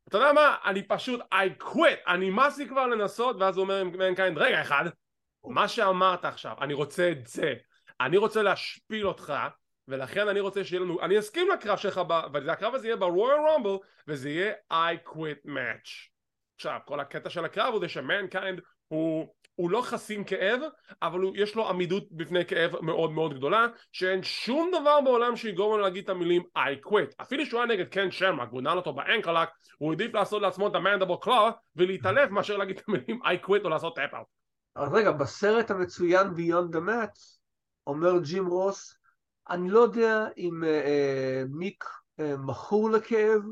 אתה 0.09 0.19
יודע 0.19 0.33
מה? 0.33 0.57
אני 0.65 0.83
פשוט, 0.83 1.21
I 1.21 1.63
quit, 1.63 1.99
אני 2.07 2.31
נמאס 2.31 2.59
לי 2.59 2.69
כבר 2.69 2.87
לנסות, 2.87 3.37
ואז 3.41 3.57
הוא 3.57 3.63
אומר 3.63 3.85
מנקיינד, 3.85 4.39
רגע 4.39 4.63
אחד, 4.63 4.85
מה 5.45 5.69
שאמרת 5.69 6.25
עכשיו, 6.25 6.57
אני 6.61 6.75
רוצה 6.75 7.11
את 7.11 7.27
זה. 7.27 7.55
אני 8.01 8.17
רוצה 8.17 8.43
להשפיל 8.43 9.07
אותך, 9.07 9.33
ולכן 9.89 10.29
אני 10.29 10.41
רוצה 10.41 10.65
שיהיה 10.65 10.81
לנו, 10.81 11.03
אני 11.03 11.19
אסכים 11.19 11.49
לקרב 11.51 11.79
שלך, 11.79 12.01
והקרב 12.33 12.75
הזה 12.75 12.87
יהיה 12.87 12.97
ברויאל 12.97 13.39
רומבל, 13.39 13.87
וזה 14.09 14.31
יהיה 14.31 14.53
I 14.73 15.09
quit 15.09 15.49
match. 15.49 16.11
עכשיו, 16.57 16.79
כל 16.85 17.01
הקטע 17.01 17.31
של 17.31 17.45
הקרב 17.45 17.73
הוא 17.73 17.81
זה 17.81 17.89
שמנקיינד 17.89 18.61
הוא 18.91 19.27
הוא 19.61 19.71
לא 19.71 19.83
חסין 19.83 20.25
כאב, 20.25 20.61
אבל 21.03 21.21
הוא, 21.21 21.33
יש 21.37 21.55
לו 21.55 21.69
עמידות 21.69 22.13
בפני 22.13 22.45
כאב 22.45 22.81
מאוד 22.81 23.13
מאוד 23.13 23.35
גדולה, 23.35 23.67
שאין 23.93 24.23
שום 24.23 24.71
דבר 24.81 25.01
בעולם 25.01 25.37
שיגרום 25.37 25.73
לו 25.73 25.79
להגיד 25.79 26.05
את 26.05 26.09
המילים 26.11 26.43
I 26.59 26.89
quit. 26.89 27.15
אפילו 27.23 27.47
שהוא 27.47 27.61
היה 27.61 27.69
נגד 27.69 27.89
קן 27.89 28.11
שרמק, 28.11 28.49
והוא 28.53 28.63
נעל 28.63 28.77
אותו 28.77 28.93
באנקלק, 28.93 29.49
הוא 29.79 29.91
העדיף 29.91 30.15
לעשות 30.15 30.43
לעצמו 30.43 30.67
את 30.67 30.75
המנדבל 30.75 31.15
קלו, 31.21 31.49
ולהתעלף 31.77 32.31
מאשר 32.31 32.57
להגיד 32.57 32.77
את 32.77 32.83
המילים 32.89 33.23
I 33.23 33.47
quit 33.47 33.65
או 33.65 33.69
לעשות 33.69 33.97
טאפ 33.97 34.15
אאוט. 34.15 34.27
אז 34.77 34.93
רגע, 34.93 35.11
בסרט 35.11 35.71
המצוין 35.71 36.27
Beyond 36.27 36.77
the 36.77 36.81
Mats, 36.89 37.39
אומר 37.87 38.19
ג'ים 38.23 38.47
רוס, 38.47 38.97
אני 39.51 39.71
לא 39.71 39.81
יודע 39.81 40.27
אם 40.39 40.65
אה, 40.65 40.69
אה, 40.69 41.43
מיק 41.51 41.85
אה, 42.21 42.37
מכור 42.37 42.91
לכאב, 42.91 43.43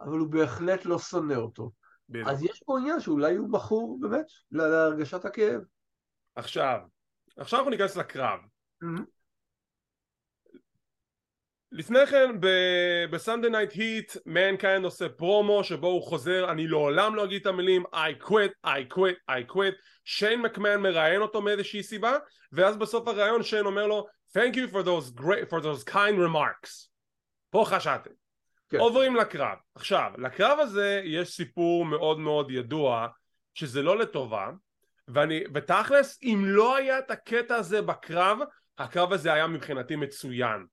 אבל 0.00 0.18
הוא 0.18 0.28
בהחלט 0.28 0.84
לא 0.84 0.98
שונא 0.98 1.34
אותו. 1.34 1.70
בדיוק. 2.10 2.28
אז 2.28 2.44
יש 2.44 2.62
פה 2.66 2.78
עניין 2.78 3.00
שאולי 3.00 3.36
הוא 3.36 3.52
בחור 3.52 3.98
באמת 4.00 4.26
להרגשת 4.52 5.24
הכאב. 5.24 5.60
עכשיו, 6.36 6.80
עכשיו 7.36 7.58
אנחנו 7.58 7.70
ניכנס 7.70 7.96
לקרב. 7.96 8.38
Mm-hmm. 8.84 9.02
לפני 11.72 12.06
כן 12.06 12.30
ב 13.10 13.15
Sunday 13.15 13.48
Night 13.48 13.72
Heat 13.72 14.12
מנקיינד 14.26 14.84
עושה 14.84 15.08
פרומו 15.08 15.64
שבו 15.64 15.86
הוא 15.86 16.02
חוזר 16.02 16.50
אני 16.50 16.66
לעולם 16.66 17.14
לא 17.14 17.24
אגיד 17.24 17.40
את 17.40 17.46
המילים 17.46 17.84
I 17.86 18.24
quit, 18.24 18.66
I 18.66 18.94
quit, 18.94 19.30
I 19.30 19.52
quit 19.52 19.74
שיין 20.04 20.40
מקמן 20.40 20.76
מראיין 20.76 21.22
אותו 21.22 21.42
מאיזושהי 21.42 21.82
סיבה 21.82 22.16
ואז 22.52 22.76
בסוף 22.76 23.08
הראיון 23.08 23.42
שיין 23.42 23.66
אומר 23.66 23.86
לו 23.86 24.06
Thank 24.36 24.54
you 24.54 24.72
for 24.72 24.82
those, 24.82 25.20
great, 25.20 25.50
for 25.50 25.60
those 25.60 25.84
kind 25.84 26.16
remarks 26.28 26.88
פה 27.50 27.64
חשבתם 27.66 28.10
כן. 28.70 28.78
עוברים 28.78 29.16
לקרב. 29.16 29.56
עכשיו, 29.74 30.10
לקרב 30.18 30.58
הזה 30.58 31.02
יש 31.04 31.28
סיפור 31.28 31.84
מאוד 31.84 32.18
מאוד 32.18 32.50
ידוע 32.50 33.06
שזה 33.54 33.82
לא 33.82 33.98
לטובה 33.98 34.50
ואני, 35.08 35.40
ותכלס 35.54 36.18
אם 36.22 36.42
לא 36.46 36.76
היה 36.76 36.98
את 36.98 37.10
הקטע 37.10 37.54
הזה 37.54 37.82
בקרב 37.82 38.38
הקרב 38.78 39.12
הזה 39.12 39.32
היה 39.32 39.46
מבחינתי 39.46 39.96
מצוין 39.96 40.66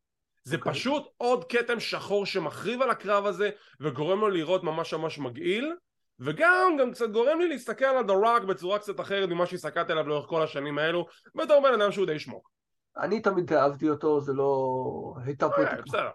זה 0.44 0.56
okay. 0.56 0.60
אוקיי. 0.60 0.74
פשוט 0.74 1.08
עוד 1.18 1.46
כתם 1.52 1.80
שחור 1.80 2.26
שמחריב 2.26 2.82
על 2.82 2.90
הקרב 2.90 3.26
הזה 3.26 3.50
וגורם 3.80 4.20
לו 4.20 4.30
לראות 4.30 4.64
ממש 4.64 4.94
ממש 4.94 5.20
מגעיל 5.20 5.76
וגם 6.20 6.78
גם 6.80 6.92
קצת 6.92 7.10
גורם 7.10 7.40
לי 7.40 7.48
להסתכל 7.48 7.86
על 7.86 7.98
הדראק 7.98 8.44
בצורה 8.44 8.80
קצת 8.80 9.00
אחרת 9.00 9.30
ממה 9.30 9.46
שהסתכלתי 9.46 9.92
עליו 9.92 10.08
לאורך 10.08 10.30
כל 10.30 10.44
השנים 10.44 10.78
האלו 10.78 11.06
בתור 11.36 11.62
בן 11.64 11.82
אדם 11.82 11.92
שהוא 11.92 12.06
די 12.06 12.20
שמוק 12.20 12.50
אני 12.98 13.22
תמיד 13.22 13.54
אהבתי 13.54 13.90
אותו 13.90 14.22
זה 14.22 14.34
לא 14.34 15.14
הייתה 15.26 15.50
פה 15.50 15.64
אה, 15.64 15.82
בסדר 15.86 16.10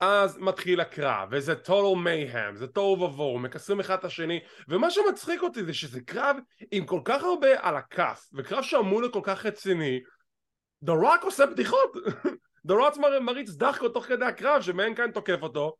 אז 0.00 0.38
מתחיל 0.38 0.80
הקרב, 0.80 1.28
וזה 1.30 1.54
total 1.64 1.96
mayhem, 2.04 2.54
זה 2.54 2.66
תוהו 2.66 3.00
ובוהו, 3.00 3.38
מקסרים 3.38 3.80
אחד 3.80 3.94
את 3.98 4.04
השני, 4.04 4.40
ומה 4.68 4.90
שמצחיק 4.90 5.42
אותי 5.42 5.64
זה 5.64 5.74
שזה 5.74 6.00
קרב 6.00 6.36
עם 6.70 6.86
כל 6.86 7.00
כך 7.04 7.22
הרבה 7.24 7.48
על 7.60 7.76
הכף, 7.76 8.28
וקרב 8.34 8.62
שאמור 8.62 9.00
להיות 9.00 9.12
כל 9.12 9.20
כך 9.22 9.46
רציני, 9.46 10.00
The 10.84 10.92
Rock 10.92 11.22
עושה 11.22 11.46
בדיחות, 11.46 11.92
The 12.68 12.72
Rock 12.72 12.98
מריץ 13.20 13.50
דחקות 13.50 13.94
תוך 13.94 14.04
כדי 14.04 14.24
הקרב, 14.24 14.62
שמנקיין 14.62 15.10
תוקף 15.10 15.42
אותו, 15.42 15.76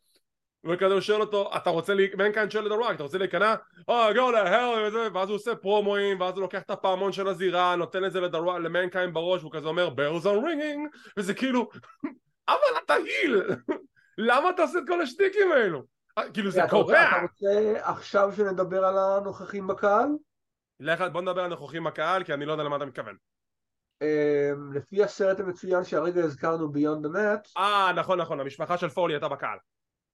וכזה 0.65 0.93
הוא 0.93 1.01
שואל 1.01 1.21
אותו, 1.21 1.51
אתה 1.57 1.71
רוצה, 1.71 1.95
לי... 1.95 2.09
מנקיין 2.19 2.51
שואל 2.51 2.67
את 2.67 2.73
The 2.73 2.85
Rock, 2.85 2.95
אתה 2.95 3.03
רוצה 3.03 3.19
להיכנע? 3.19 3.55
אה, 3.91 4.13
go 4.13 4.15
to 4.15 4.49
hell, 4.49 4.87
וזה, 4.87 5.09
ואז 5.15 5.29
הוא 5.29 5.37
עושה 5.37 5.55
פרומואים, 5.55 6.21
ואז 6.21 6.35
הוא 6.35 6.43
לוקח 6.43 6.63
את 6.63 6.71
הפעמון 6.71 7.13
של 7.13 7.29
הזירה, 7.29 7.77
נותן 7.77 8.05
את 8.05 8.13
זה 8.13 8.21
למנקיין 8.63 9.13
בראש, 9.13 9.41
והוא 9.41 9.53
כזה 9.53 9.69
אומר, 9.69 9.89
bells 9.89 10.23
are 10.25 10.45
ringing, 10.45 10.99
וזה 11.17 11.35
כאילו, 11.35 11.69
אבל 12.49 12.79
אתה 12.85 12.95
היל! 12.95 13.43
למה 14.19 14.51
אתה 14.51 14.63
עושה 14.63 14.79
את 14.79 14.85
כל 14.89 15.01
השטיקים 15.01 15.53
האלו? 15.53 15.83
אה, 16.19 16.31
כאילו 16.33 16.51
זה 16.51 16.63
קורה. 16.71 17.09
אתה 17.09 17.23
רוצה 17.23 17.73
עכשיו 17.91 18.33
שנדבר 18.37 18.85
על 18.85 18.99
הנוכחים 18.99 19.67
בקהל? 19.67 20.09
בוא 21.13 21.23
נדבר 21.23 21.41
על 21.41 21.47
הנוכחים 21.47 21.85
בקהל, 21.85 22.25
כי 22.25 22.35
אני 22.35 22.45
לא 22.45 22.53
יודע 22.53 22.65
למה 22.65 22.77
אתה 22.77 22.85
מתכוון. 22.87 23.17
אמ, 24.03 24.73
לפי 24.73 25.03
הסרט 25.03 25.41
המצוין 25.41 25.85
שהרגע 25.85 26.25
הזכרנו 26.25 26.73
the 26.73 27.17
Mat. 27.17 27.49
אה, 27.57 27.93
נכון, 27.97 28.21
נכון, 28.21 28.41
המשפחה 28.41 28.79
של 28.79 28.89
פולי 28.89 29.15
הייתה 29.15 29.29
בקהל. 29.29 29.59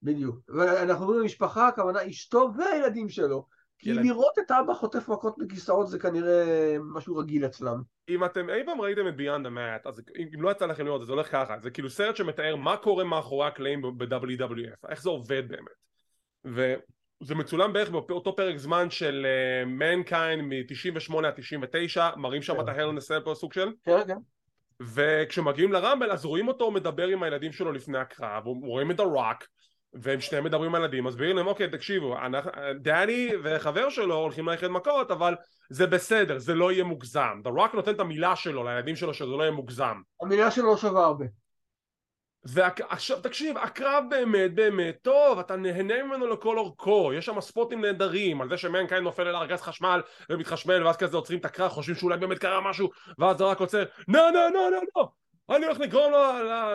בדיוק. 0.03 0.39
ואנחנו 0.47 1.05
אומרים 1.05 1.25
משפחה, 1.25 1.67
הכוונה 1.67 2.09
אשתו 2.09 2.51
והילדים 2.57 3.09
שלו. 3.09 3.47
כי 3.83 3.93
לראות 3.93 4.39
את 4.39 4.51
אבא 4.51 4.73
חוטף 4.73 5.09
מכות 5.09 5.35
בכיסאות 5.37 5.87
זה 5.87 5.99
כנראה 5.99 6.75
משהו 6.93 7.17
רגיל 7.17 7.45
אצלם. 7.45 7.81
אם 8.09 8.25
אתם 8.25 8.49
אי 8.49 8.65
פעם 8.65 8.81
ראיתם 8.81 9.07
את 9.07 9.13
the 9.17 9.49
Mat, 9.49 9.89
אז 9.89 10.01
אם 10.33 10.41
לא 10.41 10.51
יצא 10.51 10.65
לכם 10.65 10.85
לראות, 10.85 11.01
אז 11.01 11.07
זה 11.07 11.13
הולך 11.13 11.31
ככה, 11.31 11.55
זה 11.59 11.69
כאילו 11.69 11.89
סרט 11.89 12.15
שמתאר 12.15 12.55
מה 12.55 12.77
קורה 12.77 13.03
מאחורי 13.03 13.47
הקלעים 13.47 13.81
ב-WWF, 13.81 14.89
איך 14.89 15.01
זה 15.01 15.09
עובד 15.09 15.43
באמת. 15.47 15.83
זה 17.23 17.35
מצולם 17.35 17.73
בערך 17.73 17.89
באותו 17.89 18.35
פרק 18.35 18.57
זמן 18.57 18.89
של 18.89 19.25
מנקיין 19.65 20.41
מ-98 20.41 21.17
עד 21.25 21.33
99 21.35 22.09
מראים 22.15 22.41
שם 22.41 22.61
את 22.61 22.67
ההלן 22.67 22.97
הסלפר 22.97 23.35
סוג 23.35 23.53
של 23.53 23.71
כן 23.83 24.07
כן 24.07 24.17
וכשמגיעים 24.81 25.73
לרמבל 25.73 26.11
אז 26.11 26.25
רואים 26.25 26.47
אותו 26.47 26.71
מדבר 26.71 27.07
עם 27.07 27.23
הילדים 27.23 27.51
שלו 27.51 27.71
לפני 27.71 27.97
הקרב 27.97 28.45
רואים 28.45 28.91
את 28.91 28.99
הרוק 28.99 29.43
והם 29.93 30.21
שניהם 30.21 30.43
מדברים 30.43 30.69
עם 30.69 30.75
הילדים 30.75 31.03
מסבירים 31.03 31.35
להם 31.35 31.47
אוקיי 31.47 31.69
תקשיבו 31.69 32.15
דני 32.79 33.29
וחבר 33.43 33.89
שלו 33.89 34.15
הולכים 34.15 34.49
ללכת 34.49 34.67
מכות 34.67 35.11
אבל 35.11 35.35
זה 35.69 35.87
בסדר 35.87 36.37
זה 36.37 36.55
לא 36.55 36.71
יהיה 36.71 36.83
מוגזם. 36.83 37.41
The 37.43 37.59
Rock 37.59 37.75
נותן 37.75 37.91
את 37.91 37.99
המילה 37.99 38.35
שלו 38.35 38.63
לילדים 38.63 38.95
שלו 38.95 39.13
שזה 39.13 39.31
לא 39.31 39.41
יהיה 39.41 39.51
מוגזם. 39.51 40.01
המילה 40.21 40.51
שלו 40.51 40.65
לא 40.65 40.77
שווה 40.77 41.05
הרבה. 41.05 41.25
ועכשיו 42.45 43.21
תקשיב 43.21 43.57
הקרב 43.57 44.03
באמת 44.09 44.55
באמת 44.55 44.97
טוב 45.01 45.39
אתה 45.39 45.55
נהנה 45.55 46.03
ממנו 46.03 46.27
לכל 46.27 46.57
אורכו 46.57 47.11
יש 47.13 47.25
שם 47.25 47.41
ספוטים 47.41 47.81
נהדרים 47.81 48.41
על 48.41 48.49
זה 48.49 48.57
שמנקיינד 48.57 49.03
נופל 49.03 49.27
אל 49.27 49.35
ארגז 49.35 49.61
חשמל 49.61 50.01
ומתחשמל 50.29 50.85
ואז 50.85 50.97
כזה 50.97 51.17
עוצרים 51.17 51.39
את 51.39 51.45
הקרב 51.45 51.71
חושבים 51.71 51.95
שאולי 51.95 52.17
באמת 52.17 52.37
קרה 52.37 52.61
משהו 52.61 52.89
ואז 53.19 53.37
זה 53.37 53.43
רק 53.43 53.59
עוצר. 53.59 53.83
נו 54.07 54.19
נו 54.19 54.49
נו 54.53 54.69
נו 54.69 54.79
נו 54.95 55.22
אני 55.49 55.65
הולך 55.65 55.79
לגרום 55.79 56.11
לו 56.11 56.19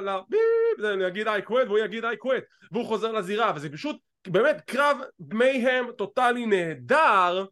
ל... 0.00 0.10
ביפ, 0.28 1.02
אגיד 1.06 1.28
I 1.28 1.48
quit 1.48 1.66
והוא 1.66 1.78
יגיד 1.78 2.04
I 2.04 2.24
quit 2.24 2.68
והוא 2.72 2.86
חוזר 2.86 3.12
לזירה 3.12 3.52
וזה 3.56 3.72
פשוט 3.72 3.96
באמת 4.26 4.60
קרב 4.60 4.98
mayhem 5.18 5.92
טוטאלי 5.92 6.46
נהדר 6.46 7.44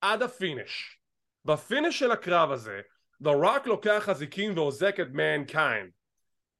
עד 0.00 0.22
ה 0.22 0.32
finish. 0.32 0.98
ב 1.44 1.52
finish 1.52 1.98
של 1.98 2.10
הקרב 2.10 2.50
הזה 2.50 2.80
The 3.24 3.28
Rock 3.44 3.66
לוקח 3.68 4.08
אזיקים 4.08 4.58
ועוזק 4.58 5.00
את 5.00 5.06
מנקיינד 5.12 5.90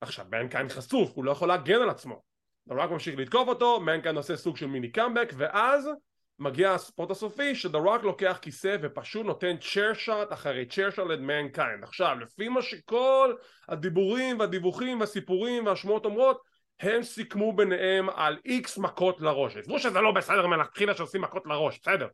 עכשיו 0.01 0.27
מנקיינד 0.31 0.69
חשוף 0.69 1.11
הוא 1.15 1.25
לא 1.25 1.31
יכול 1.31 1.49
להגן 1.49 1.83
על 1.83 1.91
עצמו. 1.91 2.23
The 2.71 2.73
Rock 2.73 2.87
ממשיך 2.87 3.19
לתקוף 3.19 3.49
אותו 3.49 3.81
מנקיינד 3.81 4.17
עושה 4.17 4.37
סוג 4.37 4.57
של 4.57 4.67
מיני 4.67 4.93
קאמבק 4.93 5.29
ואז 5.37 5.91
מגיע 6.39 6.72
הספוט 6.73 7.11
הסופי 7.11 7.55
שדה 7.55 7.78
רוק 7.78 8.03
לוקח 8.03 8.39
כיסא 8.43 8.76
ופשוט 8.82 9.26
נותן 9.26 9.57
chair 9.57 9.95
shot 9.95 10.33
אחרי 10.32 10.66
chair 10.67 10.91
shot 10.91 11.09
למנקיינד 11.09 11.84
עכשיו 11.84 12.16
לפי 12.20 12.49
מה 12.49 12.62
שכל 12.62 13.34
הדיבורים 13.68 14.39
והדיווחים 14.39 15.01
והסיפורים 15.01 15.66
והשמועות 15.66 16.05
אומרות 16.05 16.43
הם 16.80 17.03
סיכמו 17.03 17.57
ביניהם 17.57 18.11
על 18.11 18.39
איקס 18.45 18.78
מכות 18.78 19.20
לראש. 19.20 19.57
עזבו 19.57 19.78
שזה 19.78 20.01
לא 20.01 20.12
בסדר 20.12 20.47
מלכתחילה 20.47 20.95
שעושים 20.95 21.20
מכות 21.20 21.47
לראש 21.47 21.78
בסדר 21.78 22.09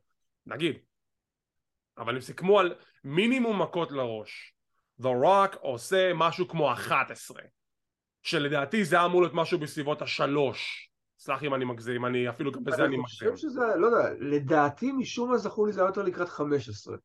נגיד. 0.45 0.77
אבל 1.97 2.15
הם 2.15 2.21
סיכמו 2.21 2.59
על 2.59 2.75
מינימום 3.03 3.61
מכות 3.61 3.91
לראש. 3.91 4.53
Rock 5.01 5.57
עושה 5.59 6.11
משהו 6.15 6.47
כמו 6.47 6.73
11 6.73 7.41
שלדעתי 8.21 8.85
זה 8.85 9.05
אמור 9.05 9.21
להיות 9.21 9.33
משהו 9.33 9.59
בסביבות 9.59 10.01
השלוש 10.01 10.89
סלח 11.23 11.43
אם 11.43 11.53
אני 11.53 11.65
מגזים, 11.65 12.05
אני 12.05 12.29
אפילו 12.29 12.51
גם 12.51 12.63
בזה 12.63 12.85
אני 12.85 12.97
מגזים. 12.97 13.27
אני 13.27 13.35
חושב 13.35 13.47
שזה, 13.49 13.61
לא 13.75 13.87
יודע, 13.87 14.09
לדעתי 14.19 14.91
משום 14.91 15.31
מה 15.31 15.37
זכור 15.37 15.67
לי 15.67 15.73
זה 15.73 15.81
היה 15.81 15.87
יותר 15.87 16.01
לקראת 16.01 16.29
15, 16.29 16.95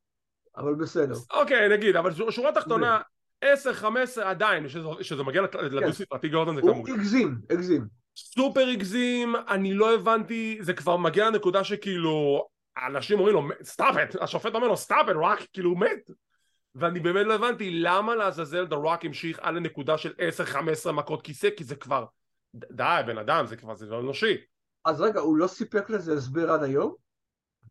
אבל 0.56 0.74
בסדר. 0.74 1.14
אוקיי, 1.30 1.68
נגיד, 1.68 1.96
אבל 1.96 2.30
שורה 2.30 2.52
תחתונה, 2.52 3.00
10-15 3.44 3.46
עדיין, 4.22 4.68
שזה 5.00 5.22
מגיע 5.22 5.42
לדו 5.42 5.92
ספרתי 5.92 6.28
גורדון 6.28 6.54
זה 6.54 6.62
מוגזם. 6.62 6.78
הוא 6.78 6.98
הגזים, 6.98 7.38
הגזים. 7.50 7.86
סופר 8.16 8.66
הגזים, 8.68 9.34
אני 9.48 9.74
לא 9.74 9.94
הבנתי, 9.94 10.58
זה 10.60 10.72
כבר 10.72 10.96
מגיע 10.96 11.30
לנקודה 11.30 11.64
שכאילו, 11.64 12.46
אנשים 12.86 13.18
אומרים 13.18 13.34
לו, 13.34 13.42
stop 13.62 13.96
it, 14.02 14.16
השופט 14.22 14.54
אומר 14.54 14.68
לו, 14.68 14.76
stop 14.76 15.06
it, 15.10 15.16
רק, 15.22 15.38
כאילו 15.52 15.70
הוא 15.70 15.80
מת. 15.80 16.10
ואני 16.74 17.00
באמת 17.00 17.26
לא 17.26 17.34
הבנתי 17.34 17.70
למה 17.70 18.14
לעזאזל 18.14 18.66
דה 18.66 18.76
רוק 18.76 19.04
המשיך 19.04 19.38
על 19.42 19.56
הנקודה 19.56 19.98
של 19.98 20.12
10-15 20.86 20.92
מכות 20.92 21.22
כיסא, 21.22 21.48
כי 21.56 21.64
זה 21.64 21.76
כבר 21.76 22.04
די, 22.54 23.00
בן 23.06 23.18
אדם, 23.18 23.46
זה 23.46 23.56
כבר, 23.56 23.74
זה 23.74 23.86
לא 23.86 24.00
אנושי. 24.00 24.36
אז 24.84 25.00
רגע, 25.00 25.20
הוא 25.20 25.36
לא 25.36 25.46
סיפק 25.46 25.90
לזה 25.90 26.12
הסבר 26.12 26.50
עד 26.50 26.62
היום? 26.62 26.94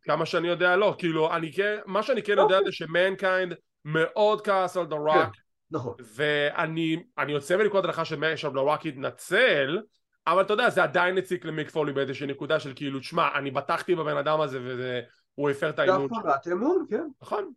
כמה 0.02 0.26
שאני 0.26 0.48
יודע, 0.48 0.76
לא. 0.76 0.96
כאילו, 0.98 1.36
אני 1.36 1.54
כן, 1.54 1.78
מה 1.86 2.04
שאני 2.04 2.24
כן 2.24 2.38
יודע 2.38 2.60
זה 2.66 2.72
שמנקיינד 2.72 3.54
מאוד 3.86 4.42
כעס 4.42 4.78
על 4.78 4.86
דה 4.86 4.96
רוק. 4.96 5.16
כן, 5.16 5.42
נכון. 5.72 5.96
ואני 6.16 7.04
יוצא 7.28 7.58
מנקודת 7.58 7.86
הנחה 7.86 8.06
שדה 8.06 8.60
רוק 8.60 8.86
התנצל, 8.86 9.80
אבל 10.28 10.42
אתה 10.42 10.54
יודע, 10.54 10.70
זה 10.70 10.84
עדיין 10.84 11.18
הציק 11.18 11.46
למיק 11.46 11.70
פולי 11.70 11.94
באיזושהי 11.94 12.28
נקודה 12.28 12.60
של 12.60 12.74
כאילו, 12.76 13.04
שמע, 13.04 13.28
אני 13.36 13.52
בטחתי 13.52 13.96
בבן 13.96 14.18
אדם 14.18 14.42
הזה 14.42 14.60
והוא 15.38 15.50
הפר 15.50 15.70
את 15.70 15.80
האמון. 15.80 16.08
זה 16.10 16.30
הפרת 16.30 16.48
אמון, 16.48 16.86
כן. 16.90 17.08
נכון. 17.22 17.52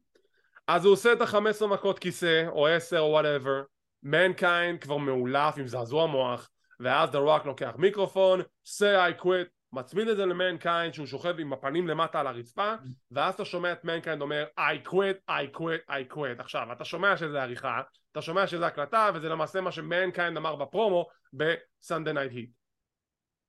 אז 0.67 0.85
הוא 0.85 0.93
עושה 0.93 1.13
את 1.13 1.21
ה-15 1.21 1.67
מכות 1.67 1.99
כיסא, 1.99 2.45
או 2.49 2.67
10 2.67 2.99
או 2.99 3.11
whatever, 3.11 3.63
מנקיינד 4.03 4.81
כבר 4.81 4.97
מעולף 4.97 5.59
עם 5.59 5.67
זעזוע 5.67 6.07
מוח, 6.07 6.51
ואז 6.81 7.11
דה 7.11 7.19
רוק 7.19 7.47
לוקח 7.47 7.73
מיקרופון, 7.79 8.41
say 8.67 9.19
I 9.19 9.23
quit, 9.23 9.49
מצמיד 9.73 10.09
את 10.09 10.17
זה 10.17 10.27
למנקיינד 10.27 10.95
שהוא 10.95 11.07
שוכב 11.07 11.35
עם 11.39 11.53
הפנים 11.53 11.89
למטה 11.89 12.21
על 12.21 12.27
הרצפה 12.27 12.75
ואז 13.11 13.35
אתה 13.35 13.45
שומע 13.45 13.73
את 13.73 13.85
מנקיינד 13.85 14.23
אומר 14.23 14.45
I 14.59 14.89
quit, 14.89 15.31
I 15.31 15.59
quit, 15.59 15.91
I 15.91 16.15
quit. 16.15 16.41
עכשיו 16.41 16.73
אתה 16.73 16.85
שומע 16.85 17.17
שזה 17.17 17.43
עריכה, 17.43 17.81
אתה 18.13 18.23
שומע 18.23 18.47
שזה 18.47 18.67
הקלטה 18.67 19.11
וזה 19.15 19.29
למעשה 19.29 19.61
מה 19.61 19.73
שמנקיינד 19.73 20.37
אמר 20.37 20.57
בפרומו 20.57 21.07
ב-Sunday 21.33 22.13
Night 22.13 22.33
Heat 22.33 22.51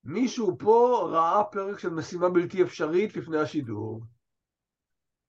מישהו 0.03 0.57
פה 0.59 1.07
ראה 1.11 1.43
פרק 1.43 1.79
של 1.79 1.89
משימה 1.89 2.29
בלתי 2.29 2.63
אפשרית 2.63 3.17
לפני 3.17 3.37
השידור. 3.37 4.01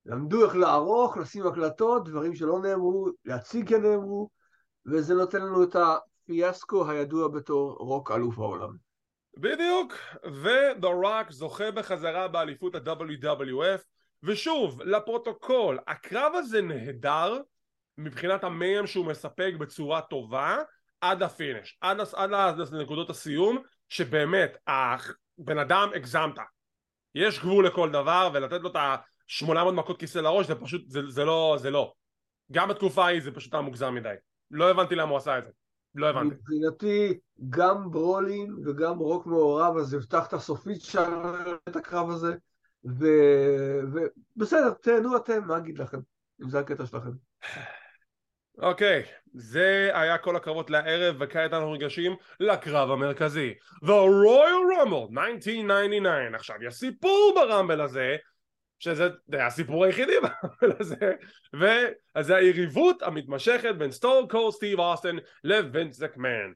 למדו 0.07 0.45
איך 0.45 0.57
לערוך, 0.57 1.17
לשים 1.17 1.47
הקלטות, 1.47 2.09
דברים 2.09 2.35
שלא 2.35 2.61
נאמרו, 2.63 3.09
להציג 3.25 3.69
כנאמרו 3.69 4.31
וזה 4.87 5.15
נותן 5.15 5.43
לנו 5.43 5.63
את 5.63 5.77
פיאסקו 6.27 6.91
הידוע 6.91 7.29
בתור 7.29 7.77
רוק 7.79 8.11
אלוף 8.11 8.39
העולם. 8.39 8.77
בדיוק, 9.37 9.95
ו-The 10.33 10.87
זוכה 11.33 11.71
בחזרה 11.71 12.29
באליפות 12.29 12.75
ה-WWF 12.75 13.81
ושוב, 14.23 14.83
לפרוטוקול, 14.83 15.79
הקרב 15.87 16.33
הזה 16.35 16.63
נהדר 16.63 17.39
מבחינת 17.99 18.45
ה-mayhem 18.45 18.87
שהוא 18.87 19.07
מספק 19.07 19.53
בצורה 19.59 20.01
טובה 20.01 20.59
עד 21.01 21.23
ה-finish, 21.23 21.79
עד, 21.81 22.01
עד, 22.15 22.33
עד 22.33 22.59
לנקודות 22.73 23.11
הסיום 23.11 23.59
שבאמת, 23.89 24.57
הבן 24.67 25.59
אדם 25.59 25.91
הגזמת. 25.95 26.39
יש 27.15 27.41
גבול 27.41 27.67
לכל 27.67 27.91
דבר 27.91 28.31
ולתת 28.35 28.61
לו 28.61 28.71
את 28.71 28.77
ה-800 28.77 29.71
מכות 29.73 30.01
כיסא 30.01 30.19
לראש 30.19 30.47
זה 30.47 30.55
פשוט, 30.55 30.83
זה, 30.87 31.01
זה 31.09 31.25
לא, 31.25 31.57
זה 31.59 31.71
לא. 31.71 31.93
גם 32.53 32.69
בתקופה 32.69 33.05
ההיא 33.05 33.23
זה 33.23 33.33
פשוט 33.33 33.55
היה 33.55 33.63
מוגזם 33.63 33.95
מדי. 33.95 34.15
לא 34.51 34.71
הבנתי 34.71 34.95
למה 34.95 35.11
הוא 35.11 35.19
עשה 35.19 35.39
את 35.39 35.45
זה 35.45 35.51
לא 35.95 36.07
הבנתי. 36.07 36.35
מבחינתי, 36.35 37.19
גם 37.49 37.91
ברולין 37.91 38.55
וגם 38.67 38.99
רוק 38.99 39.27
מעורב, 39.27 39.77
אז 39.77 39.95
הבטח 39.95 40.27
את 40.27 40.33
הסופית 40.33 40.83
שם 40.83 41.23
את 41.69 41.77
הקרב 41.77 42.11
הזה, 42.11 42.35
ובסדר, 42.85 44.71
תהנו 44.71 45.17
אתם, 45.17 45.45
מה 45.47 45.57
אגיד 45.57 45.79
לכם, 45.79 45.99
אם 46.43 46.51
זה 46.51 46.59
הקטע 46.59 46.87
שלכם. 46.87 47.11
אוקיי, 48.59 49.03
okay, 49.03 49.07
זה 49.35 49.91
היה 49.95 50.19
כל 50.19 50.37
הקרבות 50.37 50.71
לערב, 50.71 51.17
וכעת 51.21 51.53
אנחנו 51.53 51.73
ניגשים 51.73 52.17
לקרב 52.41 52.91
המרכזי. 52.91 53.55
The 53.85 53.87
Royal 54.27 54.85
Rumble 54.85 55.21
1999. 55.21 56.37
עכשיו, 56.37 56.57
יש 56.63 56.75
סיפור 56.75 57.33
ב-Rumble 57.35 57.81
הזה, 57.81 58.17
שזה 58.83 59.09
הסיפור 59.47 59.85
היחידי 59.85 60.13
בזה 60.71 61.13
וזה 61.55 62.37
היריבות 62.37 63.03
המתמשכת 63.03 63.75
בין 63.79 63.91
סטון 63.91 64.29
קולד 64.29 64.51
סטיב 64.51 64.81
אוסטן 64.81 65.17
לווינס 65.45 65.97
מקמן. 65.97 66.53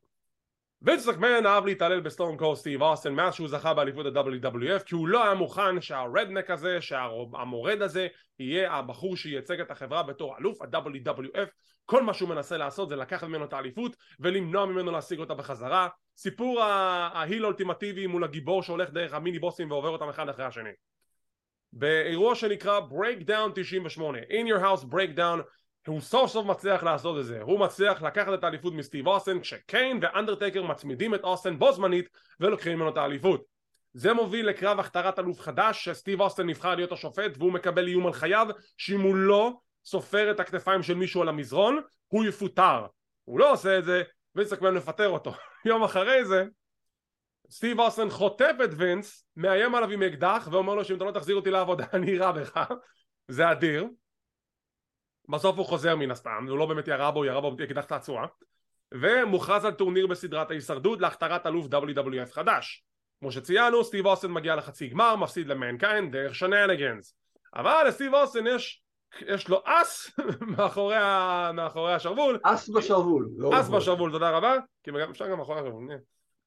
וינס 0.83 1.03
מקמן 1.05 1.47
אהב 1.47 1.67
להתעלל 1.67 2.01
בסטון 2.01 2.37
קולד 2.37 2.57
סטיב 2.57 2.83
אוסטן 2.83 3.13
מאז 3.13 3.35
שהוא 3.35 3.49
זכה 3.49 3.75
באליפות 3.75 4.07
ה-WWF 4.07 4.83
כי 4.85 4.95
הוא 4.95 5.09
לא 5.09 5.25
היה 5.25 5.35
מוכן 5.35 5.81
שה-redneck 5.81 6.51
הזה, 6.51 6.81
שהמורד 6.81 7.83
הזה 7.83 8.07
יהיה 8.39 8.73
הבחור 8.73 9.17
שייצג 9.17 9.61
את 9.61 9.71
החברה 9.71 10.03
בתור 10.03 10.37
אלוף 10.39 10.63
ה-WWF 10.63 11.49
כל 11.85 12.03
מה 12.03 12.15
שהוא 12.15 12.29
מנסה 12.29 12.57
לעשות 12.57 12.89
זה 12.89 12.97
לקחת 12.97 13.29
ממנו 13.29 13.45
את 13.45 13.53
האליפות 13.53 13.97
ולמנוע 14.21 14.67
ממנו 14.67 14.91
להשיג 14.93 15.19
אותה 15.19 15.35
בחזרה. 15.35 15.89
סיפור 16.17 16.63
ההיל 16.63 17.45
האולטימטיבי 17.45 18.07
מול 18.07 18.25
הגיבור 18.25 18.63
שהולך 18.63 18.91
דרך 18.91 19.15
המיני 19.15 19.39
בוסים 19.39 19.71
ועובר 19.71 19.89
אותם 19.89 20.09
אחד 20.09 20.29
אחרי 20.29 20.45
השני 20.45 20.71
באירוע 21.79 22.35
שנקרא 22.35 22.81
Breakdown 22.81 23.51
98 23.55 24.19
In 24.19 24.47
Your 24.49 24.63
House 24.63 24.85
Breakdown 24.85 25.43
הוא 25.87 26.01
סוף 26.01 26.31
סוף 26.31 26.47
מצליח 26.47 26.83
לעשות 26.83 27.21
את 27.21 27.25
זה. 27.25 27.43
הוא 27.43 27.61
מצליח 27.61 28.03
לקחת 28.03 28.35
את 28.35 28.45
האליפות 28.45 28.75
מסטיב 28.75 29.07
אוסטן 29.07 29.41
כשקיין 29.41 29.99
ואנדרטקר 30.03 30.63
מצמידים 30.63 31.15
את 31.15 31.25
אוסטן 31.25 31.59
בו 31.59 31.73
זמנית 31.73 32.09
ולוקחים 32.41 32.77
ממנו 32.77 32.89
את 32.89 32.97
האליפות. 32.97 33.45
זה 33.95 34.13
מוביל 34.13 34.49
לקרב 34.49 34.81
הכתרת 34.81 35.19
אלוף 35.19 35.41
חדש 35.41 35.85
שסטיב 35.85 36.21
אוסטן 36.21 36.47
נבחר 36.47 36.75
להיות 36.75 36.93
השופט 36.93 37.31
והוא 37.39 37.53
מקבל 37.53 37.87
איום 37.89 38.07
על 38.07 38.13
חייו 38.13 38.47
שאם 38.77 39.01
הוא 39.01 39.17
לא 39.17 39.53
סופר 39.85 40.31
את 40.31 40.41
הכתפיים 40.41 40.83
של 40.83 40.95
מישהו 40.95 41.23
על 41.23 41.29
המזרון 41.29 41.81
הוא 42.09 42.25
יפוטר. 42.25 42.87
הוא 43.25 43.39
לא 43.39 43.53
עושה 43.53 43.79
את 43.79 43.85
זה 43.85 44.03
ויצטרך 44.35 44.63
לפטר 44.63 45.09
אותו. 45.09 45.35
יום 45.65 45.83
אחרי 45.83 46.25
זה 46.25 46.45
סטיב 47.51 47.81
אוסטן 47.81 48.11
חוטף 48.11 48.53
את 48.65 48.71
וינס, 48.77 49.27
מאיים 49.37 49.75
עליו 49.75 49.91
עם 49.91 50.03
אקדח 50.03 50.49
ואומר 50.51 50.75
לו 50.75 50.85
שאם 50.85 50.97
אתה 50.97 51.05
לא 51.05 51.11
תחזיר 51.11 51.37
אותי 51.37 51.51
לעבודה 51.51 51.85
אני 51.95 52.13
אירה 52.13 52.33
בך 52.33 52.61
זה 53.29 53.53
אדיר 53.53 53.87
בסוף 55.29 55.57
הוא 55.59 55.67
חוזר 55.67 55.97
מן 55.97 56.11
הסתם, 56.11 56.47
הוא 56.49 56.59
לא 56.59 56.67
באמת 56.67 56.89
ירה 56.89 57.11
בו, 57.11 57.19
הוא 57.19 57.27
ירה 57.27 57.41
בו 57.41 57.57
באקדח 57.57 57.85
צעצוע 57.85 58.27
ומוכרז 58.95 59.65
על 59.65 59.73
טורניר 59.73 60.07
בסדרת 60.07 60.51
ההישרדות 60.51 61.01
להכתרת 61.01 61.47
אלוף 61.47 61.67
WWF 61.67 62.33
חדש 62.33 62.87
כמו 63.21 63.33
שציינו, 63.33 63.85
סטיב 63.85 64.07
אוסטן 64.07 64.31
מגיע 64.31 64.57
לחצי 64.57 64.89
גמר, 64.89 65.17
מפסיד 65.17 65.47
למנקיינד 65.47 66.11
דרך 66.11 66.35
shenanigans. 66.35 67.15
אבל 67.55 67.85
לסטיב 67.89 68.15
אוסטן 68.15 68.47
יש, 68.47 68.83
יש 69.21 69.49
לו 69.49 69.63
אס 69.65 70.11
מאחורי, 70.57 70.97
ה, 70.97 71.51
מאחורי 71.55 71.95
השרוול. 71.95 72.39
אס 72.43 72.69
בשרוול. 72.69 73.29
לא 73.37 73.61
אס 73.61 73.69
בשרוול, 73.69 74.11
תודה 74.13 74.31
רבה. 74.31 74.57
כי 74.83 74.91
אפשר 75.11 75.29
גם 75.31 75.39
מאחורי 75.39 75.61
השרוול. 75.61 75.89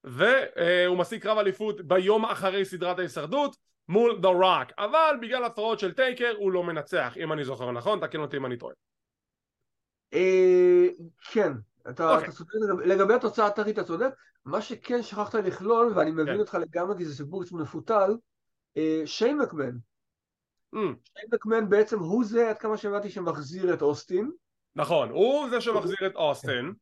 והוא 0.03 0.97
משיג 0.97 1.21
קרב 1.21 1.37
אליפות 1.37 1.81
ביום 1.81 2.25
אחרי 2.25 2.65
סדרת 2.65 2.99
ההישרדות 2.99 3.57
מול 3.89 4.19
דה 4.21 4.27
רוק. 4.27 4.71
אבל 4.77 5.15
בגלל 5.21 5.43
הפרעות 5.43 5.79
של 5.79 5.93
טייקר 5.93 6.35
הוא 6.37 6.51
לא 6.51 6.63
מנצח, 6.63 7.13
אם 7.17 7.33
אני 7.33 7.43
זוכר 7.43 7.71
נכון, 7.71 7.99
תקן 7.99 8.19
אותי 8.19 8.37
אם 8.37 8.45
אני 8.45 8.57
טועה. 8.57 8.73
אה, 10.13 10.87
כן, 11.31 11.51
אתה. 11.89 12.19
אתה 12.19 12.31
צודק, 12.31 12.51
לגבי 12.85 13.13
התוצאה 13.13 13.45
הטרית 13.45 13.79
אתה 13.79 13.87
צודק, 13.87 14.09
מה 14.45 14.61
שכן 14.61 15.01
שכחת 15.03 15.35
לכלול, 15.35 15.91
ואני 15.95 16.11
מבין 16.11 16.35
okay. 16.35 16.39
אותך 16.39 16.57
לגמרי 16.61 16.97
כי 16.97 17.05
זה 17.05 17.15
סיפור 17.15 17.43
קצת 17.43 17.51
מפותל, 17.51 18.11
אה, 18.77 19.01
שיין 19.05 19.37
מקמן. 19.37 19.77
Mm. 20.75 20.77
שיין 20.77 21.27
מקמן 21.33 21.69
בעצם 21.69 21.99
הוא 21.99 22.25
זה, 22.25 22.49
עד 22.49 22.57
כמה 22.57 22.77
שהבנתי, 22.77 23.09
שמחזיר 23.09 23.73
את 23.73 23.81
אוסטין. 23.81 24.31
נכון, 24.75 25.09
הוא 25.09 25.49
זה 25.49 25.61
שמחזיר 25.61 26.07
את 26.07 26.15
אוסטין, 26.15 26.73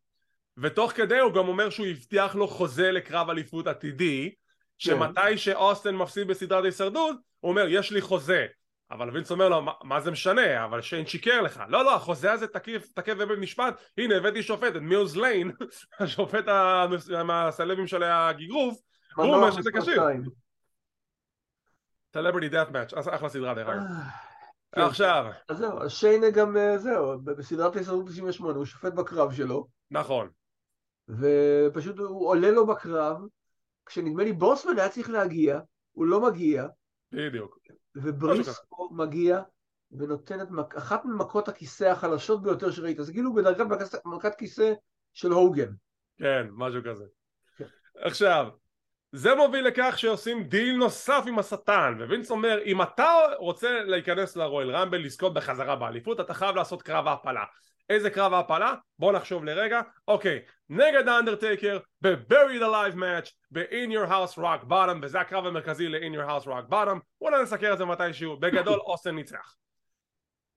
ותוך 0.58 0.92
כדי 0.92 1.20
הוא 1.20 1.34
גם 1.34 1.48
אומר 1.48 1.70
שהוא 1.70 1.88
הבטיח 1.88 2.36
לו 2.36 2.48
חוזה 2.48 2.92
לקרב 2.92 3.30
אליפות 3.30 3.68
עתידי, 3.68 4.34
שמתי 4.78 5.38
שאוסטין 5.38 5.96
מפסיד 5.96 6.28
בסדרת 6.28 6.64
ההישרדות, 6.64 7.16
הוא 7.40 7.50
אומר 7.50 7.66
יש 7.70 7.92
לי 7.92 8.02
חוזה, 8.02 8.46
אבל 8.92 9.10
וינס 9.10 9.32
אומר 9.32 9.50
לו, 9.50 9.62
מה 9.84 10.00
זה 10.00 10.12
משנה, 10.12 10.66
אבל 10.66 10.82
שיין 10.82 11.06
שיקר 11.06 11.42
לך. 11.42 11.64
לא, 11.68 11.84
לא, 11.84 11.96
החוזה 11.96 12.32
הזה 12.32 12.48
תקף 12.94 13.14
בבית 13.18 13.40
משפט, 13.40 13.82
הנה 13.98 14.18
הבאתי 14.18 14.44
שופט, 14.44 14.76
את 14.76 14.82
מיוז 14.82 15.18
ליין, 15.18 15.52
השופט 16.00 16.46
מהסלבים 17.26 17.88
של 17.88 18.04
הגיגרוף, 18.04 18.80
הוא 19.16 19.36
אומר 19.36 19.52
שזה 19.52 19.72
כשיר. 19.72 20.04
סלבריטי 22.14 22.50
דאט 22.50 22.70
מאץ', 22.70 22.94
אחלה 22.94 23.30
סדרה 23.30 23.54
דרך 23.54 23.68
אגב. 23.68 23.82
אה, 23.82 23.86
כן. 24.72 24.82
עכשיו. 24.82 25.26
אז 25.50 25.58
זהו, 25.58 25.90
שיין 25.90 26.24
גם 26.34 26.58
אה, 26.58 26.78
זהו, 26.78 27.20
בסדרת 27.24 27.76
ההישרדות 27.76 28.06
98 28.08 28.58
הוא 28.58 28.66
שופט 28.66 28.94
בקרב 28.94 29.34
שלו. 29.34 29.68
נכון. 29.92 30.30
ופשוט 31.10 32.00
הוא 32.00 32.28
עולה 32.28 32.52
לו 32.52 32.68
בקרב, 32.68 33.18
כשנדמה 33.86 34.24
לי 34.24 34.34
בוסמן 34.34 34.80
היה 34.80 34.90
צריך 34.90 35.10
להגיע, 35.10 35.60
הוא 35.92 36.06
לא 36.06 36.22
מגיע. 36.22 36.68
בדיוק. 37.12 37.60
ובריסקו 37.96 38.90
מגיע 38.92 39.42
ונותן 39.92 40.42
את 40.42 40.52
מק... 40.52 40.76
אחת 40.76 41.06
ממכות 41.06 41.48
הכיסא 41.48 41.84
החלשות 41.84 42.44
ביותר 42.44 42.72
שראית, 42.72 42.98
זה 43.00 43.14
כאילו 43.14 43.34
בדרגת 43.34 43.66
מכת 44.06 44.36
כיסא 44.36 44.74
של 45.14 45.32
הוגן. 45.32 45.72
כן, 46.18 46.48
משהו 46.52 46.82
כזה. 46.86 47.06
כן. 47.58 47.66
עכשיו, 47.96 48.48
זה 49.12 49.36
מוביל 49.36 49.68
לכך 49.68 49.94
שעושים 49.98 50.44
דיל 50.44 50.76
נוסף 50.76 51.24
עם 51.28 51.40
השטן, 51.40 51.98
ווינס 52.08 52.32
אומר, 52.32 52.60
אם 52.66 52.82
אתה 52.82 53.14
רוצה 53.38 53.84
להיכנס 53.84 54.36
ל-Royal 54.36 54.72
Rumble, 54.72 54.98
לזכות 54.98 55.34
בחזרה 55.34 55.76
באליפות, 55.76 56.20
אתה 56.20 56.34
חייב 56.34 56.56
לעשות 56.56 56.82
קרב 56.82 57.08
העפלה. 57.08 57.44
איזה 57.90 58.10
קרב 58.10 58.34
העפלה? 58.34 58.74
בוא 59.00 59.12
נחשוב 59.12 59.46
לרגע. 59.46 59.82
אוקיי, 60.08 60.40
נגד 60.70 61.08
האנדרטייקר 61.08 61.80
ב-Buried 62.02 62.62
Alive 62.62 62.96
Match 62.96 63.32
ב-In 63.52 63.90
Your 63.92 64.10
House 64.10 64.38
Rock 64.38 64.70
Bottom 64.70 64.98
וזה 65.02 65.20
הקרב 65.20 65.46
המרכזי 65.46 65.88
ל-In 65.88 66.16
Your 66.16 66.30
House 66.30 66.48
Rock 66.48 66.72
Bottom 66.72 67.00
בואו 67.22 67.42
נסקר 67.44 67.74
את 67.74 67.78
זה 67.78 67.86
מתישהו. 67.86 68.38
בגדול 68.38 68.80
אוסטן 68.80 69.16
ניצח. 69.16 69.56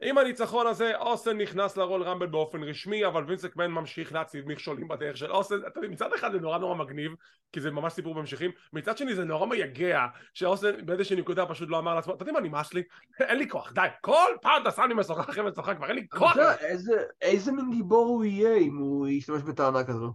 עם 0.02 0.18
הניצחון 0.18 0.66
הזה 0.66 0.96
אוסטן 0.96 1.38
נכנס 1.38 1.76
לרול 1.76 2.02
רמבל 2.02 2.26
באופן 2.26 2.62
רשמי 2.62 3.06
אבל 3.06 3.24
וינסק 3.24 3.56
מן 3.56 3.66
ממשיך 3.66 4.12
להציב 4.12 4.48
מכשולים 4.48 4.88
בדרך 4.88 5.16
של 5.16 5.32
אוסטן 5.32 5.56
אתה 5.66 5.78
יודע, 5.78 5.88
מצד 5.88 6.12
אחד 6.14 6.32
זה 6.32 6.40
נורא 6.40 6.58
נורא 6.58 6.74
מגניב 6.74 7.12
כי 7.52 7.60
זה 7.60 7.70
ממש 7.70 7.92
סיפור 7.92 8.14
בהמשכים 8.14 8.50
מצד 8.72 8.98
שני 8.98 9.14
זה 9.14 9.24
נורא 9.24 9.46
מייגע 9.46 10.06
שאוסטן 10.34 10.86
באיזושהי 10.86 11.16
נקודה 11.16 11.46
פשוט 11.46 11.68
לא 11.68 11.78
אמר 11.78 11.94
לעצמו 11.94 12.14
אתה 12.14 12.22
יודע 12.22 12.32
מה 12.32 12.40
נמאס 12.40 12.74
לי 12.74 12.82
אין 13.20 13.38
לי 13.38 13.48
כוח 13.48 13.72
די. 13.72 13.86
כל 14.00 14.32
פעם 14.42 14.62
אתה 14.62 14.70
שם 14.70 14.82
לי 14.88 14.94
משוכה 14.94 15.20
אחרי 15.20 15.50
משוכה 15.50 15.74
כבר 15.74 15.86
אין 15.86 15.96
לי 15.96 16.08
כוח. 16.08 16.36
איזה, 16.60 17.02
איזה 17.22 17.52
מין 17.52 17.70
גיבור 17.70 18.06
הוא 18.06 18.24
יהיה 18.24 18.56
אם 18.56 18.76
הוא 18.76 19.08
ישתמש 19.08 19.42
בטענה 19.42 19.84
כזו? 19.84 20.12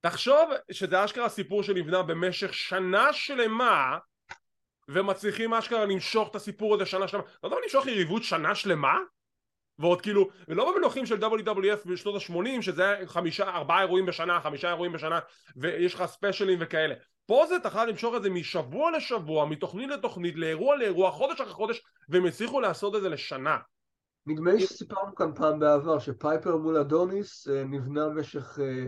תחשוב 0.00 0.50
שזה 0.70 1.04
אשכרה 1.04 1.28
סיפור 1.28 1.62
שנבנה 1.62 2.02
במשך 2.02 2.54
שנה 2.54 3.12
שלמה 3.12 3.98
ומצליחים 4.88 5.54
אשכרה 5.54 5.84
למשוך 5.84 6.30
את 6.30 6.36
הסיפור 6.36 6.74
הזה 6.74 6.86
שנה 6.86 7.08
שלמה. 7.08 7.24
אתה 7.38 7.46
יודע 7.46 7.56
למשוך 7.64 7.86
יריבות 7.86 8.22
שנה 8.22 8.54
שלמה? 8.54 8.98
ועוד 9.78 10.00
כאילו, 10.00 10.28
ולא 10.48 10.72
במנוחים 10.72 11.06
של 11.06 11.24
WWF 11.24 11.88
בשנות 11.88 12.14
ה-80 12.14 12.62
שזה 12.62 12.88
היה 12.88 13.06
חמישה, 13.06 13.48
ארבעה 13.48 13.80
אירועים 13.80 14.06
בשנה, 14.06 14.40
חמישה 14.40 14.68
אירועים 14.68 14.92
בשנה 14.92 15.18
ויש 15.56 15.94
לך 15.94 16.04
ספיישלים 16.06 16.58
וכאלה. 16.62 16.94
פה 17.26 17.44
זה 17.48 17.56
יכול 17.64 17.88
למשוך 17.88 18.14
את 18.16 18.22
זה 18.22 18.30
משבוע 18.30 18.90
לשבוע, 18.90 19.46
מתוכנית 19.46 19.90
לתוכנית, 19.90 20.36
לאירוע 20.36 20.76
לאירוע, 20.76 21.10
חודש 21.10 21.40
אחרי 21.40 21.52
חודש 21.52 21.82
והם 22.08 22.26
הצליחו 22.26 22.60
לעשות 22.60 22.96
את 22.96 23.02
זה 23.02 23.08
לשנה. 23.08 23.58
נדמה 24.26 24.52
לי 24.52 24.60
שסיפרנו 24.60 25.14
כאן 25.14 25.34
פעם 25.34 25.58
בעבר 25.58 25.98
שפייפר 25.98 26.56
מול 26.56 26.76
אדוניס 26.76 27.48
אה, 27.48 27.64
נבנה 27.64 28.08
במשך 28.08 28.58
אה, 28.58 28.86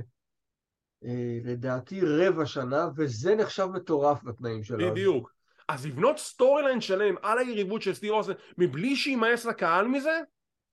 אה, 1.05 1.39
לדעתי 1.45 2.01
רבע 2.05 2.47
שנה 2.47 2.89
וזה 2.97 3.35
נחשב 3.35 3.67
מטורף 3.75 4.25
בתנאים 4.25 4.65
שלו. 4.65 4.91
בדיוק. 4.91 5.33
אז 5.69 5.87
לבנות 5.87 6.19
storyline 6.19 6.81
שלם 6.81 7.15
על 7.23 7.39
היריבות 7.39 7.83
של 7.83 7.95
סטיב 7.95 8.13
אוסטן 8.13 8.33
מבלי 8.59 8.97
שימאס 8.97 9.45
לקהל 9.45 9.89
מזה 9.89 10.21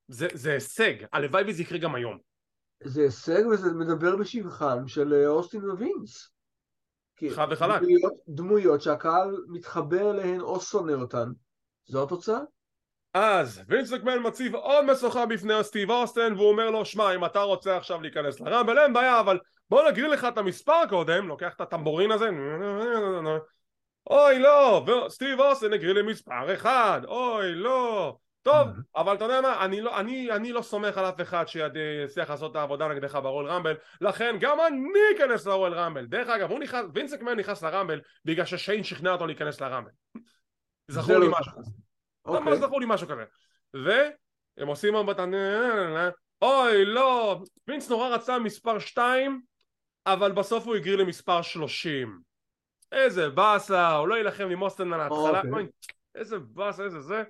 זה, 0.07 0.27
זה 0.33 0.53
הישג, 0.53 0.93
הלוואי 1.13 1.43
וזה 1.47 1.61
יקרה 1.61 1.77
גם 1.77 1.95
היום. 1.95 2.17
זה 2.83 3.01
הישג 3.01 3.43
וזה 3.51 3.73
מדבר 3.73 4.15
בשבחם 4.15 4.87
של 4.87 5.13
אה, 5.13 5.27
אוסטין 5.27 5.69
ווינס. 5.69 6.29
חד 7.35 7.47
וחלק. 7.51 7.81
דמויות, 7.81 8.13
דמויות 8.27 8.81
שהקהל 8.81 9.37
מתחבר 9.47 10.11
אליהן 10.11 10.41
או 10.41 10.61
שונא 10.61 10.91
אותן. 10.91 11.31
זו 11.85 12.03
התוצאה? 12.03 12.39
אז 13.13 13.61
וינס 13.67 13.91
מקמן 13.91 14.27
מציב 14.27 14.55
עוד 14.55 14.85
משוכה 14.85 15.25
בפני 15.25 15.53
סטיב 15.61 15.91
אוסטן 15.91 16.33
והוא 16.33 16.49
אומר 16.49 16.69
לו 16.69 16.85
שמע 16.85 17.15
אם 17.15 17.25
אתה 17.25 17.41
רוצה 17.41 17.77
עכשיו 17.77 18.01
להיכנס 18.01 18.39
ל-Rumble 18.39 18.79
אין 18.79 18.93
בעיה 18.93 19.19
אבל 19.19 19.39
בוא 19.69 19.89
נגריל 19.89 20.11
לך 20.11 20.25
את 20.25 20.37
המספר 20.37 20.87
קודם 20.89 21.27
לוקח 21.27 21.53
את 21.55 21.61
הטמבורין 21.61 22.11
הזה 22.11 22.29
אוי 24.09 24.39
לא 24.39 24.85
סטיב 25.09 25.39
אוסטן 25.39 25.73
הגריל 25.73 25.99
לי 25.99 26.11
מספר 26.11 26.53
אחד 26.53 27.01
אוי 27.05 27.55
לא 27.55 28.15
טוב, 28.43 28.67
אבל 28.95 29.15
אתה 29.15 29.23
יודע 29.23 29.41
מה, 29.41 29.65
אני 29.65 29.81
לא, 29.81 29.99
אני, 29.99 30.31
אני 30.31 30.51
לא 30.51 30.61
סומך 30.61 30.97
על 30.97 31.05
אף 31.05 31.21
אחד 31.21 31.47
שיצליח 31.47 32.29
לעשות 32.29 32.51
את 32.51 32.55
העבודה 32.55 32.87
נגדך 32.87 33.15
ברול 33.15 33.47
רמבל, 33.47 33.73
לכן 34.01 34.35
גם 34.39 34.57
אני 34.67 34.99
אכנס 35.15 35.45
לרול 35.45 35.73
רמבל. 35.73 36.05
דרך 36.05 36.29
אגב, 36.29 36.51
הוא 36.51 36.59
נכנס, 36.59 36.85
וינסק 36.93 37.21
מן 37.21 37.39
נכנס 37.39 37.63
לרמבל 37.63 38.01
בגלל 38.25 38.45
ששיין 38.45 38.83
שכנע 38.83 39.11
אותו 39.11 39.27
להיכנס 39.27 39.61
לרמבל. 39.61 39.91
זכור 40.87 41.17
לי 41.17 41.27
לא 41.27 41.39
משהו 41.39 41.51
כזה. 41.51 41.71
אוקיי. 42.25 42.57
זכור 42.57 42.79
לי 42.79 42.85
משהו 42.89 43.07
כזה. 43.07 43.23
והם 43.73 44.67
עושים 44.67 44.95
מבטן, 44.95 45.31
אוי 46.41 46.85
לא, 46.85 47.41
וינס 47.67 47.89
נורא 47.89 48.07
רצה 48.07 48.39
מספר 48.39 48.79
2, 48.79 49.41
אבל 50.05 50.31
בסוף 50.31 50.65
הוא 50.65 50.75
הגריר 50.75 50.95
למספר 50.95 51.41
30. 51.41 52.19
איזה 52.91 53.29
באסה, 53.29 53.95
הוא 53.95 54.07
לא 54.07 54.15
יילחם 54.15 54.49
עם 54.49 54.61
אוסטן 54.61 54.93
על 54.93 55.01
ההתחלה, 55.01 55.41
אוקיי. 55.49 55.67
איזה 56.15 56.39
באסה, 56.39 56.83
איזה 56.83 57.01
זה. 57.01 57.23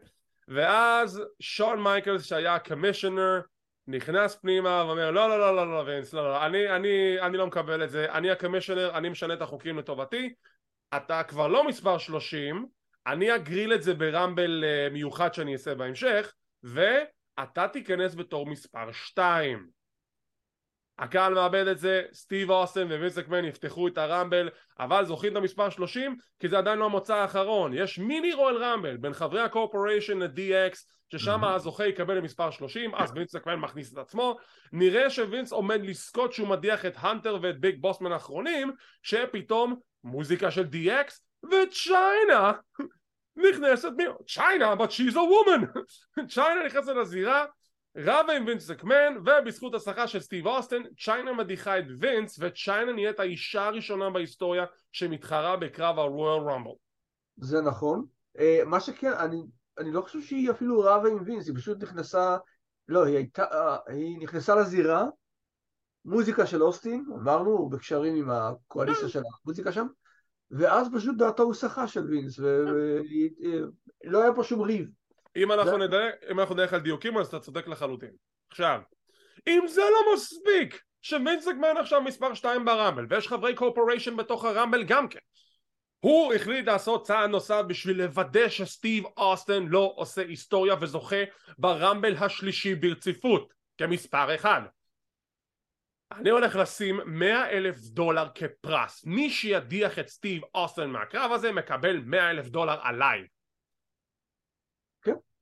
ואז 0.47 1.21
שון 1.39 1.83
מייקלס 1.83 2.25
שהיה 2.25 2.59
קמישיונר 2.59 3.41
נכנס 3.87 4.35
פנימה 4.35 4.83
ואומר 4.87 5.11
לא 5.11 5.29
לא 5.29 5.39
לא 5.39 5.55
לא 5.55 5.71
לא 5.71 5.83
וינס 5.85 6.13
לא 6.13 6.23
לא 6.23 6.45
אני, 6.45 6.75
אני, 6.75 7.21
אני 7.21 7.37
לא 7.37 7.47
מקבל 7.47 7.83
את 7.83 7.89
זה 7.89 8.11
אני 8.11 8.31
הקמישיונר 8.31 8.97
אני 8.97 9.09
משנה 9.09 9.33
את 9.33 9.41
החוקים 9.41 9.77
לטובתי. 9.77 10.33
אתה 10.97 11.23
כבר 11.23 11.47
לא 11.47 11.67
מספר 11.67 11.97
30 11.97 12.65
אני 13.07 13.35
אגריל 13.35 13.73
את 13.73 13.83
זה 13.83 13.93
ברמבל 13.93 14.63
אה, 14.63 14.87
מיוחד 14.91 15.33
שאני 15.33 15.53
אעשה 15.53 15.75
בהמשך 15.75 16.33
ואתה 16.63 17.67
תיכנס 17.67 18.15
בתור 18.15 18.45
מספר 18.45 18.91
2 18.91 19.67
הקהל 20.99 21.33
מאבד 21.33 21.67
את 21.67 21.79
זה, 21.79 22.01
סטיב 22.13 22.49
אוסטן 22.49 22.87
ווינס 22.87 23.17
מקמן 23.17 23.45
יפתחו 23.45 23.87
את 23.87 23.97
ה-Rumble 23.97 24.49
אבל 24.79 25.05
זוכים 25.05 25.31
את 25.31 25.37
המספר 25.37 25.69
30 25.69 26.15
כי 26.39 26.47
זה 26.47 26.57
עדיין 26.57 26.79
לא 26.79 26.85
המוצא 26.85 27.15
האחרון. 27.15 27.73
יש 27.73 27.99
מיני 27.99 28.33
Royal 28.33 28.63
Rumble 28.63 28.97
בין 28.97 29.13
חברי 29.13 29.41
ה-Corporation 29.41 30.19
ל-DX 30.19 30.77
ששם 31.13 31.43
הזוכה 31.43 31.85
יקבל 31.85 32.17
למספר 32.17 32.51
30 32.51 32.95
אז 32.95 33.11
וינס 33.15 33.35
מקמן 33.35 33.55
מכניס 33.55 33.93
את 33.93 33.97
עצמו. 33.97 34.37
נראה 34.71 35.09
שווינס 35.09 35.51
עומד 35.51 35.81
לזכות 35.83 36.33
שהוא 36.33 36.47
מדיח 36.47 36.85
את 36.85 36.93
הנטר 36.97 37.37
ואת 37.41 37.59
ביג 37.59 37.81
בוסמן 37.81 38.11
האחרונים 38.11 38.71
שפתאום 39.03 39.75
מוזיקה 40.03 40.51
של 40.51 40.63
DX 40.63 41.13
וצ'יינה 41.43 42.51
נכנסת 43.35 43.89
מי... 43.97 44.03
צ'יינה 44.27 44.73
but 44.73 44.91
she's 44.91 45.13
a 45.13 45.15
woman! 45.15 45.79
צ'יינה 46.33 46.65
נכנסת 46.65 46.95
לזירה 46.95 47.45
רבה 47.97 48.33
עם 48.33 48.45
וינס 48.45 48.71
מקמן 48.71 49.17
ובזכות 49.25 49.75
השכר 49.75 50.05
של 50.05 50.19
סטיב 50.19 50.47
אוסטן 50.47 50.81
צ'יינה 51.03 51.33
מדיחה 51.33 51.79
את 51.79 51.85
וינס 51.99 52.39
וצ'יינה 52.41 52.93
נהיית 52.93 53.19
האישה 53.19 53.65
הראשונה 53.65 54.09
בהיסטוריה 54.09 54.65
שמתחרה 54.91 55.57
בקרב 55.57 55.99
הרויאל 55.99 56.49
רמבל 56.49 56.71
זה 57.37 57.61
נכון. 57.61 58.05
אה, 58.39 58.61
מה 58.65 58.79
שכן 58.79 59.11
אני, 59.13 59.41
אני 59.77 59.91
לא 59.91 60.01
חושב 60.01 60.21
שהיא 60.21 60.51
אפילו 60.51 60.79
רבה 60.79 61.09
עם 61.09 61.23
וינס 61.25 61.47
היא 61.47 61.55
פשוט 61.55 61.83
נכנסה 61.83 62.37
לא 62.87 63.05
היא 63.05 63.15
הייתה 63.15 63.43
אה, 63.43 63.77
היא 63.87 64.17
נכנסה 64.19 64.55
לזירה 64.55 65.05
מוזיקה 66.05 66.45
של 66.45 66.63
אוסטין 66.63 67.05
אמרנו 67.15 67.69
בקשרים 67.69 68.15
עם 68.15 68.29
הקואליציה 68.29 69.09
של 69.09 69.21
המוזיקה 69.43 69.71
שם 69.71 69.87
ואז 70.51 70.87
פשוט 70.95 71.17
דעתו 71.17 71.43
הוסחה 71.43 71.87
של 71.87 72.05
וינס, 72.05 72.39
ולא 72.39 74.21
היה 74.21 74.33
פה 74.33 74.43
שום 74.43 74.61
ריב. 74.61 74.89
אם 75.35 75.51
אנחנו 75.51 75.77
נדייק, 75.77 76.15
אם 76.31 76.39
אנחנו 76.39 76.55
נדייק 76.55 76.73
על 76.73 76.79
דיוקים 76.79 77.17
אז 77.17 77.27
אתה 77.27 77.39
צודק 77.39 77.67
לחלוטין. 77.67 78.11
עכשיו, 78.49 78.81
אם 79.47 79.63
זה 79.67 79.81
לא 79.81 80.13
מספיק 80.13 80.81
שווינס 81.01 81.47
מקמן 81.47 81.77
עכשיו 81.79 82.01
מספר 82.01 82.33
2 82.33 82.65
ברמבל 82.65 83.05
ויש 83.09 83.27
חברי 83.27 83.55
קורפוריישן 83.55 84.17
בתוך 84.17 84.45
הרמבל 84.45 84.83
גם 84.83 85.07
כן 85.07 85.19
הוא 85.99 86.33
החליט 86.33 86.67
לעשות 86.67 87.05
צעד 87.05 87.29
נוסף 87.29 87.61
בשביל 87.67 87.97
לוודא 87.97 88.49
שסטיב 88.49 89.03
אוסטן 89.17 89.65
לא 89.67 89.93
עושה 89.95 90.21
היסטוריה 90.21 90.75
וזוכה 90.81 91.23
ברמבל 91.57 92.15
השלישי 92.17 92.75
ברציפות 92.75 93.53
כמספר 93.77 94.35
אחד. 94.35 94.61
אני 96.11 96.29
הולך 96.29 96.55
לשים 96.55 96.99
100 97.05 97.49
אלף 97.49 97.77
דולר 97.77 98.27
כפרס. 98.35 99.05
מי 99.05 99.29
שידיח 99.29 99.99
את 99.99 100.07
סטיב 100.07 100.41
אוסטן 100.55 100.89
מהקרב 100.89 101.31
הזה 101.31 101.51
מקבל 101.51 102.01
100 102.05 102.31
אלף 102.31 102.47
דולר 102.47 102.79
עליי 102.81 103.27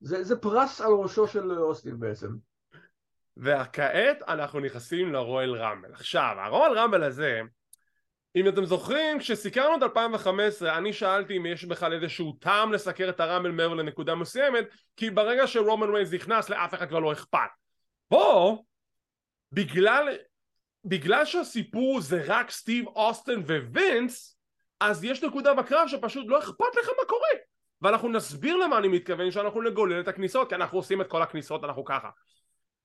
זה, 0.02 0.24
זה 0.24 0.36
פרס 0.36 0.82
על 0.82 0.92
ראשו 0.92 1.28
של 1.28 1.60
אוסטין 1.60 2.00
בעצם. 2.00 2.28
וכעת 3.38 4.24
אנחנו 4.28 4.60
נכנסים 4.60 5.14
לרואל 5.14 5.56
רמבל. 5.56 5.94
עכשיו 5.94 6.36
הרואל 6.40 6.80
רמבל 6.80 7.04
הזה 7.04 7.42
אם 8.36 8.48
אתם 8.48 8.66
זוכרים 8.66 9.20
כשסיקרנו 9.20 9.78
את 9.78 9.84
2015 9.84 10.78
אני 10.78 10.94
שאלתי 10.94 11.38
אם 11.38 11.46
יש 11.46 11.66
בכלל 11.66 11.94
איזשהו 11.94 12.34
טעם 12.40 12.74
לסקר 12.74 13.10
את 13.10 13.20
הרמבל 13.20 13.52
מעבר 13.52 13.74
לנקודה 13.74 14.16
מסוימת 14.16 14.66
כי 14.98 15.10
ברגע 15.10 15.48
שרומן 15.48 15.90
ריינס 15.90 16.14
נכנס 16.14 16.50
לאף 16.50 16.74
אחד 16.74 16.90
כבר 16.90 17.00
לא 17.00 17.12
אכפת. 17.12 17.50
פה 18.08 18.58
בגלל 19.52 20.18
בגלל 20.86 21.26
שהסיפור 21.26 22.02
זה 22.02 22.24
רק 22.26 22.52
סטיב 22.52 22.88
אוסטן 22.88 23.42
ווינס 23.74 24.38
אז 24.80 25.04
יש 25.04 25.24
נקודה 25.24 25.54
בקרב 25.54 25.88
שפשוט 25.88 26.26
לא 26.28 26.40
אכפת 26.40 26.76
לך 26.80 26.90
מה 27.00 27.06
קורה 27.08 27.51
ואנחנו 27.82 28.10
נסביר 28.10 28.56
למה 28.58 28.78
אני 28.78 28.88
מתכוון 28.88 29.32
שאנחנו 29.32 29.62
נגולל 29.62 30.00
את 30.00 30.08
הכניסות 30.08 30.50
כי 30.50 30.56
אנחנו 30.56 30.78
עושים 30.78 31.02
את 31.02 31.08
כל 31.08 31.22
הכניסות 31.22 31.64
אנחנו 31.64 31.86
ככה. 31.86 32.10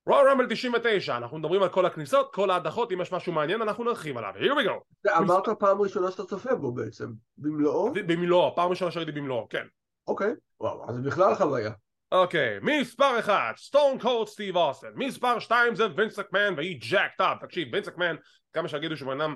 רוע 0.07 0.31
רמבל 0.31 0.45
99 0.49 1.17
אנחנו 1.17 1.37
מדברים 1.37 1.63
על 1.63 1.69
כל 1.69 1.85
הכניסות 1.85 2.33
כל 2.33 2.49
ההדחות 2.49 2.91
אם 2.91 3.01
יש 3.01 3.11
משהו 3.11 3.33
מעניין 3.33 3.61
אנחנו 3.61 3.83
נרחיב 3.83 4.17
עליו. 4.17 4.33
Here 4.39 4.55
we 4.57 4.67
go. 4.67 5.11
אמרת 5.17 5.49
פעם 5.59 5.81
ראשונה 5.81 6.11
שאתה 6.11 6.23
צופה 6.23 6.55
בו 6.55 6.71
בעצם 6.71 7.11
במלואו? 7.37 7.93
במלואו 7.93 8.55
פעם 8.55 8.69
ראשונה 8.69 8.91
שראיתי 8.91 9.11
במלואו 9.11 9.47
כן. 9.49 9.65
אוקיי. 10.07 10.33
וואו 10.59 10.89
אז 10.89 10.99
בכלל 10.99 11.35
חוויה. 11.35 11.71
אוקיי 12.11 12.59
מספר 12.61 13.19
1 13.19 13.57
סטון 13.57 13.99
קולד 13.99 14.27
סטיב 14.27 14.57
אוסטן 14.57 14.87
מספר 14.95 15.39
2 15.39 15.75
זה 15.75 15.87
וינס 15.95 16.19
מקמן 16.19 16.53
והוא 16.57 16.79
jacked 16.91 17.21
up 17.21 17.37
תקשיב 17.41 17.67
וינס 17.73 17.87
מקמן 17.87 18.15
כמה 18.53 18.67
שיגידו 18.67 18.97
שהוא 18.97 19.13
בן 19.13 19.21
אדם 19.21 19.35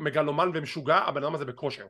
מגלומן 0.00 0.50
ומשוגע 0.54 0.96
הבן 0.96 1.24
אדם 1.24 1.34
הזה 1.34 1.44
בכושר 1.44 1.86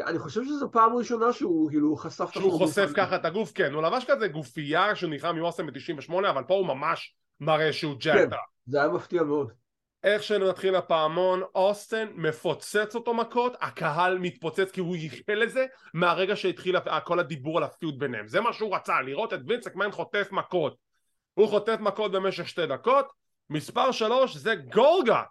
אני 0.00 0.18
חושב 0.18 0.44
שזו 0.44 0.70
פעם 0.72 0.96
ראשונה 0.96 1.32
שהוא 1.32 1.70
כאילו 1.70 1.96
חשף 1.96 2.30
שהוא 2.30 2.52
חושף 2.52 2.90
ככה 2.96 3.16
את 3.16 3.24
הגוף 3.24 3.52
כן 3.52 3.72
הוא 3.72 3.82
לבש 3.82 4.04
כזה 4.04 4.28
גופייה 4.28 4.96
שהוא 4.96 5.10
נקרע 5.10 5.32
מאוסטן 5.32 5.66
ב-98 5.66 6.12
אבל 6.30 6.42
פה 6.44 6.54
הוא 6.54 6.66
ממש 6.66 7.14
מראה 7.40 7.72
שהוא 7.72 7.94
jacked 7.98 8.30
כן, 8.30 8.36
זה 8.66 8.78
היה 8.78 8.88
מפתיע 8.88 9.22
מאוד. 9.22 9.52
איך 10.04 10.22
שהתחיל 10.22 10.74
הפעמון, 10.74 11.42
אוסטן 11.54 12.08
מפוצץ 12.14 12.94
אותו 12.94 13.14
מכות, 13.14 13.56
הקהל 13.60 14.18
מתפוצץ 14.18 14.70
כי 14.70 14.80
הוא 14.80 14.96
ייחל 14.96 15.34
לזה 15.34 15.66
מהרגע 15.94 16.36
שהתחיל 16.36 16.76
כל 17.04 17.18
הדיבור 17.18 17.58
על 17.58 17.64
הפיוט 17.64 17.98
ביניהם. 17.98 18.28
זה 18.28 18.40
מה 18.40 18.52
שהוא 18.52 18.74
רצה, 18.74 19.00
לראות 19.02 19.32
את 19.32 19.40
וינס 19.46 19.66
אקמן 19.66 19.90
חוטף 19.90 20.28
מכות. 20.32 20.76
הוא 21.34 21.48
חוטף 21.48 21.76
מכות 21.80 22.12
במשך 22.12 22.48
שתי 22.48 22.66
דקות. 22.66 23.06
מספר 23.50 23.92
שלוש 23.92 24.36
זה 24.36 24.54
גולגה. 24.54 25.22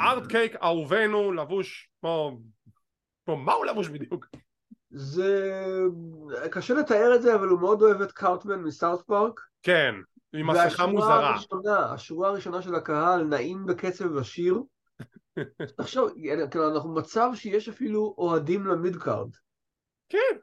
ארט 0.00 0.26
קייק 0.26 0.56
אהובנו, 0.62 1.32
לבוש 1.32 1.90
כמו... 2.00 2.38
מה 3.36 3.52
הוא 3.52 3.66
לבוש 3.66 3.88
בדיוק? 3.88 4.26
זה... 4.90 5.60
קשה 6.50 6.74
לתאר 6.74 7.14
את 7.14 7.22
זה, 7.22 7.34
אבל 7.34 7.48
הוא 7.48 7.60
מאוד 7.60 7.82
אוהב 7.82 8.00
את 8.00 8.12
קארטמן 8.12 8.62
מסארט 8.62 9.00
פארק. 9.06 9.40
כן. 9.62 9.94
עם 10.32 10.50
מסכה 10.50 10.86
מוזרה. 10.86 11.30
הראשונה, 11.30 11.92
השורה 11.92 12.28
הראשונה 12.28 12.62
של 12.62 12.74
הקהל 12.74 13.24
נעים 13.24 13.66
בקצב 13.66 14.16
השיר. 14.16 14.62
תחשוב, 15.78 16.10
כאילו 16.50 16.72
אנחנו 16.72 16.94
במצב 16.94 17.30
שיש 17.34 17.68
אפילו 17.68 18.14
אוהדים 18.18 18.66
ל-midcard. 18.66 19.28
כן. 20.08 20.36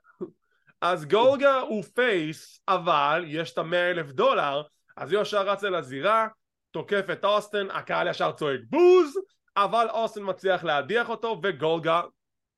אז 0.81 1.05
גולגה 1.05 1.59
הוא 1.59 1.83
face, 1.83 2.61
אבל 2.67 3.23
יש 3.27 3.53
את 3.53 3.57
המאה 3.57 3.91
אלף 3.91 4.11
דולר, 4.11 4.61
אז 4.97 5.11
הוא 5.11 5.21
ישר 5.21 5.49
רץ 5.49 5.63
אל 5.63 5.75
הזירה, 5.75 6.27
תוקף 6.71 7.05
את 7.11 7.25
אוסטן, 7.25 7.67
הקהל 7.71 8.07
ישר 8.07 8.31
צועק 8.31 8.59
בוז, 8.69 9.17
אבל 9.57 9.87
אוסטן 9.89 10.21
מצליח 10.23 10.63
להדיח 10.63 11.09
אותו 11.09 11.39
וגולגה 11.43 12.01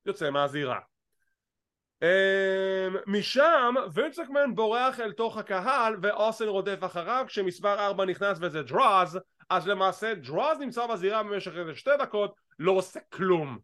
יוצא 0.06 0.30
מהזירה. 0.30 0.78
אמ, 2.02 2.96
משם 3.06 3.74
וינס 3.92 4.23
מקמן 4.23 4.54
בורח 4.54 5.00
אל 5.00 5.12
תוך 5.12 5.36
הקהל 5.36 5.96
ואוסטן 6.02 6.48
רודף 6.48 6.78
אחריו 6.84 7.24
כשמספר 7.28 7.86
4 7.86 8.04
נכנס 8.04 8.38
וזה 8.40 8.62
דרוז 8.62 9.18
אז 9.50 9.68
למעשה 9.68 10.14
דרוז 10.14 10.58
נמצא 10.60 10.86
בזירה 10.86 11.22
במשך 11.22 11.52
איזה 11.56 11.74
שתי 11.74 11.90
דקות 11.98 12.34
לא 12.58 12.72
עושה 12.72 13.00
כלום. 13.12 13.58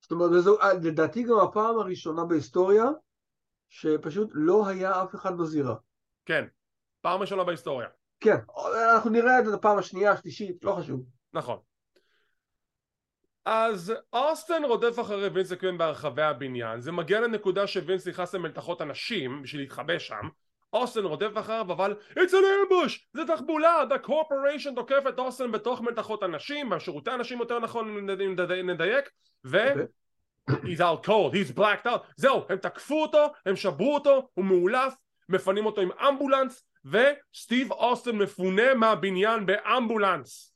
זאת 0.00 0.10
אומרת 0.10 0.30
וזו, 0.30 0.60
אה, 0.60 0.72
לדעתי 0.72 1.22
גם 1.22 1.38
הפעם 1.38 1.78
הראשונה 1.78 2.24
בהיסטוריה 2.24 2.84
שפשוט 3.68 4.30
לא 4.32 4.66
היה 4.66 5.02
אף 5.02 5.14
אחד 5.14 5.38
בזירה. 5.38 5.74
כן, 6.24 6.44
פעם 7.00 7.20
ראשונה 7.20 7.44
בהיסטוריה. 7.44 7.88
כן, 8.20 8.36
אנחנו 8.94 9.10
נראה 9.10 9.38
את 9.38 9.44
זה 9.44 9.56
בפעם 9.56 9.78
השנייה, 9.78 10.12
השלישית, 10.12 10.64
לא 10.64 10.72
חשוב. 10.72 11.02
נכון 11.32 11.58
אז 13.44 13.94
אוסטן 14.12 14.64
רודף 14.64 15.00
אחרי 15.00 15.28
וינס 15.28 15.52
אקווין 15.52 15.78
ברחבי 15.78 16.22
הבניין. 16.22 16.80
זה 16.80 16.92
מגיע 16.92 17.20
לנקודה 17.20 17.66
שווינס 17.66 18.08
נכנס 18.08 18.34
למלתחות 18.34 18.82
אנשים 18.82 19.42
בשביל 19.42 19.60
להתחבא 19.60 19.98
שם. 19.98 20.28
אוסטן 20.72 21.04
רודף 21.04 21.30
אחריו 21.34 21.72
אבל 21.72 21.94
it's 22.10 22.32
an 22.32 22.70
ambush! 22.70 22.98
זה 23.12 23.22
תחבולה! 23.26 23.84
The 23.90 24.06
corporation 24.06 24.74
תוקף 24.74 25.02
את 25.08 25.18
אוסטן 25.18 25.52
בתוך 25.52 25.80
מלתחות 25.80 26.22
אנשים 26.22 26.70
בשירותי 26.70 27.10
אנשים 27.10 27.38
יותר 27.38 27.58
נכון 27.58 28.10
אם 28.20 28.70
נדייק 28.70 29.10
ו... 29.46 29.58
he's 30.50 30.80
out 30.80 31.02
cold, 31.06 31.32
he's 31.34 31.52
blacked 31.52 31.86
out. 31.86 32.12
זהו, 32.16 32.44
הם 32.48 32.56
תקפו 32.56 33.02
אותו, 33.02 33.26
הם 33.46 33.56
שברו 33.56 33.94
אותו, 33.94 34.28
הוא 34.34 34.44
מאולף 34.44 34.94
מפנים 35.28 35.66
אותו 35.66 35.80
עם 35.80 35.92
אמבולנס 35.92 36.66
וסטיב 36.84 37.72
אוסטן 37.72 38.16
מפונה 38.16 38.74
מהבניין 38.74 39.46
באמבולנס. 39.46 40.54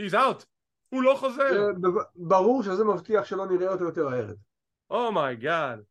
He's 0.00 0.14
out 0.14 0.44
הוא 0.88 1.02
לא 1.02 1.14
חוזר. 1.14 1.66
ברור 2.16 2.62
שזה 2.62 2.84
מבטיח 2.84 3.24
שלא 3.24 3.46
נראה 3.46 3.72
אותו 3.72 3.84
יותר 3.84 4.08
הערב. 4.08 4.36
Oh 4.90 5.12
my 5.12 5.34
God. 5.34 5.78
Oh 5.78 5.82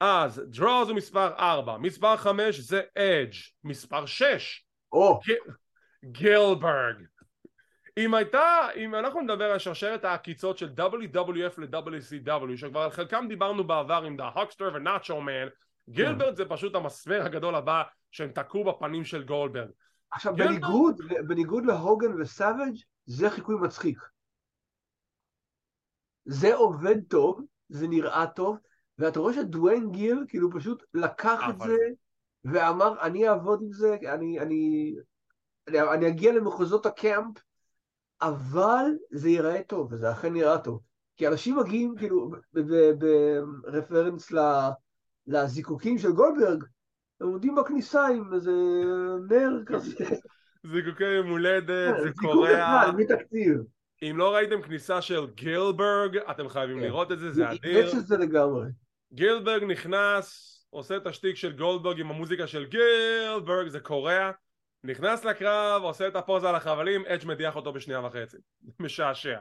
אז 0.00 0.42
דרוז 0.46 0.88
הוא 0.88 0.96
מספר 0.96 1.34
4, 1.38 1.78
מספר 1.78 2.16
5 2.16 2.60
זה 2.60 2.82
אדג', 2.98 3.34
מספר 3.64 4.06
6 4.06 4.64
הוא 4.92 5.20
גילברג. 6.04 6.96
אם 7.98 8.14
הייתה, 8.14 8.68
אם 8.76 8.94
אנחנו 8.94 9.20
נדבר 9.20 9.44
על 9.44 9.58
שרשרת 9.58 10.04
העקיצות 10.04 10.58
של 10.58 10.70
WWF 10.78 11.60
ל-WCW 11.60 12.56
שכבר 12.56 12.80
על 12.80 12.90
חלקם 12.90 13.26
דיברנו 13.28 13.66
בעבר 13.66 14.02
עם 14.02 14.16
The 14.20 14.36
Huckster 14.36 14.74
ו-Nacho 14.74 15.10
Man 15.10 15.50
גילברג 15.90 16.36
זה 16.36 16.44
פשוט 16.44 16.74
המסמר 16.74 17.22
הגדול 17.22 17.54
הבא 17.54 17.82
שהם 18.10 18.30
תקעו 18.30 18.64
בפנים 18.64 19.04
של 19.04 19.24
גולדברג 19.24 19.68
עכשיו 20.10 20.36
בניגוד, 20.36 21.00
בניגוד 21.26 21.66
להוגן 21.66 22.20
וסאביג' 22.20 22.76
זה 23.06 23.30
חיקוי 23.30 23.56
מצחיק 23.56 23.98
זה 26.26 26.54
עובד 26.54 26.96
טוב, 27.08 27.40
זה 27.68 27.88
נראה 27.88 28.26
טוב, 28.26 28.56
ואתה 28.98 29.20
רואה 29.20 29.34
שדוויין 29.34 29.90
גיל 29.90 30.24
כאילו 30.28 30.50
פשוט 30.52 30.82
לקח 30.94 31.40
את 31.50 31.60
זה 31.60 31.76
ואמר 32.44 33.02
אני 33.02 33.28
אעבוד 33.28 33.62
עם 33.62 33.72
זה, 33.72 33.96
אני, 34.12 34.40
אני, 34.40 34.94
אני, 35.68 35.80
אני 35.80 36.08
אגיע 36.08 36.32
למחוזות 36.32 36.86
הקאמפ, 36.86 37.36
אבל 38.22 38.84
זה 39.10 39.28
ייראה 39.28 39.62
טוב, 39.62 39.92
וזה 39.92 40.12
אכן 40.12 40.32
נראה 40.32 40.58
טוב. 40.58 40.80
כי 41.16 41.28
אנשים 41.28 41.56
מגיעים 41.56 41.94
כאילו 41.98 42.30
ברפרנס 43.62 44.32
לזיקוקים 45.26 45.98
של 45.98 46.12
גולדברג, 46.12 46.64
הם 47.20 47.26
עומדים 47.26 47.54
בכניסה 47.54 48.06
עם 48.06 48.34
איזה 48.34 48.52
נר 49.28 49.62
כזה. 49.66 49.94
זיקוקי 50.72 51.04
יום 51.04 51.30
הולדת, 51.30 51.94
זה 52.02 52.10
קורע. 52.16 52.46
זיקוק 52.46 52.46
אחד, 52.46 52.92
מתקציב. 52.96 53.75
אם 54.02 54.16
לא 54.16 54.34
ראיתם 54.34 54.62
כניסה 54.62 55.02
של 55.02 55.26
גילברג, 55.26 56.16
אתם 56.16 56.48
חייבים 56.48 56.76
כן. 56.76 56.84
לראות 56.84 57.12
את 57.12 57.18
זה, 57.18 57.30
זה 57.30 57.50
אדיר. 57.50 57.86
יש 57.86 57.94
את 57.94 58.06
זה 58.06 58.16
לגמרי. 58.16 58.66
גילברג 59.12 59.64
נכנס, 59.64 60.56
עושה 60.70 60.96
את 60.96 61.06
השטיק 61.06 61.36
של 61.36 61.52
גולדברג 61.52 62.00
עם 62.00 62.10
המוזיקה 62.10 62.46
של 62.46 62.64
גילברג, 62.64 63.68
זה 63.68 63.80
קורע. 63.80 64.30
נכנס 64.84 65.24
לקרב, 65.24 65.82
עושה 65.82 66.08
את 66.08 66.16
הפוזה 66.16 66.48
על 66.48 66.54
החבלים, 66.54 67.06
אדג' 67.06 67.26
מדיח 67.26 67.56
אותו 67.56 67.72
בשנייה 67.72 68.00
וחצי. 68.00 68.36
משעשע. 68.80 69.38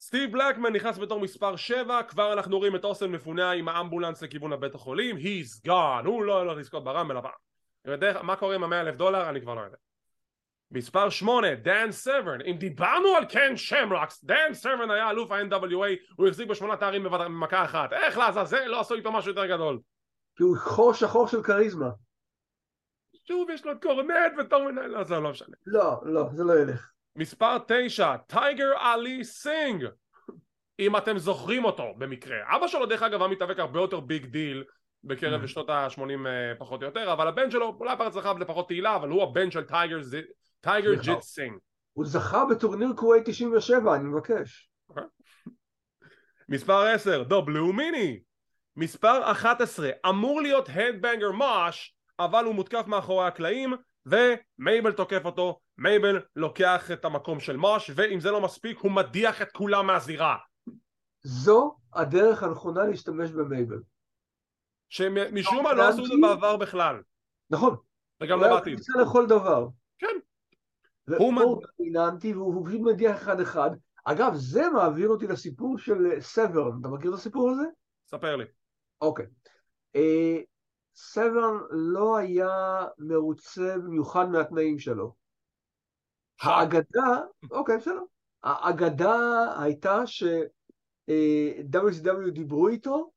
סטיב 0.00 0.32
בלקמן 0.32 0.72
נכנס 0.72 0.98
בתור 0.98 1.20
מספר 1.20 1.56
7, 1.56 2.02
כבר 2.02 2.32
אנחנו 2.32 2.58
רואים 2.58 2.76
את 2.76 2.84
אוסן 2.84 3.10
מפונה 3.10 3.50
עם 3.50 3.68
האמבולנס 3.68 4.22
לכיוון 4.22 4.52
הבית 4.52 4.74
החולים, 4.74 5.16
he's 5.16 5.68
gone, 5.68 6.06
הוא 6.06 6.22
לא 6.22 6.38
הולך 6.38 6.58
לזכות 6.58 6.84
ברמבל 6.84 7.16
הבא. 7.16 7.30
מה 8.22 8.36
קורה 8.36 8.54
עם 8.54 8.64
המאה 8.64 8.80
אלף 8.80 8.96
דולר? 8.96 9.30
אני 9.30 9.40
כבר 9.40 9.54
לא 9.54 9.60
יודע. 9.60 9.76
מספר 10.72 11.10
8, 11.10 11.54
דן 11.54 11.90
סברן. 11.90 12.40
אם 12.40 12.56
דיברנו 12.58 13.08
על 13.08 13.24
קן 13.24 13.56
שמרוק, 13.56 14.24
דן 14.24 14.54
סברן 14.54 14.90
היה 14.90 15.10
אלוף 15.10 15.30
ה-NWA, 15.30 16.14
הוא 16.16 16.28
החזיק 16.28 16.48
בשמונה 16.48 16.76
תארים 16.76 17.02
במכה 17.04 17.64
אחת. 17.64 17.92
איך 17.92 18.18
לעזאזל 18.18 18.64
לא 18.66 18.80
עשו 18.80 18.94
איתו 18.94 19.12
משהו 19.12 19.30
יותר 19.30 19.46
גדול? 19.46 19.80
כי 20.36 20.42
הוא 20.42 20.56
חור 20.56 20.94
שחור 20.94 21.28
של 21.28 21.42
כריזמה. 21.42 21.90
שוב 23.28 23.50
יש 23.50 23.64
לו 23.64 23.72
את 23.72 23.82
קורנט 23.82 24.32
בתור 24.38 24.70
מנהל, 24.70 24.90
לא, 24.90 25.04
זה 25.04 25.20
לא 25.20 25.30
משנה. 25.30 25.56
לא, 25.66 26.00
לא, 26.02 26.24
זה 26.32 26.44
לא 26.44 26.60
ילך. 26.60 26.90
מספר 27.16 27.56
9, 27.66 28.16
טייגר 28.16 28.72
עלי 28.78 29.24
סינג. 29.24 29.86
אם 30.78 30.96
אתם 30.96 31.18
זוכרים 31.18 31.64
אותו 31.64 31.94
במקרה. 31.98 32.36
אבא 32.56 32.66
שלו 32.66 32.86
דרך 32.86 33.02
אגב 33.02 33.22
היה 33.22 33.30
מתאבק 33.30 33.58
הרבה 33.58 33.80
יותר 33.80 34.00
big 34.00 34.26
deal 34.26 34.64
בקרב 35.04 35.44
Mm. 35.44 35.46
שנות 35.46 35.70
ה-80 35.70 36.00
פחות 36.58 36.82
או 36.82 36.86
יותר, 36.86 37.12
אבל 37.12 37.28
הבן 37.28 37.50
שלו 37.50 37.76
אולי 37.80 37.96
פרץ 37.98 38.16
רחב 38.16 38.38
לפחות 38.38 38.68
תהילה, 38.68 38.96
אבל 38.96 39.08
הוא 39.08 39.22
הבן 39.22 39.50
של 39.50 39.64
טייגר 39.64 40.00
טייגר. 40.60 40.94
ג'יט 40.94 41.22
סינג. 41.22 41.58
הוא 41.92 42.06
זכה 42.06 42.44
בטורניר 42.44 42.92
כווית 42.96 43.22
97, 43.26 43.94
אני 43.94 44.04
מבקש. 44.04 44.70
מספר 46.48 46.86
10, 46.86 47.24
The 47.28 47.46
Blue 47.46 47.76
Meanie. 47.76 48.20
מספר 48.76 49.30
11, 49.30 49.90
אמור 50.08 50.40
להיות 50.40 50.68
Headbanger 50.68 51.32
מוש, 51.32 51.94
אבל 52.18 52.44
הוא 52.44 52.54
מותקף 52.54 52.84
מאחורי 52.86 53.26
הקלעים, 53.26 53.74
ומייבל 54.06 54.92
תוקף 54.92 55.24
אותו, 55.24 55.60
מייבל 55.78 56.20
לוקח 56.36 56.90
את 56.90 57.04
המקום 57.04 57.40
של 57.40 57.56
מוש, 57.56 57.90
ואם 57.94 58.20
זה 58.20 58.30
לא 58.30 58.40
מספיק, 58.40 58.78
הוא 58.78 58.92
מדיח 58.92 59.42
את 59.42 59.52
כולם 59.52 59.86
מהזירה. 59.86 60.36
זו 61.22 61.76
הדרך 61.94 62.42
הנכונה 62.42 62.84
להשתמש 62.84 63.30
במייבל. 63.30 63.80
שמשום 64.88 65.64
מה 65.64 65.72
לא 65.72 65.88
עשו 65.88 66.04
את 66.04 66.06
זה 66.06 66.14
בעבר 66.22 66.56
בכלל, 66.56 67.02
נכון. 67.50 67.76
וגם 68.22 68.40
לא 68.40 68.48
בעתיד. 68.48 68.74
קפיצה 68.74 68.92
לכל 69.02 69.26
דבר. 69.26 69.66
הוא 71.18 71.62
דומיננטי 71.78 72.34
והוא 72.34 72.54
הוא 72.54 72.66
פשוט 72.66 72.80
מדיח 72.80 73.16
אחד 73.16 73.40
אחד. 73.40 73.70
אגב, 74.04 74.32
זה 74.34 74.70
מעביר 74.70 75.08
אותי 75.08 75.26
לסיפור 75.26 75.78
של 75.78 76.06
אה, 76.06 76.20
סברן. 76.20 76.80
אתה 76.80 76.88
מכיר 76.88 77.10
את 77.10 77.14
הסיפור 77.14 77.50
הזה? 77.50 77.62
ספר 78.06 78.36
לי. 78.36 78.44
אוקיי. 79.00 79.26
אה, 79.96 80.38
סברן 80.94 81.58
לא 81.70 82.16
היה 82.16 82.84
מרוצה 82.98 83.74
במיוחד 83.78 84.28
מהתנאים 84.28 84.78
שלו. 84.78 85.14
האגדה, 86.40 87.22
אוקיי, 87.50 87.76
בסדר. 87.76 88.02
האגדה 88.42 89.44
הייתה 89.62 90.06
ש 90.06 90.22
אה, 91.08 91.52
דיברו 92.32 92.68
איתו 92.68 93.10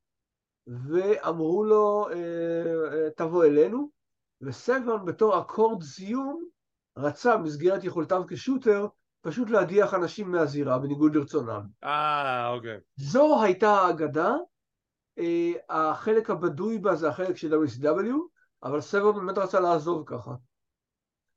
ואמרו 0.67 1.63
לו, 1.63 2.07
תבוא 3.15 3.45
אלינו, 3.45 3.89
וסברן 4.41 5.05
בתור 5.05 5.39
אקורד 5.39 5.83
סיום 5.83 6.45
רצה 6.97 7.37
במסגרת 7.37 7.83
יכולותיו 7.83 8.23
כשוטר 8.27 8.87
פשוט 9.21 9.49
להדיח 9.49 9.93
אנשים 9.93 10.31
מהזירה 10.31 10.79
בניגוד 10.79 11.15
לרצונם. 11.15 11.61
אה, 11.83 12.49
אוקיי. 12.49 12.77
זו 12.95 13.43
הייתה 13.43 13.71
האגדה, 13.71 14.35
אה, 15.19 15.51
החלק 15.69 16.29
הבדוי 16.29 16.77
בה 16.77 16.95
זה 16.95 17.09
החלק 17.09 17.37
של 17.37 17.53
WCW, 17.53 18.13
אבל 18.63 18.81
סברן 18.81 19.15
באמת 19.15 19.37
רצה 19.37 19.59
לעזוב 19.59 20.03
ככה. 20.05 20.31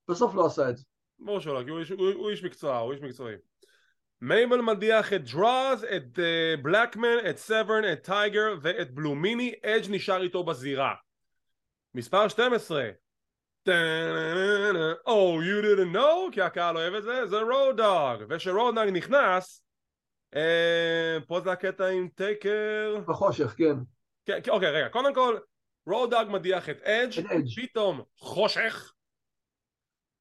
בסוף 0.09 0.35
לא 0.35 0.47
עשה 0.47 0.71
את 0.71 0.77
זה. 0.77 0.85
ברור 1.19 1.41
שלא, 1.41 1.63
כי 1.65 1.71
הוא 1.71 1.79
איש- 1.79 1.91
הוא 1.91 2.13
הוא 2.13 2.31
איש 2.31 2.45
מקצוע, 2.45 2.79
הוא 2.79 2.93
איש 2.93 3.03
מקצועי. 3.03 3.35
מייבל 4.21 4.61
מדיח 4.61 5.13
את 5.13 5.25
דרוז, 5.31 5.85
את 5.97 6.19
אה, 6.19 6.55
בלקמן, 6.63 7.31
את 7.31 7.39
סברן, 7.39 7.93
את 7.93 8.05
טייגר 8.05 8.55
ואת 8.63 8.95
בלו 8.95 9.15
מיני, 9.15 9.55
אדג' 9.67 9.91
נשאר 9.91 10.23
איתו 10.23 10.45
בזירה. 10.45 10.95
מספר 11.95 12.29
12 12.29 12.83
טה-נה-נה-נה, 12.83 13.06
Oh, 15.07 15.41
you 15.41 15.63
didn't 15.63 15.93
know? 15.93 16.33
כי 16.33 16.41
הקהל 16.41 16.77
אוהב 16.77 16.95
את 16.95 17.03
זה, 17.03 17.27
זה 17.27 17.41
רוד 17.41 17.77
דוג. 17.77 18.27
וכשרוד 18.29 18.75
דוג 18.75 18.89
נכנס, 18.89 19.65
אה, 20.37 21.19
פה 21.27 21.41
זה 21.41 21.53
הקטע 21.53 21.87
עם 21.87 22.09
טייקר... 22.15 22.97
בחושך, 23.09 23.55
כן. 23.57 23.75
כן, 24.27 24.39
כן, 24.43 24.51
אוקיי, 24.51 24.71
רגע, 24.71 24.89
קודם 24.89 25.15
כל, 25.15 25.37
רוד 25.87 26.11
דוג 26.11 26.29
מדיח 26.31 26.69
את 26.69 26.83
אדג'. 26.83 27.23
פתאום 27.57 28.03
חושך, 28.19 28.93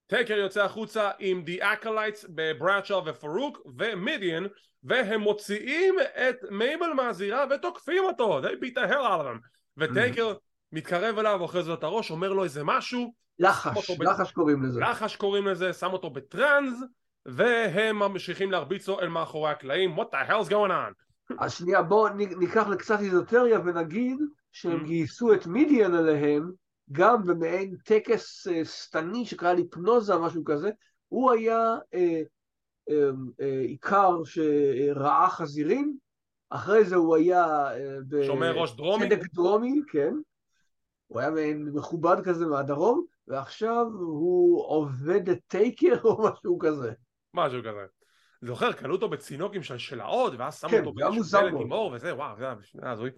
טייקר 0.08 0.34
יוצא 0.34 0.64
החוצה 0.64 1.12
עם 1.20 1.44
The 1.48 1.64
Acolytes 1.64 2.26
ברדשו 2.30 2.98
ופארוק 3.06 3.62
ומידיאן 3.78 4.44
והם 4.84 5.22
מוציאים 5.22 5.96
את 6.00 6.36
מייבל 6.50 6.94
מהזירה 6.94 7.46
ותוקפים 7.50 8.04
אותו, 8.04 8.42
they 8.42 8.54
beat 8.64 8.76
the 8.76 8.92
hell 8.92 9.06
out 9.06 9.22
of 9.22 9.26
him 9.26 9.48
וטייקר 9.78 10.34
מתקרב 10.72 11.18
אליו, 11.20 11.42
אוחז 11.42 11.68
לו 11.68 11.74
את 11.74 11.84
הראש, 11.84 12.12
אומר 12.12 12.34
לו 12.34 12.44
איזה 12.44 12.64
משהו, 12.64 13.14
לחש, 13.40 13.92
ב- 13.92 14.04
לחש 14.04 14.32
קוראים 14.32 14.64
לזה. 14.64 14.80
לחש 14.80 15.16
קוראים 15.16 15.48
לזה, 15.48 15.74
שם 15.74 15.94
אותו 15.94 16.10
בטראנס 16.10 16.78
והם 17.26 18.00
ממשיכים 18.00 18.52
להרביץ 18.52 18.88
לו 18.88 19.00
אל 19.00 19.08
מאחורי 19.08 19.52
הקלעים, 19.52 20.00
what 20.00 20.04
the 20.04 20.30
hell's 20.32 20.50
going 20.50 20.72
on? 20.72 20.94
אז 21.40 21.54
שנייה, 21.54 21.82
בואו 21.84 22.14
ניקח 22.14 22.68
לקצת 22.68 23.00
איזוטריה 23.00 23.60
ונגיד 23.60 24.18
שהם 24.52 24.82
Mm. 24.82 24.84
גייסו 24.86 25.34
את 25.34 25.48
מידיאן 25.48 25.96
אליהם 25.96 26.52
גם 26.92 27.24
במעין 27.24 27.76
טקס 27.86 28.48
אה, 28.48 28.66
שטני 28.66 29.26
שקרא 29.26 29.56
היפנוזה, 29.56 30.18
משהו 30.18 30.44
כזה. 30.46 30.70
הוא 31.08 31.32
היה 31.32 31.76
אה, 31.94 32.22
אה, 32.90 33.10
אה, 33.42 33.60
עיקר 33.62 34.24
שראה 34.24 35.30
חזירים, 35.30 35.98
אחרי 36.50 36.86
זה 36.86 36.96
הוא 36.96 37.16
היה 37.16 37.68
ב- 38.10 38.24
שומר 38.24 38.52
ראש 38.58 38.76
דרומי? 38.76 39.06
צדק 39.10 39.34
דרומי, 39.34 39.82
כן. 39.92 40.14
הוא 41.08 41.20
היה 41.20 41.30
מעין 41.32 41.70
מכובד 41.74 42.18
כזה 42.24 42.46
מהדרום, 42.46 43.06
ועכשיו 43.28 43.86
הוא 44.00 44.66
עובד 44.66 45.30
את 45.30 45.40
טייקר 45.48 46.02
או 46.04 46.24
משהו 46.24 46.60
כזה. 46.60 46.92
משהו 47.34 47.60
כזה. 47.60 47.86
זוכר, 48.42 48.74
קנו 48.74 48.94
אותו 48.94 49.10
בצינוק 49.10 49.56
עם 49.56 49.64
שלשלאות, 49.64 50.34
ואז 50.38 50.60
שמו 50.60 50.70
כן, 50.70 50.80
אותו 50.80 50.94
באיזשהו 50.94 51.42
מאוד. 51.42 51.62
עם 51.62 51.72
אור 51.72 51.92
וזה, 51.92 52.16
וואו, 52.16 52.38
זה 52.38 52.46
היה 52.82 52.92
הזוי. 52.92 53.10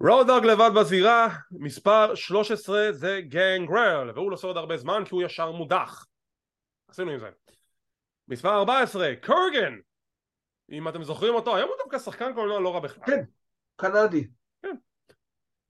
רודוג 0.00 0.44
לבד 0.44 0.70
בזירה, 0.80 1.28
מספר 1.50 2.14
13 2.14 2.92
זה 2.92 3.20
גנגרל, 3.28 4.10
והוא 4.14 4.30
לא 4.30 4.36
שורד 4.36 4.56
הרבה 4.56 4.76
זמן 4.76 5.02
כי 5.04 5.14
הוא 5.14 5.22
ישר 5.22 5.50
מודח. 5.50 6.06
עשינו 6.88 7.10
עם 7.10 7.18
זה. 7.18 7.30
מספר 8.28 8.58
14, 8.58 9.12
קורגן! 9.26 9.78
אם 10.70 10.88
אתם 10.88 11.04
זוכרים 11.04 11.34
אותו, 11.34 11.56
היום 11.56 11.68
הוא 11.68 11.76
דווקא 11.78 11.98
שחקן 11.98 12.34
קולנוע 12.34 12.60
לא 12.60 12.74
רע 12.74 12.80
בכלל. 12.80 13.04
כן. 13.06 13.24
קנדי. 13.76 14.26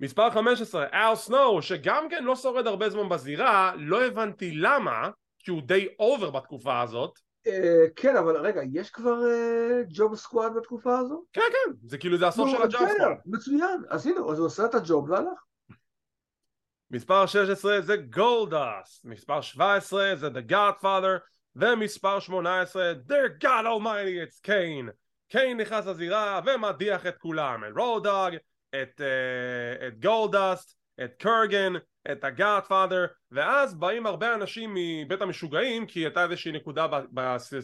מספר 0.03 0.31
15, 0.31 0.87
אל 0.93 1.15
סנואו, 1.15 1.63
שגם 1.63 2.07
כן 2.11 2.25
לא 2.25 2.37
שורד 2.37 2.67
הרבה 2.67 2.91
זמן 2.91 3.09
בזירה, 3.09 3.73
לא 3.77 4.05
הבנתי 4.05 4.53
למה, 4.55 5.11
כי 5.39 5.51
הוא 5.51 5.63
די 5.63 5.89
over 5.99 6.31
בתקופה 6.31 6.81
הזאת. 6.81 7.19
אה, 7.47 7.85
כן, 7.97 8.17
אבל 8.17 8.37
רגע, 8.37 8.61
יש 8.73 8.91
כבר 8.91 9.31
אה, 9.31 9.83
Job 9.89 10.15
Squad 10.15 10.55
בתקופה 10.55 10.99
הזו? 10.99 11.25
כן, 11.33 11.41
כן, 11.41 11.73
זה 11.87 11.99
כאילו 11.99 12.19
זה 12.19 12.29
הסוף 12.29 12.51
של 12.51 12.63
ה 12.63 12.68
Job 12.68 12.83
בסדר, 12.83 12.95
Squad. 12.95 13.17
מצוין, 13.27 13.83
אז 13.89 14.07
הנה, 14.07 14.21
אז 14.31 14.39
הוא 14.39 14.47
עשה 14.47 14.65
את 14.65 14.75
ה 14.75 14.84
job 14.84 15.11
והלך. 15.11 15.45
מספר 16.91 17.27
16 17.27 17.81
זה 17.81 17.97
גולדאסט, 17.97 19.05
מספר 19.05 19.41
17 19.41 20.17
זה 20.17 20.29
The 20.29 20.53
Godfather, 20.53 21.19
ומספר 21.57 22.21
18 22.21 22.93
Dear 23.09 23.45
God 23.45 23.65
Almighty 23.65 24.29
it's 24.29 24.41
קיין. 24.43 24.91
קיין 25.29 25.61
נכנס 25.61 25.87
לזירה 25.87 26.41
ומדיח 26.47 27.07
את 27.07 27.19
כולם, 27.19 27.65
את 27.65 27.73
רודוג, 27.77 28.35
את, 28.75 29.01
uh, 29.01 29.87
את 29.87 30.01
גולדאסט, 30.01 30.77
את 31.05 31.15
קרגן, 31.19 31.73
את 32.13 32.25
ה-Godfather, 32.25 33.09
ואז 33.31 33.75
באים 33.75 34.07
הרבה 34.07 34.35
אנשים 34.35 34.75
מבית 34.77 35.23
המשוגעים, 35.23 35.87
כי 35.87 36.01
הייתה 36.01 36.25
איזושהי 36.25 36.53
נקודה 36.53 36.87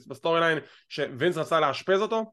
ב 0.09 0.41
storyline 0.41 0.59
שווינס 0.89 1.37
רצה 1.37 1.61
לאשפז 1.61 2.01
אותו, 2.01 2.33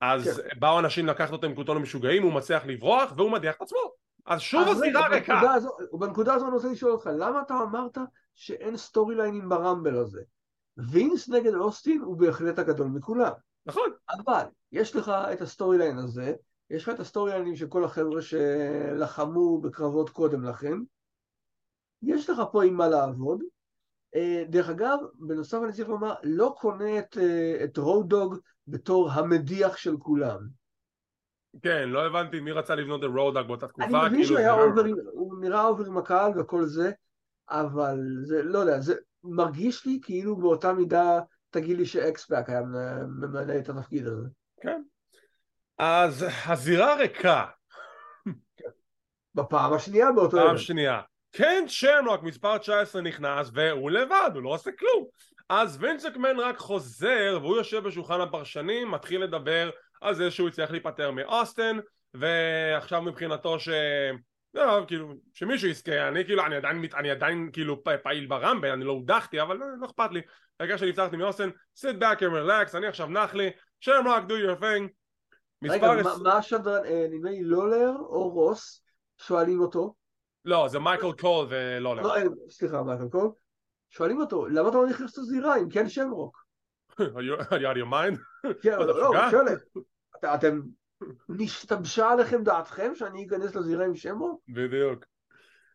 אז 0.00 0.40
כן. 0.40 0.60
באו 0.60 0.78
אנשים 0.78 1.06
לקחת 1.06 1.32
אותו 1.32 1.46
עם 1.46 1.54
כותונת 1.54 1.76
למשוגעים, 1.76 2.22
הוא 2.22 2.32
מצליח 2.32 2.66
לברוח 2.66 3.12
והוא 3.16 3.30
מדיח 3.30 3.56
את 3.56 3.62
עצמו. 3.62 3.78
אז 4.26 4.40
שוב 4.40 4.68
הזירה 4.68 5.08
ריקה. 5.08 5.34
בנקודה 5.34 5.54
הזו- 5.54 5.76
בנקודה 5.98 6.34
הזו 6.34 6.46
אני 6.46 6.54
רוצה 6.54 6.68
לשאול 6.68 6.92
אותך, 6.92 7.10
למה 7.18 7.42
אתה 7.46 7.54
אמרת 7.54 7.98
שאין 8.34 8.76
storyline 8.76 9.14
ים 9.14 9.48
ברמבל 9.48 9.96
הזה? 9.96 10.20
וינס 10.90 11.28
נגד 11.28 11.54
אוסטין 11.54 12.00
הוא 12.00 12.16
בהחלט 12.16 12.58
הגדול 12.58 12.86
מכולם. 12.86 13.32
נכון. 13.66 13.90
אבל 14.10 14.44
יש 14.72 14.96
לך 14.96 15.12
את 15.32 15.40
ה 15.40 15.78
storyline 15.78 15.98
הזה, 15.98 16.34
יש 16.72 16.82
לך 16.82 16.94
את 16.94 17.00
ה 17.00 17.03
storyline 17.03 17.30
ים 17.32 17.56
של 17.56 17.66
כל 17.66 17.84
החבר'ה 17.84 18.22
שלחמו 18.22 19.60
בקרבות 19.60 20.10
קודם 20.10 20.44
לכן, 20.44 20.78
יש 22.02 22.30
לך 22.30 22.42
פה 22.52 22.64
עם 22.64 22.74
מה 22.74 22.88
לעבוד. 22.88 23.40
אה, 24.14 24.44
דרך 24.48 24.68
אגב, 24.68 24.98
בנוסף 25.14 25.58
אני 25.64 25.72
צריך 25.72 25.88
לומר, 25.88 26.14
לא 26.22 26.54
קונה 26.58 26.98
את, 26.98 27.18
אה, 27.18 27.64
את 27.64 27.76
רודוג 27.78 28.36
בתור 28.66 29.10
המדיח 29.10 29.76
של 29.76 29.96
כולם. 29.96 30.38
כן, 31.62 31.88
לא 31.88 32.06
הבנתי 32.06 32.40
מי 32.40 32.52
רצה 32.52 32.74
לבנות 32.74 33.04
את 33.04 33.08
רודאג 33.08 33.46
באותה 33.46 33.68
תקופה, 33.68 33.84
אני 33.84 33.96
מבין 33.96 34.10
כאילו 34.10 34.24
שהוא 34.24 34.38
היה 34.38 34.52
over, 34.52 34.82
הוא 35.12 35.40
נראה 35.40 35.66
over 35.66 35.84
עם 35.84 35.98
הקהל 35.98 36.40
וכל 36.40 36.64
זה, 36.64 36.92
אבל 37.50 37.98
זה, 38.22 38.42
לא 38.42 38.58
יודע, 38.58 38.80
זה 38.80 38.94
מרגיש 39.24 39.86
לי 39.86 39.98
כאילו 40.02 40.36
באותה 40.36 40.72
מידה, 40.72 41.20
תגיד 41.50 41.76
לי 41.76 41.86
שאקספאק 41.86 42.48
היה 42.48 42.62
ממלא 43.20 43.58
את 43.58 43.68
התפקיד 43.68 44.06
הזה. 44.06 44.28
כן. 44.60 44.82
אז 45.84 46.26
הזירה 46.46 46.94
ריקה, 46.94 47.44
בפעם 49.34 49.72
השנייה 49.72 50.12
באותו 50.12 50.36
פעם 50.36 50.46
ערב. 50.46 50.56
שנייה. 50.56 51.00
קנט 51.36 51.68
שמרוק 51.68 52.22
מספר 52.22 52.58
19 52.58 53.02
נכנס 53.02 53.50
והוא 53.54 53.90
לבד, 53.90 54.30
הוא 54.34 54.42
לא 54.42 54.48
עושה 54.48 54.70
כלום 54.78 55.06
אז 55.48 55.78
וינס 55.80 56.06
מקמן 56.06 56.38
רק 56.38 56.58
חוזר 56.58 57.38
והוא 57.42 57.56
יושב 57.56 57.78
בשולחן 57.78 58.20
הפרשנים 58.20 58.90
מתחיל 58.90 59.22
לדבר 59.22 59.70
על 60.00 60.14
זה 60.14 60.30
שהוא 60.30 60.48
יצטרך 60.48 60.70
להיפטר 60.70 61.10
מאוסטן 61.10 61.78
ועכשיו 62.14 63.02
מבחינתו 63.02 63.60
ש... 63.60 63.68
לא, 64.54 64.84
כאילו, 64.86 65.14
שמישהו 65.34 65.68
יזכה, 65.68 66.08
אני 66.08 66.24
כאילו, 66.24 66.46
אני 66.46 66.56
עדיין, 66.56 66.84
אני 66.94 67.10
עדיין 67.10 67.50
כאילו 67.52 67.82
פעיל 68.02 68.26
ברמבל, 68.26 68.70
אני 68.70 68.84
לא 68.84 68.92
הודחתי, 68.92 69.42
אבל 69.42 69.56
לא, 69.56 69.66
לא 69.80 69.86
אכפת 69.86 70.12
לי. 70.12 70.20
העיקר 70.60 70.76
שנפתחתי 70.76 71.16
מאוסטן, 71.16 71.50
sit 71.78 72.00
back 72.00 72.18
and 72.18 72.32
relax, 72.32 72.76
אני 72.76 72.86
עכשיו 72.86 73.06
נח 73.06 73.34
לי, 73.34 73.50
רק 73.88 74.22
do 74.28 74.32
your 74.32 74.60
thing. 74.60 75.01
רגע, 75.70 75.92
מה 76.22 76.38
השדרן, 76.38 76.84
אה, 76.84 77.06
נדמה 77.10 77.30
לי 77.30 77.42
לולר 77.42 77.92
או 77.98 78.28
רוס, 78.28 78.82
שואלים 79.18 79.60
אותו? 79.60 79.94
לא, 80.44 80.68
זה 80.68 80.78
מייקל 80.78 81.12
קול 81.12 81.46
ולולר. 81.50 82.02
לא, 82.02 82.16
אה, 82.16 82.22
סליחה, 82.50 82.82
מייקל 82.82 83.08
קול. 83.08 83.30
שואלים 83.90 84.20
אותו, 84.20 84.46
למה 84.46 84.68
אתה 84.68 84.76
לא 84.76 84.86
נכנס 84.86 85.18
לזירה 85.18 85.56
אם 85.56 85.68
קן 85.68 85.88
שמרוק? 85.88 86.44
are 86.92 87.58
you 87.60 87.66
out 87.66 87.92
mind? 87.92 88.18
כן, 88.62 88.78
לא, 88.88 89.30
שואלת. 89.30 89.58
אתם 90.34 90.60
נשתבשה 91.28 92.10
עליכם 92.10 92.42
דעתכם 92.42 92.94
שאני 92.94 93.26
אכנס 93.26 93.54
לזירה 93.54 93.84
עם 93.84 93.96
שמו? 93.96 94.40
בדיוק. 94.48 95.04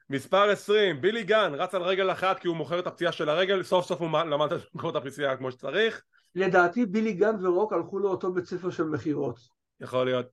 מספר 0.10 0.50
20, 0.50 1.02
בילי 1.02 1.24
גן 1.24 1.52
רץ 1.56 1.76
על 1.76 1.82
רגל 1.82 2.12
אחת 2.12 2.40
כי 2.40 2.48
הוא 2.48 2.58
מוכר 2.58 2.80
את 2.80 2.88
הפציעה 2.88 3.12
של 3.12 3.30
הרגל, 3.30 3.64
סוף 3.64 3.86
סוף 3.86 4.02
הוא 4.02 4.10
למד 4.10 4.50
למכור 4.74 4.90
את 4.90 4.96
הפציעה 4.96 5.38
כמו 5.38 5.52
שצריך. 5.52 6.04
לדעתי 6.36 6.86
בילי 6.86 7.14
גן 7.14 7.46
ורוק 7.46 7.74
הלכו 7.74 8.00
לאותו 8.00 8.34
בית 8.34 8.46
ספר 8.46 8.70
של 8.70 8.84
מכירות. 8.84 9.57
יכול 9.82 10.06
להיות. 10.06 10.26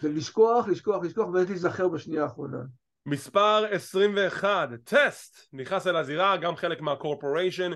זה 0.00 0.08
לשכוח, 0.08 0.68
לשכוח, 0.68 1.02
לשכוח, 1.04 1.28
ואז 1.28 1.48
להיזכר 1.48 1.88
בשנייה 1.88 2.22
האחרונה. 2.22 2.58
מספר 3.06 3.64
21, 3.70 4.68
טסט, 4.84 5.48
נכנס 5.52 5.86
אל 5.86 5.96
הזירה, 5.96 6.36
גם 6.36 6.56
חלק 6.56 6.80
מה 6.80 6.93
Corporation. 6.93 7.70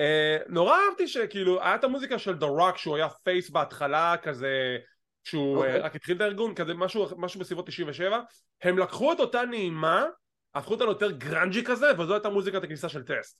אה, 0.00 0.38
נורא 0.48 0.78
אהבתי 0.88 1.08
שכאילו, 1.08 1.62
היה 1.62 1.74
את 1.74 1.84
המוזיקה 1.84 2.18
של 2.18 2.36
דה 2.36 2.46
רוק 2.46 2.76
שהוא 2.76 2.96
היה 2.96 3.08
face 3.24 3.50
בהתחלה, 3.50 4.14
כזה 4.22 4.76
כשהוא 5.24 5.56
okay. 5.56 5.58
אוקיי. 5.58 5.80
רק 5.80 5.96
התחיל 5.96 6.16
את 6.16 6.20
הארגון, 6.20 6.54
כזה 6.54 6.74
משהו, 6.74 7.06
משהו 7.16 7.40
בסביבות 7.40 7.66
97, 7.66 8.20
הם 8.62 8.78
לקחו 8.78 9.12
את 9.12 9.20
אותה 9.20 9.42
נעימה, 9.44 10.04
הפכו 10.54 10.74
אותה 10.74 10.84
ליותר 10.84 11.10
grungy 11.10 11.64
כזה, 11.64 11.86
וזו 11.98 12.14
הייתה 12.14 12.28
מוזיקת 12.28 12.62
הכניסה 12.62 12.88
של 12.88 13.02
טסט. 13.02 13.38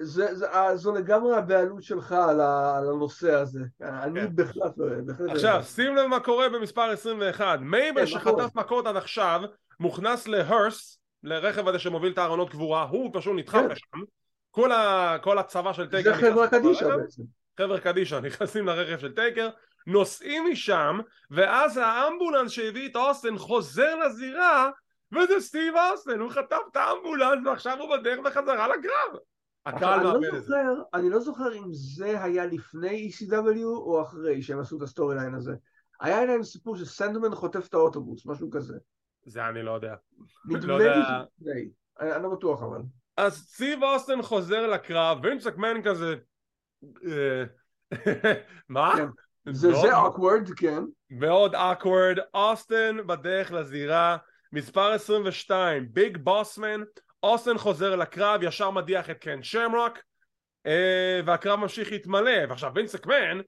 זה, 0.00 0.34
זה, 0.34 0.50
אה, 0.50 0.76
זו 0.76 0.94
לגמרי 0.94 1.36
הבעלות 1.36 1.82
שלך 1.82 2.12
על, 2.12 2.40
הנושא 2.40 3.34
הזה. 3.34 3.60
אני 3.80 4.20
כן. 4.20 4.36
בהחלט 4.36 4.72
לא... 4.76 4.86
עכשיו, 5.32 5.56
לא. 5.56 5.62
שים 5.62 5.96
לב 5.96 6.06
מה 6.06 6.20
קורה 6.20 6.48
במספר 6.48 6.82
21. 6.82 7.58
מייבל 7.60 8.00
כן, 8.00 8.06
שחטף 8.06 8.54
מכות 8.54 8.86
עד 8.86 8.96
עכשיו, 8.96 9.40
מוכנס 9.80 10.28
להרס, 10.28 10.98
לרכב 11.22 11.68
הזה 11.68 11.78
שמוביל 11.78 12.12
את 12.12 12.18
הארונות 12.18 12.50
קבורה, 12.50 12.82
הוא 12.82 13.10
פשוט 13.12 13.32
נדחף 13.36 13.58
כן. 13.58 13.68
לשם. 13.68 14.04
כל, 14.50 14.72
ה, 14.72 15.16
כל 15.22 15.38
הצבא 15.38 15.72
של 15.72 15.90
טייקר... 15.90 16.14
זה 16.14 16.20
חברה 16.20 16.48
קדישא 16.48 16.96
בעצם. 16.96 17.22
חבר'ה 17.60 17.80
קדישא 17.80 18.20
נכנסים 18.26 18.66
לרכב 18.66 18.98
של 18.98 19.14
טייקר, 19.14 19.48
נוסעים 19.86 20.44
משם, 20.52 20.98
ואז 21.30 21.76
האמבולנס 21.76 22.50
שהביא 22.50 22.88
את 22.88 22.96
אוסטן 22.96 23.38
חוזר 23.38 23.96
לזירה, 23.96 24.70
וזה 25.12 25.40
סטיב 25.40 25.74
אוסטן, 25.76 26.20
הוא 26.20 26.30
חטף 26.30 26.60
את 26.72 26.76
האמבולנס 26.76 27.46
ועכשיו 27.46 27.80
הוא 27.80 27.96
בדרך 27.96 28.18
בחזרה 28.18 28.68
לקרב. 28.68 29.20
הקהל 29.66 30.02
לא 30.02 30.20
מאבד 30.20 30.34
את 30.34 30.44
זה. 30.44 30.56
אני 30.94 31.10
לא 31.10 31.20
זוכר 31.20 31.54
אם 31.54 31.64
זה 31.70 32.22
היה 32.24 32.46
לפני 32.46 33.10
ECW 33.10 33.64
או 33.64 34.02
אחרי 34.02 34.42
שהם 34.42 34.60
עשו 34.60 34.76
את 34.76 34.82
ה 34.82 35.16
storyline 35.16 35.34
הזה. 35.34 35.54
היה 36.00 36.24
להם 36.24 36.42
סיפור 36.42 36.76
שסנדמן 36.76 37.34
חוטף 37.34 37.68
את 37.68 37.74
האוטובוס, 37.74 38.26
משהו 38.26 38.50
כזה. 38.50 38.74
זה 39.26 39.48
אני 39.48 39.62
לא 39.62 39.70
יודע. 39.70 39.94
נדמה 40.48 40.78
לי 40.78 40.84
לפני, 40.88 41.68
אני 42.00 42.22
לא 42.22 42.28
בטוח 42.28 42.62
אבל. 42.62 42.80
אז 43.16 43.36
סטיב 43.36 43.82
אוסטן 43.82 44.22
חוזר 44.22 44.66
לקרב, 44.66 45.18
וינס 45.22 45.46
מקמן 45.46 45.82
כזה... 45.82 46.14
אה, 47.06 47.44
מה? 48.68 48.92
כן. 48.96 49.06
זה 49.52 49.72
זה 49.72 49.96
awkward, 49.96 50.50
כן. 50.56 50.82
מאוד 51.10 51.54
אוקוורד, 51.54 52.18
אוסטן 52.34 52.96
בדרך 53.06 53.52
לזירה, 53.52 54.16
מספר 54.52 54.92
22, 54.92 55.88
ביג 55.92 56.16
בוסמן, 56.16 56.80
אוסטן 57.24 57.58
חוזר 57.58 57.96
לקרב, 57.96 58.42
ישר 58.42 58.70
מדיח 58.70 59.10
את 59.10 59.18
קן 59.18 59.42
שמרוק, 59.42 59.98
אה, 60.66 61.20
והקרב 61.26 61.60
ממשיך 61.60 61.92
להתמלא, 61.92 62.32
ועכשיו 62.48 62.72
וינס 62.74 62.94
מקמן, 62.94 63.40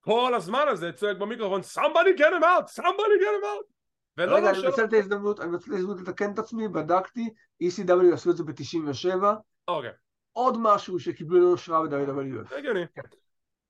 כל 0.00 0.34
הזמן 0.34 0.64
הזה 0.68 0.92
צועק 0.92 1.16
במיקרופון, 1.16 1.60
somebody 1.60 2.18
get 2.18 2.32
him 2.40 2.42
out, 2.42 2.80
somebody 2.80 3.16
get 3.20 3.34
him 3.42 3.44
out. 3.44 3.74
רגע, 4.18 4.50
אני 4.50 4.62
מנצל 4.62 4.84
את 4.84 4.92
ההזדמנות, 4.92 5.40
אני 5.40 5.50
מנצל 5.50 5.70
את 5.70 5.72
ההזדמנות 5.74 6.00
לתקן 6.00 6.32
את 6.32 6.38
עצמי, 6.38 6.68
בדקתי, 6.68 7.30
ECW 7.62 8.14
עשו 8.14 8.30
את 8.30 8.36
זה 8.36 8.44
ב-97. 8.44 9.24
אוקיי. 9.68 9.90
עוד 10.32 10.56
משהו 10.60 11.00
שקיבלו 11.00 11.40
לו 11.40 11.54
השראה 11.54 11.82
ב-WWF. 11.82 12.54
הגיוני. 12.54 12.84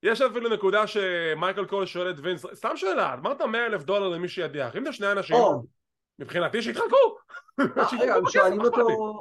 יש 0.03 0.21
אפילו 0.21 0.49
נקודה 0.49 0.87
שמייקל 0.87 1.65
קול 1.65 1.85
שואל 1.85 2.09
את 2.09 2.15
וינס, 2.19 2.45
סתם 2.53 2.71
שאלה, 2.75 3.13
אמרת 3.13 3.41
100 3.41 3.65
אלף 3.65 3.83
דולר 3.83 4.07
למי 4.07 4.27
שידיח, 4.27 4.75
אם 4.75 4.85
זה 4.85 4.93
שני 4.93 5.11
אנשים, 5.11 5.37
מבחינתי 6.19 6.61
שיתחלקו. 6.61 7.17
רגע, 7.99 8.15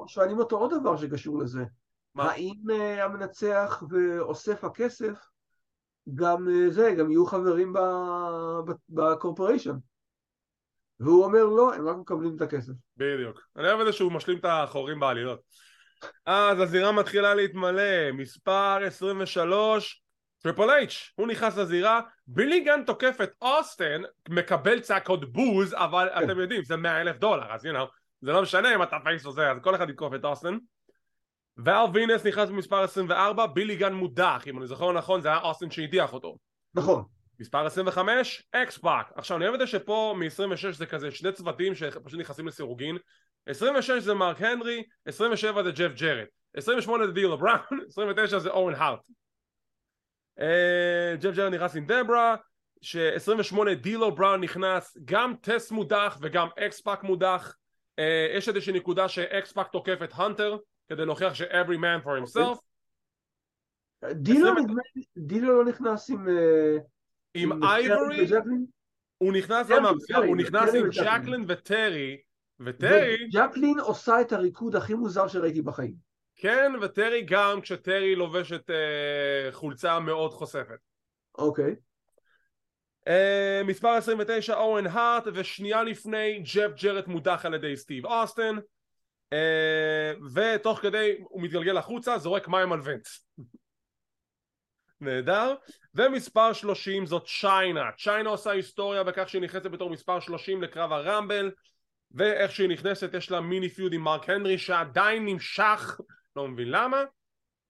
שואלים 0.07 0.39
אותו 0.39 0.57
עוד 0.59 0.75
דבר 0.81 0.97
שקשור 0.97 1.39
לזה. 1.39 1.65
האם 2.17 2.71
אה, 2.71 3.05
המנצח 3.05 3.83
ואוסף 3.91 4.65
הכסף 4.65 5.27
גם 6.15 6.49
אה, 6.49 6.71
זה, 6.71 6.95
גם 6.99 7.11
יהיו 7.11 7.27
חברים 7.27 7.73
בקורפוריישן? 8.89 9.77
והוא 11.01 11.25
אומר 11.25 11.45
לא, 11.45 11.75
הם 11.75 11.89
רק 11.89 11.97
מקבלים 11.97 12.37
את 12.37 12.41
הכסף. 12.41 12.73
בדיוק. 12.97 13.41
אני 13.57 13.69
אוהב 13.69 13.81
את 13.81 13.87
זה 13.87 13.93
שהוא 13.93 14.13
משלים 14.13 14.39
את 14.39 14.45
החורים 14.49 15.01
בעלילות. 15.01 15.41
אז 16.27 16.61
הזירה 16.61 16.93
מתחילה 16.93 17.35
להתמלא, 17.35 18.13
מספר 18.13 18.79
23 18.87 20.04
טריפל 20.45 20.71
אייץ', 20.71 21.13
הוא 21.15 21.29
נכנס 21.29 21.57
לזירה, 21.57 22.01
בילי 22.27 22.61
גן 22.61 22.85
תוקף 22.87 23.17
את 23.23 23.31
אוסטן, 23.43 24.03
מקבל 24.29 24.81
צעקות 24.81 25.33
בוז, 25.33 25.75
אבל 25.75 26.09
כן. 26.15 26.25
אתם 26.25 26.41
יודעים, 26.41 26.65
זה 26.65 26.77
מאה 26.77 27.01
אלף 27.01 27.17
דולר, 27.17 27.53
אז 27.53 27.67
you 27.67 27.69
know, 27.69 27.87
זה 28.21 28.33
לא 28.33 28.43
משנה 28.43 28.75
אם 28.75 28.83
אתה 28.83 28.97
face 29.05 29.27
או 29.27 29.33
זה, 29.33 29.51
אז 29.51 29.59
כל 29.63 29.75
אחד 29.75 29.91
יתקוף 29.91 30.15
את 30.15 30.25
אוסטן. 30.25 30.59
ואל 31.57 31.91
וינס 31.93 32.27
נכנס 32.27 32.49
במספר 32.49 32.83
24, 32.83 33.47
בילי 33.47 33.77
גן 33.77 33.93
מודח, 33.93 34.45
אם 34.47 34.59
אני 34.59 34.67
זוכר 34.67 34.93
נכון, 34.93 35.21
זה 35.21 35.29
היה 35.29 35.41
אוסטן 35.41 35.71
שהדיח 35.71 36.13
אותו. 36.13 36.37
נכון. 36.75 37.05
מספר 37.41 37.67
25, 37.67 38.43
אקס 38.53 38.79
פאק. 38.79 39.13
עכשיו 39.15 39.37
אני 39.37 39.45
אוהב 39.45 39.55
את 39.55 39.61
זה 39.61 39.67
שפה 39.67 40.15
מ-26 40.19 40.73
זה 40.73 40.87
כזה 40.87 41.11
שני 41.11 41.33
צוותים 41.33 41.75
שפשוט 41.75 42.21
נכנסים 42.21 42.47
לסירוגין. 42.47 42.97
26 43.47 44.03
זה 44.03 44.15
מרק 44.15 44.43
הנרי, 44.43 44.83
27 45.07 45.63
זה 45.63 45.71
ג'ף 45.71 45.93
ג'רד. 45.95 46.27
28 46.57 47.07
זה 47.07 47.13
דילו 47.13 47.39
בראון, 47.39 47.81
29 47.89 48.39
זה 48.39 48.51
אוון 48.51 48.75
הארט. 48.75 49.09
אה, 50.41 51.17
ג'ף 51.21 51.35
ג'רד 51.35 51.55
נכנס 51.55 51.77
עם 51.77 51.87
דברה, 51.87 52.37
ש-28 52.81 53.75
דילו 53.75 54.15
בראון 54.15 54.41
נכנס, 54.41 54.99
גם 55.05 55.35
טסט 55.41 55.73
מודח 55.73 56.19
וגם 56.21 56.49
אקספאק 56.59 57.03
מודח. 57.03 57.57
אה, 57.99 58.27
יש 58.37 58.49
איזושהי 58.49 58.73
נקודה 58.73 59.09
שאקספאק 59.09 59.69
תוקף 59.69 59.99
את 60.05 60.11
הנטר 60.15 60.57
כדי 60.89 61.07
להוכיח 61.07 61.35
ש-every 61.35 61.79
man 61.79 62.05
for 62.05 62.21
himself. 62.23 62.59
דילו 65.17 65.59
לא 65.59 65.65
נכנס 65.65 66.11
עם... 66.11 66.29
אה, 66.29 66.77
עם 67.35 67.65
אייבורי? 67.65 68.27
הוא 69.19 69.33
נכנס 69.33 69.69
גם 69.69 69.85
הוא 70.27 70.37
נכנס 70.37 70.75
עם 70.75 70.89
ג'קלין 70.91 71.45
וטרי, 71.49 72.17
וטרי... 72.61 73.29
ג'קלין 73.33 73.81
עושה 73.81 74.21
את 74.21 74.33
הריקוד 74.33 74.77
הכי 74.77 74.95
מוזר 74.95 75.29
שראיתי 75.29 75.63
בחיים. 75.63 76.04
כן, 76.37 76.73
וטרי 76.83 77.23
גם 77.23 77.61
כשטרי 77.61 78.15
לובשת 78.15 78.71
אה, 78.71 79.53
חולצה 79.53 80.01
מאוד 80.01 80.33
חושפת. 80.33 80.79
אוקיי. 81.39 81.75
אה, 83.09 83.61
מספר 83.65 83.89
29 83.89 84.55
אוון 84.55 84.87
הארט, 84.87 85.25
ושנייה 85.35 85.83
לפני 85.83 86.43
ג'ף 86.55 86.83
ג'רט 86.83 87.07
מודח 87.07 87.41
על 87.45 87.55
ידי 87.55 87.77
סטיב 87.77 88.07
אוסטן. 88.07 88.57
אה, 89.33 90.13
ותוך 90.35 90.79
כדי 90.79 91.17
הוא 91.19 91.43
מתגלגל 91.43 91.77
החוצה, 91.77 92.19
זורק 92.19 92.49
מים 92.49 92.73
על 92.73 92.81
וינס. 92.85 93.27
נהדר. 95.01 95.55
ומספר 95.95 96.53
30 96.53 97.07
זאת 97.07 97.27
צ'יינה. 97.41 97.91
צ'יינה 97.99 98.31
עושה 98.31 98.51
היסטוריה 98.51 99.03
בכך 99.03 99.29
שהיא 99.29 99.43
נכנסת 99.43 99.67
בתור 99.67 99.91
מספר 99.91 100.21
30 100.21 100.63
לקרב 100.63 100.93
הרמבל. 100.93 101.51
ואיך 102.15 102.53
שהיא 102.53 102.69
נכנסת 102.69 103.15
יש 103.15 103.31
לה 103.31 103.41
מיני 103.41 103.69
feud 103.69 103.93
עם 103.93 104.01
מרק 104.01 104.31
הנרי 104.31 104.59
שעדיין 104.59 105.25
נמשך 105.25 106.01
לא 106.37 106.49
מבין 106.49 106.71
למה, 106.71 107.03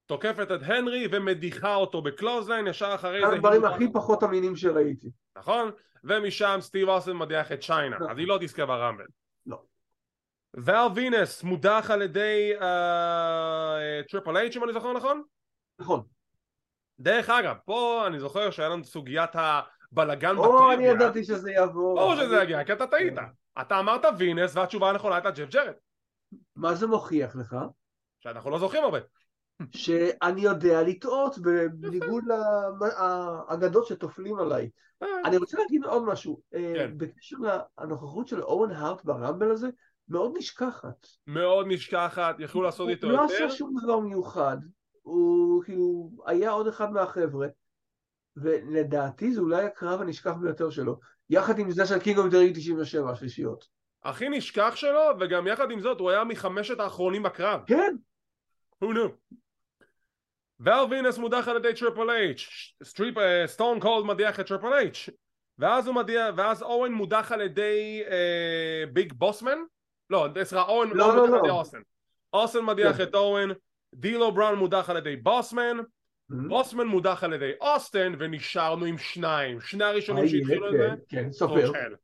תוקפת 0.07 0.53
את 0.53 0.61
הנרי 0.63 1.09
ומדיחה 1.13 1.75
אותו 1.75 2.03
ב 2.03 2.07
clothesline, 2.07 2.67
ישר 2.67 2.95
אחרי 2.95 3.21
זה... 3.21 3.37
הדברים 3.37 3.65
הכי 3.65 3.93
פחות 3.93 4.23
אמינים 4.23 4.57
שראיתי. 4.57 5.11
נכון? 5.39 5.71
ומשם 6.05 6.59
סטיב 6.61 6.89
אוסטן 6.89 7.17
מדיח 7.17 7.53
את 7.53 7.61
צ'יינה, 7.61 7.97
אז 8.11 8.19
היא 8.19 8.29
לא 8.29 8.39
תזכה 8.41 8.67
ברמבל. 8.67 9.05
לא. 9.47 9.63
ואל 10.55 10.89
ויניס 10.95 11.43
מודח 11.43 11.91
על 11.93 12.03
ידי 12.03 12.53
טריפל 14.09 14.37
אייץ' 14.37 14.57
אם 14.57 14.65
אני 14.65 14.73
זוכר 14.73 14.93
נכון? 14.93 15.23
נכון. 15.79 16.03
דרך 17.01 17.31
אגב, 17.31 17.57
פה 17.65 18.05
אני 18.07 18.21
זוכר 18.21 18.51
שהיה 18.51 18.69
לנו 18.69 18.85
סוגיית 18.85 19.31
הבלגן 19.35 20.37
בטריוויה. 20.37 20.65
או, 20.65 20.73
אני 20.73 20.85
ידעתי 20.85 21.25
שזה 21.25 21.53
יבוא. 21.53 21.97
ברור 21.97 22.17
שזה 22.17 22.43
יגיע, 22.43 22.65
כי 22.65 22.73
אתה 22.73 22.87
טעית. 22.87 23.15
אתה 23.61 23.79
אמרת 23.79 24.05
ויניס 24.19 24.57
והתשובה 24.57 24.91
הנכונה 24.91 25.15
הייתה 25.15 25.31
ג'ף 25.31 25.49
ג'רט. 25.49 25.75
מה 26.57 26.75
זה 26.75 26.87
מוכיח 26.87 27.37
לך? 27.37 27.57
שאנחנו 28.25 28.51
לא 28.51 28.59
זוכרים 28.59 28.85
הרבה. 28.85 28.99
שאני 29.71 30.41
יודע 30.41 30.83
לטעות 30.83 31.39
בניגוד 31.75 32.25
לאגדות 33.49 33.87
שטופלים 33.87 34.39
עליי. 34.39 34.71
אה, 35.03 35.09
אני 35.25 35.37
רוצה 35.37 35.59
להגיד 35.59 35.85
עוד 35.85 36.05
משהו. 36.05 36.41
אה, 36.55 36.73
כן. 36.77 36.93
בקשר 36.97 37.37
לנוכחות 37.81 38.29
של 38.29 38.43
אוון 38.43 38.71
הארט 38.71 39.05
ברמבל 39.05 39.51
הזה, 39.51 39.69
מאוד 40.09 40.33
נשכחת. 40.37 41.07
מאוד 41.27 41.67
נשכחת, 41.69 42.37
יכלו 42.39 42.63
לעשות 42.63 42.89
איתו 42.89 43.07
הוא 43.07 43.17
לא 43.17 43.23
יותר. 43.23 43.35
עשה 43.35 43.51
שום 43.51 43.75
דבר 43.83 43.99
מיוחד. 43.99 44.57
הוא 45.03 45.63
כאילו 45.65 46.11
היה 46.27 46.51
עוד 46.51 46.67
אחד 46.67 46.93
מהחבר'ה, 46.93 47.49
ולדעתי 48.37 49.33
זה 49.33 49.41
אולי 49.41 49.65
הקרב 49.65 50.01
הנשכח 50.01 50.33
ביותר 50.33 50.71
שלו. 50.71 50.99
יחד 51.31 51.59
עם 51.59 51.71
זה 51.71 51.87
של 51.87 51.99
King 51.99 52.19
of 52.19 52.27
the 52.27 52.39
Ring 52.39 52.57
97 52.57 53.11
השלישיות. 53.11 53.67
הכי 54.05 54.29
נשכח 54.29 54.73
שלו, 54.77 55.01
וגם 55.21 55.47
יחד 55.47 55.71
עם 55.71 55.81
זאת 55.81 56.01
הוא 56.01 56.11
היה 56.11 56.25
מחמשת 56.25 56.81
האחרונים 56.81 57.23
בקרב. 57.23 57.61
כן, 57.67 57.97
Who 58.83 58.87
knew? 58.87 59.35
ואל 60.61 60.85
ויניס 60.91 61.19
מודח 61.19 61.49
על 61.49 61.57
ידי 61.57 61.75
טריפל 61.75 62.11
אייץ', 62.11 62.75
סטון 63.47 63.81
קולד 63.81 64.07
מדיח 64.07 64.41
את 64.41 64.47
טריפל 64.47 64.73
אייץ', 64.73 65.09
ואז 65.59 65.87
הוא 65.87 65.95
מדיח, 65.95 66.35
ואז 66.37 66.63
אוון 66.63 66.93
מודח 66.93 67.33
על 67.33 67.41
ידי 67.41 68.03
אה, 68.11 68.85
ביג 68.93 69.13
בוסמן? 69.13 69.59
לא, 70.11 70.29
סליחה, 70.43 70.65
אוון 70.65 70.89
לא, 70.89 70.97
לא, 70.97 71.15
מודח 71.15 71.29
על 71.29 71.31
לא. 71.31 71.37
ידי 71.37 71.51
אוסטן. 71.51 71.81
אוסטן 72.33 72.65
מדיח 72.65 72.97
כן. 72.97 73.03
את 73.03 73.15
אוון, 73.15 73.49
דילו 73.95 74.33
בראון 74.33 74.59
מודח 74.59 74.91
על 74.91 74.97
ידי 74.97 75.17
בוסמן, 75.17 75.77
בוסמן 76.29 76.87
מודח 76.87 77.25
על 77.25 77.33
ידי 77.33 77.53
אוסטן, 77.61 78.13
ונשארנו 78.19 78.85
עם 78.85 78.99
שניים. 78.99 79.61
שני 79.61 79.85
הראשונים 79.85 80.29
שהתחילו 80.29 80.69
את 80.69 80.73
זה, 80.73 80.89
כן, 81.09 81.23
כן, 81.23 81.33
סופר. 81.33 81.67
סופר. 81.67 81.95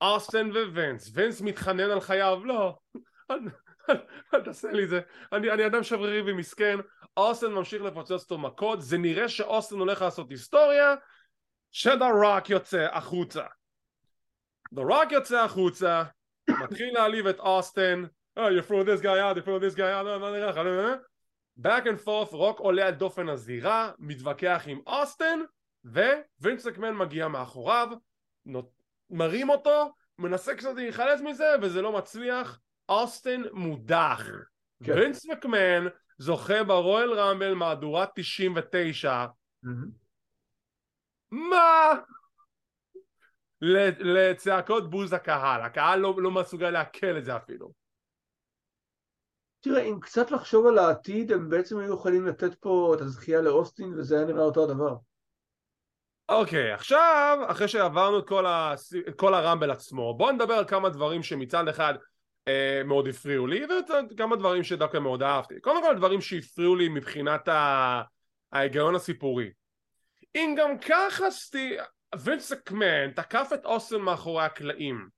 אוסטן 0.00 0.50
ווינס, 0.50 1.10
וינס 1.14 1.40
מתחנן 1.40 1.90
על 1.90 2.00
חייו, 2.00 2.40
לא, 2.44 2.78
אל 4.34 4.40
תעשה 4.40 4.72
לי 4.72 4.86
זה, 4.86 5.00
אני, 5.32 5.50
אני 5.50 5.66
אדם 5.66 5.82
שברירי 5.82 6.32
ומסכן, 6.32 6.78
אוסטן 7.16 7.52
ממשיך 7.52 7.82
לפוצץ 7.82 8.10
אותו 8.10 8.38
מכות, 8.38 8.82
זה 8.82 8.98
נראה 8.98 9.28
שאוסטן 9.28 9.76
הולך 9.76 10.02
לעשות 10.02 10.30
היסטוריה, 10.30 10.94
שדה 11.70 12.10
רוק 12.10 12.50
יוצא 12.50 12.88
החוצה. 12.92 13.44
דה 14.72 14.82
רוק 14.82 15.12
יוצא 15.12 15.44
החוצה, 15.44 16.02
מתחיל 16.50 16.94
להעליב 16.94 17.26
את 17.26 17.40
אוסטן, 17.40 18.04
oh, 18.38 18.42
you 18.42 18.68
throw 18.68 18.84
this 18.84 19.02
guy 19.02 19.04
out, 19.04 19.36
you 19.36 19.46
throw 19.46 19.60
this 19.60 19.76
guy 19.76 19.80
out, 19.80 20.18
מה 20.20 20.30
נראה 20.30 20.46
לך, 20.50 20.56
לא, 20.56 20.76
לא, 20.76 20.82
לא. 20.82 20.94
back 21.62 21.84
and 21.84 22.06
forth, 22.06 22.34
רוק 22.34 22.58
עולה 22.58 22.86
על 22.86 22.94
דופן 22.94 23.28
הזירה, 23.28 23.92
מתווכח 23.98 24.62
עם 24.66 24.80
אוסטן, 24.86 25.40
ווינס 26.40 26.66
מקמן 26.66 26.94
מגיע 26.94 27.28
מאחוריו, 27.28 27.88
נות- 28.46 28.76
מרים 29.10 29.50
אותו, 29.50 29.92
מנסה 30.18 30.54
קצת 30.54 30.74
להיחלץ 30.76 31.20
מזה, 31.20 31.54
וזה 31.62 31.82
לא 31.82 31.92
מצליח, 31.92 32.60
אוסטן 32.88 33.42
מודח. 33.52 34.22
כן. 34.84 34.92
וינס 34.92 35.26
מקמן 35.26 35.86
זוכה 36.18 36.64
ברואל 36.64 37.12
רמבל 37.12 37.54
מהדורת 37.54 38.08
99, 38.14 39.26
מהמם. 39.62 39.90
מה? 41.30 41.94
לצעקות 44.00 44.90
בוז 44.90 45.12
הקהל, 45.12 45.60
הקהל 45.60 46.00
לא, 46.00 46.14
לא 46.18 46.30
מסוגל 46.30 46.70
לעכל 46.70 47.18
את 47.18 47.24
זה 47.24 47.36
אפילו. 47.36 47.72
תראה, 49.60 49.82
אם 49.82 50.00
קצת 50.00 50.30
לחשוב 50.30 50.66
על 50.66 50.78
העתיד, 50.78 51.32
הם 51.32 51.48
בעצם 51.48 51.78
היו 51.78 51.94
יכולים 51.94 52.26
לתת 52.26 52.54
פה 52.54 52.94
את 52.96 53.00
הזכייה 53.00 53.40
לאוסטין, 53.40 53.94
וזה 53.98 54.16
היה 54.16 54.26
נראה 54.26 54.42
אותו 54.42 54.64
הדבר. 54.64 54.96
אוקיי, 56.28 56.72
עכשיו, 56.72 57.38
אחרי 57.50 57.68
שעברנו 57.68 58.18
את 58.18 58.28
כל, 58.28 58.46
ה... 58.46 58.74
את 59.08 59.18
כל 59.18 59.34
הרמבל 59.34 59.70
עצמו, 59.70 60.14
בואו 60.18 60.32
נדבר 60.32 60.54
על 60.54 60.64
כמה 60.64 60.88
דברים 60.88 61.22
שמצד 61.22 61.68
אחד 61.68 61.94
מאוד 62.84 63.08
הפריעו 63.08 63.46
לי, 63.46 63.62
וכמה 64.10 64.36
דברים 64.36 64.62
שדווקא 64.62 64.98
מאוד 64.98 65.22
אהבתי. 65.22 65.60
קודם 65.60 65.82
כל, 65.82 65.96
דברים 65.96 66.20
שהפריעו 66.20 66.76
לי 66.76 66.88
מבחינת. 66.88 67.48
ההיגיון 68.52 68.94
הסיפורי. 68.94 69.50
אם 70.36 70.54
גם 70.58 70.78
ככה 70.78 71.30
סטי... 71.30 71.76
וינס 72.16 72.52
אקמן 72.52 73.10
תקף 73.10 73.50
את 73.54 73.64
אוסטן 73.64 74.00
מאחורי 74.00 74.44
הקלעים, 74.44 75.08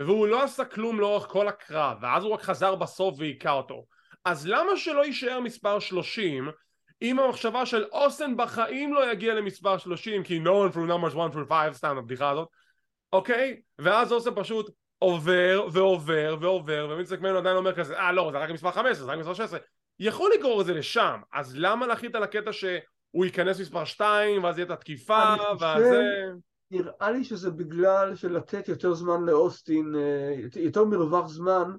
והוא 0.00 0.26
לא 0.26 0.42
עשה 0.42 0.64
כלום 0.64 1.00
לאורך 1.00 1.26
כל 1.26 1.48
הקרב, 1.48 1.98
ואז 2.02 2.24
הוא 2.24 2.32
רק 2.32 2.42
חזר 2.42 2.74
בסוף 2.74 3.14
והיכה 3.18 3.50
אותו. 3.50 3.84
אז 4.24 4.46
למה 4.46 4.76
שלא 4.76 5.04
יישאר 5.04 5.40
מספר 5.40 5.78
30 5.78 6.48
אם 7.02 7.18
המחשבה 7.18 7.66
של 7.66 7.84
אוסטן 7.84 8.36
בחיים 8.36 8.94
לא 8.94 9.12
יגיע 9.12 9.34
למספר 9.34 9.78
30 9.78 10.22
כי 10.22 10.40
no 10.44 10.48
one 10.48 10.74
through 10.74 10.88
numbers 10.90 11.18
1 11.18 11.32
through 11.34 11.48
5 11.48 11.76
סתם 11.76 11.98
הבדיחה 11.98 12.30
הזאת 12.30 12.48
אוקיי? 13.12 13.60
ואז 13.78 14.12
אוסטן 14.12 14.30
פשוט 14.34 14.70
עובר 14.98 15.68
ועובר 15.72 16.36
ועובר 16.40 16.86
ווינס 16.90 17.12
מקמן 17.12 17.36
עדיין 17.36 17.56
אומר 17.56 17.74
כזה 17.74 17.98
אה 17.98 18.12
לא 18.12 18.28
זה 18.32 18.38
רק 18.38 18.50
מספר 18.50 18.70
15 18.70 19.06
זה 19.06 19.12
רק 19.12 19.18
מספר 19.18 19.34
16 19.34 19.58
יכול 19.98 20.30
לגרור 20.38 20.60
את 20.60 20.66
זה 20.66 20.74
לשם 20.74 21.20
אז 21.32 21.56
למה 21.56 21.86
להחליט 21.86 22.14
על 22.14 22.22
הקטע 22.22 22.52
שהוא 22.52 23.24
ייכנס 23.24 23.60
מספר 23.60 23.84
2 23.84 24.44
ואז 24.44 24.58
יהיה 24.58 24.66
את 24.66 24.70
התקיפה 24.70 25.34
ואז 25.60 25.82
זה 25.82 26.02
נראה 26.70 27.10
לי 27.10 27.24
שזה 27.24 27.50
בגלל 27.50 28.14
שלתת 28.16 28.68
יותר 28.68 28.94
זמן 28.94 29.24
לאוסטין, 29.24 29.94
אה, 29.96 30.34
יותר 30.56 30.84
מרווח 30.84 31.26
זמן, 31.26 31.70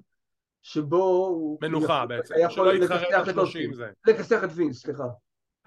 שבו 0.62 1.04
הוא... 1.04 1.58
מנוחה 1.62 2.02
יכול- 2.04 2.16
בעצם 2.16 2.34
שלא 2.34 2.44
יכול 2.44 2.82
יתחרר 2.82 2.96
לכסח 3.02 3.14
על 3.14 3.22
את 3.22 3.34
30 3.34 3.38
אוסטין. 3.38 3.74
זה 3.74 3.90
לכסח 4.06 4.44
את 4.44 4.48
וינס, 4.54 4.82
סליחה. 4.82 5.04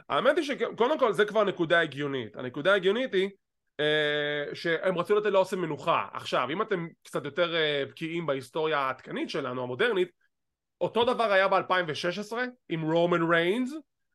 האמת 0.10 0.38
היא 0.38 0.46
שקודם 0.46 1.00
כל 1.00 1.14
זה 1.14 1.26
כבר 1.26 1.44
נקודה 1.44 1.80
הגיונית 1.80 2.36
הנקודה 2.36 2.72
ההגיונית 2.72 3.14
היא 3.14 3.30
שהם 4.54 4.98
רצו 4.98 5.16
לתת 5.16 5.26
לאוסם 5.26 5.60
מנוחה 5.60 6.08
עכשיו 6.14 6.48
אם 6.50 6.62
אתם 6.62 6.88
קצת 7.04 7.26
יותר 7.26 7.56
אה, 7.56 7.84
בקיאים 7.90 8.26
בהיסטוריה 8.26 8.80
העדכנית 8.80 9.30
שלנו 9.30 9.64
המודרנית 9.64 10.10
אותו 10.82 11.06
דבר 11.06 11.32
היה 11.32 11.48
ב-2016 11.48 12.34
עם 12.70 12.92
רומן 12.92 13.32
ריינס 13.32 13.74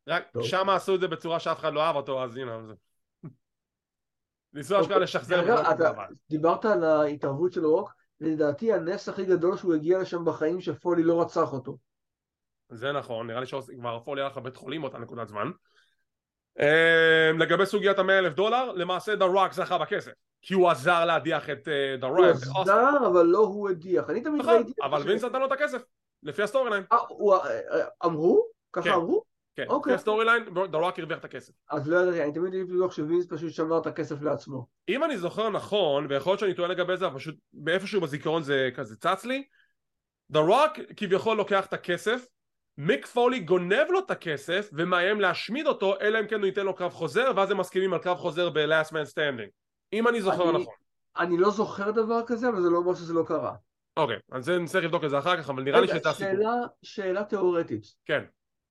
רק. 0.08 0.24
שם 0.42 0.68
עשו 0.68 0.94
את 0.94 1.00
זה 1.00 1.08
בצורה 1.08 1.40
שאף 1.40 1.58
אחד 1.58 1.72
לא 1.72 1.82
אהב 1.82 1.96
אותו 1.96 2.24
אז 2.24 2.36
הנה 2.36 2.62
זה 2.66 2.72
ניסו 4.52 4.74
אשכרה 4.74 4.82
אוקיי. 4.82 5.00
לשחזר 5.00 5.70
את 5.72 5.78
זה. 5.78 5.84
דיברת 6.30 6.64
על 6.64 6.84
ההתערבות 6.84 7.52
של 7.52 7.66
רוק, 7.66 7.92
לדעתי 8.20 8.72
הנס 8.72 9.08
הכי 9.08 9.24
גדול 9.24 9.56
שהוא 9.56 9.74
הגיע 9.74 9.98
לשם 9.98 10.24
בחיים 10.24 10.60
שפולי 10.60 11.02
לא 11.02 11.20
רצח 11.22 11.52
אותו. 11.52 11.78
זה 12.68 12.92
נכון, 12.92 13.26
נראה 13.26 13.40
לי 13.40 13.46
שכבר 13.46 14.00
פולי 14.04 14.22
הלך 14.22 14.36
לבית 14.36 14.56
חולים 14.56 14.80
באותה 14.80 14.98
נקודת 14.98 15.28
זמן. 15.28 15.50
אה, 16.60 17.30
לגבי 17.38 17.66
סוגיית 17.66 17.98
המאה 17.98 18.18
אלף 18.18 18.34
דולר, 18.34 18.72
למעשה 18.72 19.14
דה 19.14 19.24
רוק 19.24 19.52
זכה 19.52 19.78
בכסף, 19.78 20.12
כי 20.42 20.54
הוא 20.54 20.70
עזר 20.70 21.04
להדיח 21.04 21.50
את 21.50 21.68
דה 22.00 22.06
הוא 22.06 22.16
רוק. 22.18 22.36
עזר, 22.60 23.06
אבל 23.06 23.26
לא 23.26 23.38
הוא 23.38 23.70
הדיח. 23.70 24.10
אני 24.10 24.20
תמיד 24.20 24.40
נכון, 24.40 24.54
ראיתי... 24.54 24.72
אבל 24.82 25.02
וינס 25.02 25.24
נתן 25.24 25.40
לו 25.40 25.46
את 25.46 25.52
הכסף, 25.52 25.82
לפי 26.22 26.42
ה 26.42 26.70
storyline. 26.70 26.84
אה, 26.92 26.98
הוא- 27.08 27.34
אה, 27.34 27.60
אה, 27.80 27.84
אמרו? 28.04 28.46
כן. 28.72 28.80
ככה 28.82 28.94
אמרו? 28.94 29.22
כן, 29.56 29.64
אוקיי. 29.68 29.92
לפי 29.92 30.00
ה 30.00 30.24
storyline, 30.24 30.44
דה 30.70 30.78
רוק 30.78 30.98
הרוויח 30.98 31.18
את 31.18 31.24
הכסף. 31.24 31.52
אז 31.70 31.88
לא 31.88 31.98
ידעתי, 31.98 32.22
אני 32.22 32.32
תמיד 32.32 32.54
הייתי 32.54 32.72
בטוח 32.72 32.92
שווינס 32.92 33.26
פשוט 33.32 33.52
שמר 33.52 33.78
את 33.78 33.86
הכסף 33.86 34.22
לעצמו. 34.22 34.66
אם 34.88 35.04
אני 35.04 35.18
זוכר 35.18 35.48
נכון, 35.50 36.06
ויכול 36.08 36.30
להיות 36.30 36.40
שאני 36.40 36.54
טועה 36.54 36.68
לגבי 36.68 36.96
זה, 36.96 37.06
אבל 37.06 37.18
פשוט 37.18 37.34
באיפשהו 37.52 38.00
בזיכרון 38.00 38.42
זה 38.42 38.70
כזה 38.76 38.96
צץ 38.96 39.24
לי, 39.24 39.44
דה 40.30 40.40
רוק 40.40 40.72
כביכול 40.96 41.36
לוקח 41.36 41.66
את 41.66 41.72
הכסף, 41.72 42.26
מיק 42.78 43.06
פולי 43.06 43.40
גונב 43.40 43.86
לו 43.90 43.98
את 43.98 44.10
הכסף 44.10 44.70
ומאיים 44.72 45.20
להשמיד 45.20 45.66
אותו, 45.66 46.00
אלא 46.00 46.20
אם 46.20 46.26
כן 46.26 46.38
הוא 46.38 46.46
ייתן 46.46 46.64
לו 46.66 46.74
קרב 46.74 46.92
חוזר, 46.92 47.32
ואז 47.36 47.50
הם 47.50 47.58
מסכימים 47.58 47.92
על 47.92 47.98
קרב 47.98 48.16
חוזר 48.16 48.50
ב-last 48.50 48.90
man 48.90 49.10
standing. 49.12 49.50
אם 49.92 50.08
אני 50.08 50.22
זוכר 50.22 50.50
אני- 50.50 50.58
נכון. 50.62 50.74
אני 51.18 51.36
לא 51.38 51.50
זוכר 51.50 51.90
דבר 51.90 52.20
כזה, 52.26 52.48
אבל 52.48 52.62
זה 52.62 52.70
לא 52.70 52.78
אומר 52.78 52.94
שזה 52.94 53.14
לא 53.14 53.24
קרה. 53.26 53.54
אוקיי, 53.96 54.16
אז 54.32 54.44
זה 54.44 54.58
נצטרך 54.58 54.84
לבדוק 54.84 55.04
את 55.04 55.10
זה 55.10 55.18
אחר 55.18 55.42
כך, 55.42 55.50
אבל 55.50 55.62
נראה 55.62 55.80
לי 55.80 55.88
שזה 55.88 56.10
הסיפור. 56.10 56.32
שאלה, 56.34 56.54
שאלה 56.82 57.24
תיאורטית. 57.24 57.84
כן. 58.04 58.24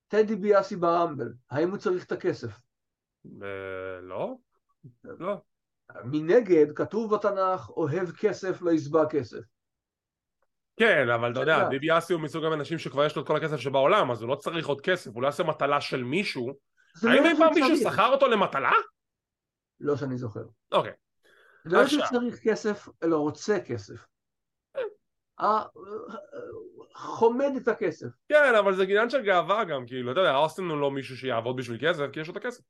טדי 0.08 0.36
ביאסי 0.36 0.76
ברמבל, 0.76 1.32
האם 1.50 1.70
הוא 1.70 1.78
צריך 1.78 2.04
את 2.04 2.12
הכסף? 2.12 2.50
אה, 3.42 3.48
לא? 4.02 4.34
לא. 5.04 5.36
מנגד, 6.04 6.66
כתוב 6.76 7.14
בתנ"ך, 7.14 7.70
אוהב 7.70 8.10
כסף 8.10 8.62
לא 8.62 8.70
ישבע 8.70 9.06
כסף. 9.10 9.38
כן, 10.76 11.08
אבל 11.08 11.32
אתה 11.32 11.40
יודע, 11.40 11.56
שאלה. 11.56 11.68
דיביאסי 11.68 12.12
הוא 12.12 12.22
מסוג 12.22 12.44
האנשים 12.44 12.78
שכבר 12.78 13.04
יש 13.04 13.16
לו 13.16 13.22
את 13.22 13.26
כל 13.26 13.36
הכסף 13.36 13.56
שבעולם, 13.56 14.10
אז 14.10 14.22
הוא 14.22 14.28
לא 14.28 14.34
צריך 14.34 14.66
עוד 14.66 14.80
כסף, 14.80 15.10
הוא 15.14 15.22
לא 15.22 15.26
יעשה 15.26 15.42
מטלה 15.42 15.80
של 15.80 16.04
מישהו. 16.04 16.52
זה 16.94 17.10
האם 17.10 17.24
לא 17.24 17.28
אי 17.28 17.36
פעם 17.36 17.54
מישהו. 17.54 17.90
שכר 17.90 18.12
אותו 18.12 18.28
למטלה? 18.28 18.72
לא 19.80 19.96
שאני 19.96 20.16
זוכר. 20.16 20.44
אוקיי. 20.72 20.92
לא 21.64 21.82
עכשיו. 21.82 22.06
שצריך 22.06 22.38
כסף, 22.42 22.88
אלא 23.02 23.16
רוצה 23.16 23.60
כסף. 23.60 24.06
חומד 26.94 27.50
את 27.62 27.68
הכסף. 27.68 28.06
כן, 28.28 28.54
אבל 28.58 28.74
זה 28.74 28.82
עניין 28.82 29.10
של 29.10 29.22
גאווה 29.22 29.64
גם, 29.64 29.86
כאילו, 29.86 30.12
אתה 30.12 30.20
יודע, 30.20 30.36
אוסטין 30.36 30.64
הוא 30.64 30.80
לא 30.80 30.90
מישהו 30.90 31.16
שיעבוד 31.16 31.56
בשביל 31.56 31.78
כסף, 31.80 32.04
כי 32.12 32.20
יש 32.20 32.28
לו 32.28 32.32
את 32.32 32.36
הכסף. 32.36 32.62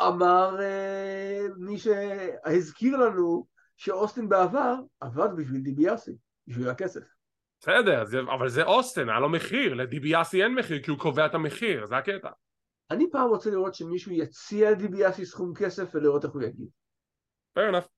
אמר 0.00 0.60
אה, 0.60 1.46
מי 1.56 1.78
שהזכיר 1.78 2.96
לנו 2.96 3.46
שאוסטין 3.76 4.28
בעבר 4.28 4.74
עבד 5.00 5.28
בשביל 5.36 5.60
דיביאסי, 5.60 6.12
בשביל 6.46 6.68
הכסף. 6.68 7.00
בסדר, 7.60 8.04
זה, 8.04 8.20
אבל 8.20 8.48
זה 8.48 8.62
אוסטין, 8.62 9.08
היה 9.08 9.20
לו 9.20 9.28
מחיר, 9.28 9.74
לדיביאסי 9.74 10.42
אין 10.42 10.54
מחיר, 10.54 10.82
כי 10.82 10.90
הוא 10.90 10.98
קובע 10.98 11.26
את 11.26 11.34
המחיר, 11.34 11.86
זה 11.86 11.96
הקטע. 11.96 12.28
אני 12.90 13.04
פעם 13.12 13.28
רוצה 13.28 13.50
לראות 13.50 13.74
שמישהו 13.74 14.12
יציע 14.12 14.70
לדיביאסי 14.70 15.26
סכום 15.26 15.52
כסף 15.54 15.94
ולראות 15.94 16.24
איך 16.24 16.32
הוא 16.32 16.42
יגיד. 16.42 16.68
fair 17.58 17.72
enough. 17.72 17.88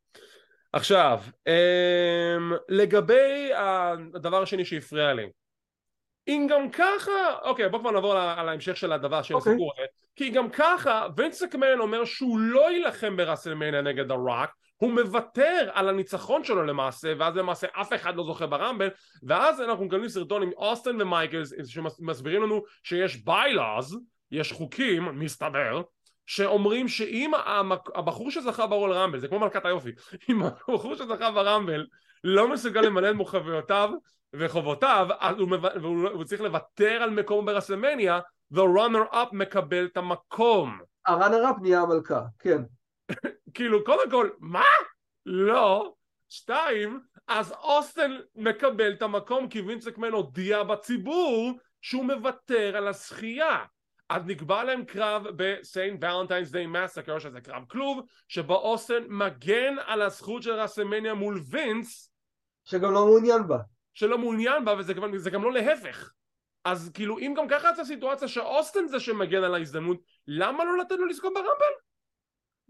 עכשיו, 0.73 1.21
אמ, 1.47 2.53
לגבי 2.69 3.51
הדבר 3.55 4.43
השני 4.43 4.65
שהפריע 4.65 5.13
לי, 5.13 5.31
אם 6.29 6.47
גם 6.51 6.71
ככה, 6.71 7.39
אוקיי 7.43 7.69
בוא 7.69 7.79
כבר 7.79 7.91
נעבור 7.91 8.13
על 8.17 8.49
ההמשך 8.49 8.77
של 8.77 8.93
הדבר 8.93 9.23
של 9.23 9.35
אוקיי. 9.35 9.53
הסיפור 9.53 9.73
הזה 9.77 9.87
כי 10.17 10.31
גם 10.31 10.51
ככה 10.51 11.07
וינס 11.17 11.43
מקמן 11.43 11.81
אומר 11.81 12.05
שהוא 12.05 12.39
לא 12.39 12.71
יילחם 12.71 13.17
ברסלמניה 13.17 13.83
נגד 13.83 14.11
הרוק 14.11 14.51
הוא 14.79 14.93
מוותר 14.93 15.71
על 15.73 15.89
הניצחון 15.89 16.45
שלו 16.45 16.65
למעשה 16.65 17.13
ואז 17.19 17.37
למעשה 17.37 17.67
אף 17.81 17.93
אחד 17.95 18.17
לא 18.17 18.25
זוכה 18.25 18.47
ברמבל 18.47 18.89
ואז 19.23 19.61
אנחנו 19.61 19.85
מקבלים 19.85 20.09
סרטון 20.09 20.43
עם 20.43 20.51
אוסטן 20.57 21.03
ומייקלס 21.03 21.53
שמסבירים 21.67 22.43
לנו 22.43 22.63
שיש 22.83 23.25
bylaws 23.25 23.99
יש 24.31 24.53
חוקים 24.53 25.19
מסתבר 25.19 25.83
שאומרים 26.27 26.89
שאם 26.89 27.31
הבחור 27.95 28.31
שזכה 28.31 28.67
ברול 28.67 28.93
רמבל 28.93 29.19
זה 29.19 29.29
כמו 29.29 29.39
מלכת 29.39 29.65
היופי 29.65 29.91
אם 30.31 30.43
הבחור 30.43 30.95
שזכה 30.95 31.31
ברמבל 31.31 31.87
לא 32.25 32.53
מסוגל 32.53 32.81
למלא 32.81 33.11
את 33.11 33.15
מוחביותיו 33.15 33.91
וחובותיו 34.33 35.09
והוא, 35.81 36.09
הוא 36.09 36.25
צריך 36.25 36.41
לוותר 36.41 37.03
על 37.03 37.11
מקום 37.11 37.47
ברסלמניה 37.47 38.21
ו-runner 38.51 39.13
up 39.15 39.29
מקבל 39.33 39.85
את 39.93 39.97
המקום. 39.97 40.79
ה-runner 41.07 41.57
up 41.57 41.63
נהיה 41.63 41.81
המלכה, 41.81 42.23
כן 42.39 42.63
כאילו 43.55 43.85
קודם 43.85 44.11
כל 44.11 44.31
מה? 44.39 44.65
לא 45.27 45.95
שתיים 46.29 47.01
אז 47.29 47.53
אוסטן 47.53 48.11
מקבל 48.35 48.93
את 48.93 49.03
המקום 49.03 49.49
כי 49.49 49.61
וינסקמן 49.61 50.13
הודיע 50.13 50.63
בציבור 50.63 51.53
שהוא 51.83 52.05
מוותר 52.05 52.77
על 52.77 52.89
הזכייה 52.89 53.65
אז 54.09 54.27
נקבע 54.27 54.65
להם 54.65 54.85
קרב 54.85 55.27
ב 55.37 55.52
St. 55.52 55.99
Valentine's 56.01 56.51
Day 56.51 56.67
Massacre 56.67 57.19
שזה 57.19 57.41
קרב 57.41 57.65
כלוב 57.69 58.01
שבו 58.29 58.55
אוסטן 58.55 59.05
מגן 59.09 59.77
על 59.87 60.03
הזכות 60.03 60.43
של 60.43 60.53
רסלמניה 60.53 61.15
מול 61.15 61.41
וינס 61.51 62.13
שגם 62.65 62.93
לא 62.93 63.05
מעוניין 63.05 63.49
בה 63.49 63.59
שלא 63.95 64.19
מעוניין 64.19 64.65
בה 64.65 64.75
וזה 64.79 64.95
גם, 64.95 65.13
גם 65.33 65.43
לא 65.43 65.53
להפך 65.53 66.13
אז 66.65 66.91
כאילו 66.95 67.19
אם 67.19 67.35
גם 67.37 67.49
ככה 67.49 67.71
יצאה 67.71 67.85
סיטואציה 67.85 68.29
שאוסטן 68.29 68.87
זה 68.89 69.01
שמגן 69.01 69.45
על 69.45 69.55
ההזדמנות 69.55 70.01
למה 70.27 70.65
לא 70.65 70.79
לתת 70.79 70.97
לו 70.99 71.07
לזכות 71.07 71.33
ברמבל? 71.35 71.88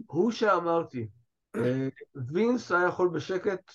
הוא 0.06 0.30
שאמרתי 0.30 1.08
אה, 1.56 1.88
וינס 2.14 2.72
היה 2.72 2.88
יכול 2.88 3.08
בשקט 3.08 3.72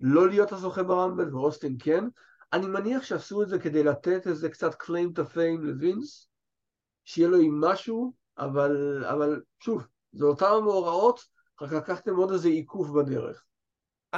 לא 0.00 0.28
להיות 0.28 0.52
הזוכה 0.52 0.82
ברמבל 0.82 1.34
ואוסטן 1.34 1.72
כן. 1.78 2.04
אני 2.52 2.66
מניח 2.66 3.02
שעשו 3.02 3.42
את 3.42 3.48
זה 3.48 3.58
כדי 3.58 3.84
לתת 3.84 4.26
איזה 4.26 4.48
קצת 4.48 4.74
claim 4.74 5.18
to 5.18 5.34
fame 5.34 5.60
לווינס 5.60 6.28
שיהיה 7.04 7.28
לו 7.28 7.36
עם 7.36 7.60
משהו 7.60 8.14
אבל, 8.38 9.04
אבל 9.04 9.42
שוב 9.60 9.86
זה 10.12 10.24
אותם 10.24 10.46
המאורעות 10.46 11.20
רק 11.60 11.72
לקחתם 11.72 12.16
עוד 12.16 12.32
איזה 12.32 12.48
עיכוב 12.48 13.00
בדרך 13.00 13.44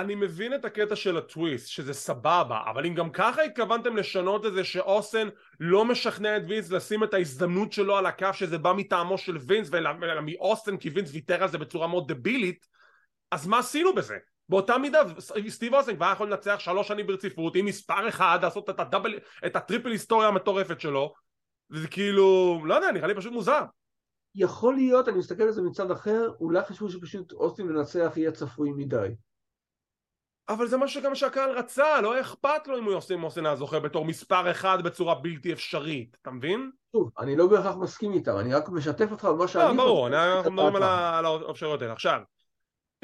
אני 0.01 0.15
מבין 0.15 0.55
את 0.55 0.65
הקטע 0.65 0.97
של 0.97 1.17
הטוויסט, 1.17 1.69
שזה 1.69 1.95
סבבה, 1.95 2.61
אבל 2.71 2.87
אם 2.87 2.95
גם 2.95 3.11
ככה 3.11 3.43
התכוונתם 3.43 3.97
לשנות 3.97 4.47
את 4.47 4.53
זה 4.53 4.65
שאוסן 4.65 5.29
לא 5.61 5.85
משכנע 5.85 6.37
את 6.37 6.43
וינס 6.49 6.71
לשים 6.71 7.05
את 7.05 7.15
ההזדמנות 7.15 7.73
שלו 7.73 7.97
על 7.97 8.07
הקו 8.07 8.29
שזה 8.33 8.59
בא 8.59 8.73
מטעמו 8.73 9.19
של 9.19 9.39
וינס 9.47 9.75
אלא 9.75 10.21
מאוסטן 10.23 10.77
כי 10.77 10.91
וינס 10.91 11.13
ויתר 11.13 11.43
על 11.43 11.49
זה 11.49 11.59
בצורה 11.59 11.87
מאוד 11.87 12.13
דבילית, 12.13 12.67
אז 13.31 13.47
מה 13.47 13.59
עשינו 13.59 13.95
בזה? 13.95 14.17
באותה 14.49 14.79
מידה 14.79 14.99
סטיב 15.49 15.75
אוסן 15.75 15.97
כבר 15.97 16.11
יכול 16.13 16.31
לנצח 16.31 16.57
שלוש 16.59 16.89
שנים 16.89 17.07
ברציפות 17.07 17.57
עם 17.57 17.67
מספר 17.67 18.09
אחד 18.09 18.39
לעשות 18.43 18.71
את 18.71 18.81
הדאבל, 18.81 19.19
את 19.47 19.57
הטריפל 19.57 19.91
היסטוריה 19.91 20.29
המטורפת 20.29 20.81
שלו 20.81 21.15
וזה 21.71 21.89
כאילו, 21.89 22.61
לא 22.65 22.75
יודע, 22.75 22.93
נראה 22.93 23.09
לי 23.09 23.15
פשוט 23.15 23.33
מוזר 23.33 23.63
יכול 24.35 24.75
להיות, 24.75 25.09
אני 25.09 25.19
מסתכל 25.19 25.43
על 25.43 25.53
זה 25.53 25.63
מצד 25.63 25.91
אחר, 25.91 26.33
אולי 26.41 26.65
חשבו 26.65 26.91
שפשוט 26.91 27.33
אוסטין 27.33 27.69
לנצח 27.69 28.13
יהיה 28.17 28.33
צפוי 28.33 28.71
מדי 28.77 29.09
אבל 30.49 30.67
זה 30.67 30.77
מה 30.77 30.89
שגם 30.89 31.15
שהקהל 31.15 31.51
רצה, 31.51 32.01
לא 32.01 32.21
אכפת 32.21 32.67
לו 32.67 32.79
אם 32.79 32.85
הוא 32.85 32.93
יוסי 32.93 33.17
מוסן 33.17 33.47
היה 33.47 33.57
זוכה 33.57 33.81
בתור 33.81 34.05
מספר 34.05 34.51
אחד 34.51 34.83
בצורה 34.83 35.15
בלתי 35.15 35.53
אפשרית, 35.53 36.17
אתה 36.23 36.31
מבין? 36.31 36.71
טוב, 36.93 37.11
אני 37.19 37.37
לא 37.37 37.47
בהכרח 37.47 37.77
מסכים 37.77 38.13
איתם, 38.13 38.39
אני 38.39 38.55
רק 38.55 38.69
משתף 38.69 39.11
אותך 39.11 39.25
במה 39.25 39.49
שאני... 39.49 39.77
לא, 39.77 39.85
ברור, 39.85 40.09
אנחנו 40.09 40.53
מדברים 40.53 40.77
על 40.77 40.83
האפשרויות 41.27 41.83
האלה. 41.83 41.93
עכשיו, 41.93 42.21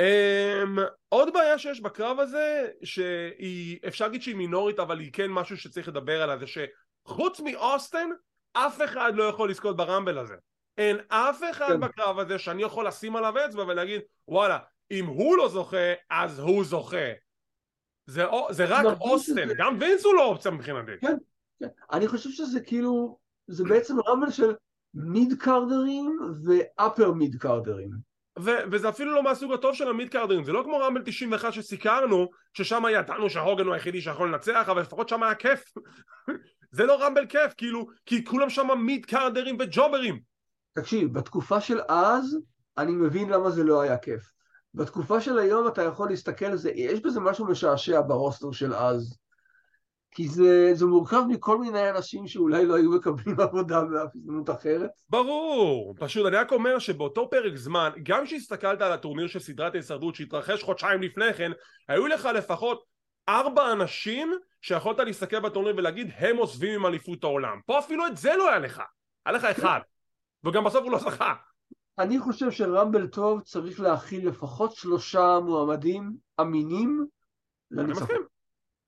um, 0.01 0.81
עוד 1.09 1.33
בעיה 1.33 1.59
שיש 1.59 1.81
בקרב 1.81 2.21
הזה, 2.21 2.69
שהיא, 2.85 3.79
אפשר 3.89 4.05
להגיד 4.05 4.23
שהיא 4.23 4.37
מינורית, 4.37 4.79
אבל 4.79 5.01
היא 5.01 5.13
כן 5.13 5.31
משהו 5.31 5.57
שצריך 5.57 5.89
לדבר 5.89 6.23
עליה, 6.23 6.39
זה 6.39 6.47
שחוץ 6.47 7.41
מאוסטן, 7.41 8.09
אף 8.53 8.81
אחד 8.85 9.13
לא 9.15 9.25
יכול 9.25 9.51
לזכות 9.51 9.77
ברמבל 9.77 10.19
הזה. 10.19 10.35
אין 10.79 10.97
אף 11.09 11.43
אחד 11.51 11.69
כן. 11.69 11.81
בקרב 11.81 12.19
הזה 12.19 12.39
שאני 12.39 12.63
יכול 12.63 12.87
לשים 12.87 13.17
עליו 13.17 13.35
אצבע 13.47 13.63
ולהגיד, 13.63 14.01
וואלה, 14.29 14.59
אם 14.91 15.07
הוא 15.07 15.37
לא 15.37 15.49
זוכה, 15.49 15.93
אז 16.11 16.39
הוא 16.39 16.65
זוכה. 16.65 17.24
זה, 18.07 18.25
זה 18.51 18.65
רק 18.65 18.85
אוסטן, 19.01 19.33
שזה... 19.45 19.55
גם 19.59 19.77
וינס 19.81 20.05
הוא 20.05 20.15
לא 20.15 20.25
אופציה 20.25 20.51
מבחינתי. 20.51 20.93
כן, 21.01 21.17
כן. 21.61 21.69
אני 21.93 22.09
חושב 22.09 22.31
שזה 22.31 22.61
כאילו, 22.61 23.19
זה 23.47 23.65
בעצם 23.65 23.95
רמבל 24.09 24.31
של 24.31 24.55
מיד 24.95 25.35
קארדרים 25.39 26.19
ואפר 26.45 27.13
מיד 27.13 27.37
קארדרים. 27.37 27.91
ו- 28.39 28.71
וזה 28.73 28.89
אפילו 28.89 29.15
לא 29.15 29.23
מהסוג 29.23 29.53
הטוב 29.53 29.75
של 29.75 29.89
המיד 29.89 30.09
קארדרים, 30.09 30.45
זה 30.45 30.53
לא 30.53 30.63
כמו 30.65 30.79
רמבל 30.79 31.03
91 31.05 31.53
שסיקרנו, 31.53 32.29
ששם 32.53 32.83
ידענו 32.93 33.31
שההוגן 33.31 33.67
הוא 33.67 33.75
היחידי 33.75 34.01
שיכול 34.01 34.29
לנצח, 34.29 34.67
אבל 34.69 34.81
לפחות 34.81 35.09
שם 35.09 35.23
היה 35.23 35.35
כיף. 35.35 35.65
זה 36.77 36.85
לא 36.85 37.05
רמבל 37.05 37.27
כיף, 37.27 37.55
כאילו, 37.57 37.87
כי 38.07 38.25
כולם 38.25 38.51
שם 38.51 38.69
מיד 38.79 39.07
קארדרים 39.07 39.57
וג'וברים. 39.61 40.21
תקשיב, 40.73 41.19
בתקופה 41.19 41.61
של 41.61 41.81
אז, 41.89 42.39
אני 42.79 42.93
מבין 42.93 43.31
למה 43.31 43.51
זה 43.51 43.65
לא 43.65 43.81
היה 43.81 43.99
כיף. 43.99 44.34
בתקופה 44.75 45.21
של 45.21 45.39
היום 45.39 45.69
אתה 45.69 45.83
יכול 45.83 46.09
להסתכל 46.09 46.45
על 46.45 46.57
זה, 46.57 46.71
יש 46.75 47.01
בזה 47.01 47.21
משהו 47.21 47.47
משעשע 47.47 48.01
ברוסטר 48.01 48.53
של 48.53 48.75
אז. 48.75 49.19
כי 50.11 50.29
זה, 50.29 50.71
זה 50.75 50.87
מורכב 50.87 51.23
מכל 51.29 51.59
מיני 51.59 51.91
אנשים 51.91 52.27
שאולי 52.27 52.67
לא 52.67 52.75
היו 52.75 52.91
מקבלים 52.91 53.41
עבודה 53.41 53.85
באף 53.85 54.11
הזדמנות 54.15 54.51
אחרת. 54.51 54.91
ברור, 55.11 55.95
פשוט 55.99 56.27
אני 56.27 56.37
רק 56.37 56.53
אומר 56.53 56.79
שבאותו 56.79 57.31
פרק 57.31 57.57
זמן, 57.57 57.91
גם 58.03 58.25
כשהסתכלת 58.25 58.81
על 58.81 58.93
הטורניר 58.93 59.27
של 59.27 59.39
סדרת 59.39 59.75
ההישרדות 59.75 60.15
שהתרחש 60.15 60.63
חודשיים 60.63 61.03
לפני 61.03 61.35
כן, 61.35 61.53
היו 61.89 62.07
לך 62.07 62.29
לפחות 62.35 62.85
ארבע 63.29 63.73
אנשים 63.73 64.33
שיכולת 64.63 64.99
להסתכל 64.99 65.41
בטורניר 65.41 65.75
ולהגיד 65.77 66.11
הם 66.17 66.37
עוזבים 66.37 66.75
עם 66.75 66.87
אליפות 66.87 67.25
העולם. 67.25 67.61
פה 67.67 67.79
אפילו 67.79 68.07
את 68.07 68.17
זה 68.17 68.37
לא 68.37 68.49
היה 68.49 68.59
לך, 68.59 68.83
היה 69.27 69.37
לך 69.37 69.45
אחד, 69.45 69.81
וגם 70.45 70.65
בסוף 70.65 70.83
הוא 70.83 70.93
לא 70.93 70.99
זכה. 70.99 71.35
אני 71.99 72.19
חושב 72.19 72.51
שרמבל 72.51 73.07
טוב 73.07 73.41
צריך 73.41 73.81
להכיל 73.81 74.29
לפחות 74.29 74.75
שלושה 74.75 75.39
מועמדים 75.45 76.13
אמינים 76.41 77.07
לניצחון. 77.71 78.17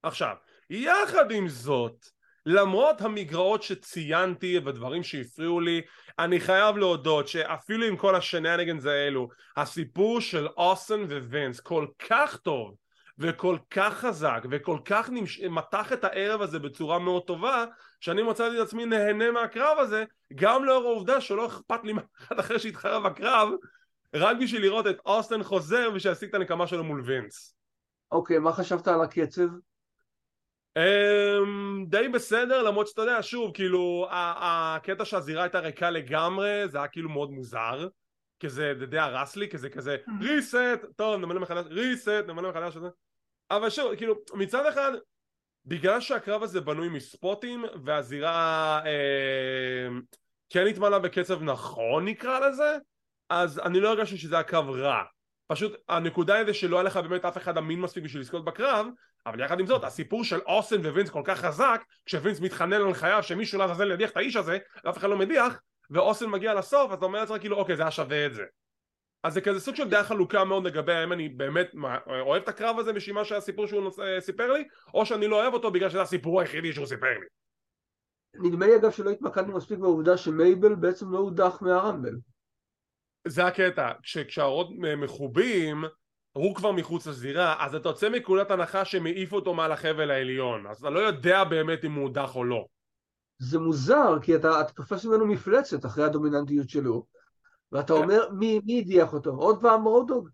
עכשיו, 0.03 0.37
יחד 0.71 1.31
עם 1.31 1.49
זאת, 1.49 2.07
למרות 2.47 3.01
המגרעות 3.01 3.63
שציינתי 3.63 4.59
ודברים 4.59 5.03
שהפריעו 5.03 5.61
לי, 5.61 5.83
אני 6.19 6.41
חייב 6.41 6.77
להודות 6.77 7.29
שאפילו 7.29 7.87
עם 7.87 7.97
כל 7.97 8.15
השננגנס 8.15 8.87
האלו, 8.87 9.29
הסיפור 9.57 10.21
של 10.21 10.47
אוסן 10.47 11.03
ווינס 11.03 11.61
כל 11.61 11.87
כך 12.09 12.37
טוב 12.37 12.75
וכל 13.19 13.59
כך 13.71 13.95
חזק 13.95 14.43
וכל 14.51 14.79
כך 14.85 15.11
נמש... 15.11 15.41
מתח 15.41 15.93
את 15.93 16.05
הערב 16.05 16.43
הזה 16.43 16.59
בצורה 16.59 16.99
מאוד 16.99 17.23
טובה 17.27 17.64
שאני 18.01 18.23
מצאתי 18.23 18.57
את 18.57 18.67
עצמי 18.67 18.85
נהנה 18.85 19.31
מהקרב 19.31 19.79
הזה 19.79 20.05
גם 20.35 20.64
לאור 20.64 20.85
העובדה 20.85 21.21
שלא 21.21 21.47
אכפת 21.47 21.81
לי 21.85 21.93
מאחד 21.93 22.39
אחר 22.39 22.59
שהתחרה 22.59 23.01
בקרב 23.01 23.49
רק 24.14 24.37
בשביל 24.43 24.62
לראות 24.62 24.87
את 24.87 24.97
אוסטן 25.07 25.43
חוזר 25.43 25.91
ושישיג 25.95 26.29
את 26.29 26.34
הנקמה 26.34 26.67
שלו 26.67 26.84
מול 26.84 27.03
וינס. 27.05 27.57
אוקיי, 28.13 28.37
okay, 28.37 28.41
מה 28.41 28.53
חשבת 28.53 28.88
על 28.88 29.01
הקצב? 29.01 29.49
Um, 30.79 31.88
די 31.88 32.09
בסדר 32.09 32.63
למרות 32.63 32.88
שאתה 32.88 33.03
יודע 33.03 33.18
שוב 33.22 33.51
כאילו 33.55 34.09
הקטע 34.11 35.05
שהזירה 35.05 35.43
הייתה 35.43 35.59
ריקה 35.59 35.91
לגמרי 35.91 36.68
זה 36.68 36.79
היה 36.79 36.88
כאילו 36.88 37.09
מאוד 37.09 37.30
מוזר 37.30 37.88
כזה 38.41 38.72
די 38.91 38.99
הרס 38.99 39.37
לי 39.37 39.49
כזה 39.49 39.71
כזה 39.71 39.97
ריסט 40.21 40.84
טוב 40.97 41.21
נמלא 41.21 41.41
מחדש 41.41 41.64
ריסט 41.71 42.09
נמלא 42.09 42.51
מחדש 42.51 42.76
אבל 43.51 43.71
שוב 43.71 43.95
כאילו 43.95 44.14
מצד 44.35 44.67
אחד 44.67 44.93
בגלל 45.67 46.01
שהקרב 46.01 46.43
הזה 46.43 46.61
בנוי 46.61 46.89
מספוטים 46.89 47.64
והזירה 47.85 48.81
אה, 48.87 49.89
כן 50.51 50.67
התמלאה 50.67 50.99
בקצב 50.99 51.43
נכון 51.43 52.05
נקרא 52.05 52.39
לזה 52.39 52.77
אז 53.31 53.59
אני 53.59 53.81
לא 53.81 53.89
הרגשתי 53.89 54.18
שזה 54.18 54.35
היה 54.35 54.43
קרב 54.43 54.71
רע. 54.71 55.03
פשוט 55.47 55.77
הנקודה 55.89 56.35
היא 56.35 56.53
שלא 56.53 56.77
היה 56.77 56.83
לך 56.83 56.97
באמת 56.97 57.25
אף 57.25 57.37
אחד 57.37 57.59
אמין 57.59 57.81
מספיק 57.81 58.05
בשביל 58.05 58.23
לזכות 58.23 58.45
בקרב 58.45 58.87
אבל 59.27 59.41
יחד 59.41 59.61
עם 59.61 59.67
זאת 59.67 59.85
הסיפור 59.85 60.25
של 60.25 60.41
אוסן 60.41 60.87
ווינס 60.87 61.11
כל 61.11 61.23
כך 61.25 61.41
חזק 61.41 61.83
כשווינס 62.07 62.41
מתחנן 62.41 62.81
על 62.83 62.95
חייו 62.95 63.23
שמישהו 63.23 63.59
לעזאזל 63.59 63.91
ידיח 63.91 64.11
את 64.11 64.17
האיש 64.17 64.37
הזה 64.37 64.59
ואף 64.85 64.99
אחד 64.99 65.09
לא 65.09 65.17
מדיח 65.17 65.61
ואוסן 65.91 66.27
מגיע 66.27 66.55
לסוף 66.55 66.91
אז 66.91 66.97
אתה 66.97 67.05
אומר 67.05 67.21
לעצמך 67.21 67.41
כאילו 67.41 67.57
אוקיי 67.57 67.77
זה 67.77 67.83
היה 67.83 67.91
שווה 67.91 68.27
את 68.27 68.35
זה 68.35 68.43
אז 69.27 69.35
זה 69.35 69.41
כזה 69.41 69.61
סוג 69.61 69.75
של 69.75 69.89
דעה 69.89 70.05
חלוקה 70.05 70.45
מאוד 70.45 70.65
לגבי 70.65 70.93
האם 70.93 71.13
אני 71.13 71.29
באמת 71.29 71.75
אוהב 72.07 72.43
את 72.43 72.49
הקרב 72.49 72.79
הזה 72.79 72.93
בשביל 72.93 73.15
מה 73.15 73.25
שהסיפור 73.25 73.67
שהוא 73.67 73.83
נוס... 73.83 74.01
אה, 74.01 74.21
סיפר 74.21 74.53
לי 74.53 74.65
או 74.95 75.07
שאני 75.07 75.29
לא 75.29 75.43
אוהב 75.43 75.55
אותו 75.55 75.71
בגלל 75.71 75.91
שזה 75.91 76.03
הסיפור 76.03 76.41
היחידי 76.41 76.73
שהוא 76.73 76.87
סיפר 76.87 77.07
לי. 77.07 77.27
נדמה 78.49 78.67
לי 78.67 78.77
אגב 78.77 78.91
שלא 78.91 79.11
התמקדנו 79.11 79.57
מספיק 79.57 79.79
בעובדה 79.79 80.17
שמייבל 80.17 80.75
בעצם 80.75 81.13
לא 81.13 81.19
הודח 81.19 81.59
מהרמבל. 81.61 82.17
זה 83.29 83.47
הקטע, 83.47 83.93
כשהאורות 84.03 84.69
מחובים 84.79 85.85
הוא 86.33 86.55
כבר 86.55 86.73
מחוץ 86.73 87.07
לזירה 87.07 87.65
אז 87.65 87.75
אתה 87.75 87.89
יוצא 87.89 88.09
מנקודת 88.09 88.51
הנחה 88.51 88.83
העיפו 89.05 89.37
אותו 89.37 89.55
מעל 89.55 89.73
החבל 89.73 90.11
העליון. 90.11 90.67
אז 90.67 90.79
אתה 90.79 90.91
לא 90.91 90.99
יודע 90.99 91.45
באמת 91.45 91.85
אם 91.85 91.93
הוא 91.93 92.03
הודח 92.03 92.37
או 92.37 92.45
לא. 92.45 92.67
זה 93.39 93.59
מוזר, 93.59 94.19
כי 94.23 94.37
אתה, 94.37 94.61
אתה 94.61 94.73
תופס 94.73 95.05
ממנו 95.05 95.27
מפלצת 95.27 95.87
אחרי 95.87 96.05
הדומיננטיות 96.05 96.69
שלו, 96.69 97.07
ואתה 97.72 97.93
אומר, 97.93 98.29
מי, 98.33 98.61
מי 98.64 98.80
הדיח 98.80 99.13
אותו? 99.13 99.30
עוד 99.30 99.61
פעם 99.61 99.84
רודוג? 99.84 100.29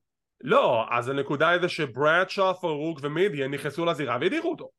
לא, 0.44 0.84
אז 0.90 1.08
הנקודה 1.08 1.48
היא 1.48 1.60
זה 1.60 1.68
שברדשו, 1.68 2.54
פרוק 2.54 2.98
ומידיאן 3.02 3.54
נכנסו 3.54 3.84
לזירה 3.84 4.16
והדיחו 4.20 4.50
אותו. 4.50 4.70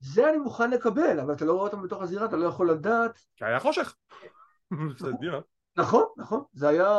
זה 0.00 0.30
אני 0.30 0.38
מוכן 0.38 0.70
לקבל, 0.70 1.20
אבל 1.20 1.34
אתה 1.34 1.44
לא 1.44 1.52
רואה 1.52 1.64
אותם 1.64 1.82
בתוך 1.82 2.02
הזירה, 2.02 2.24
אתה 2.24 2.36
לא 2.36 2.46
יכול 2.46 2.70
לדעת. 2.70 3.20
כי 3.36 3.44
היה 3.44 3.60
חושך. 3.60 3.94
נכון, 5.76 6.04
נכון, 6.16 6.42
זה 6.52 6.68
היה 6.68 6.98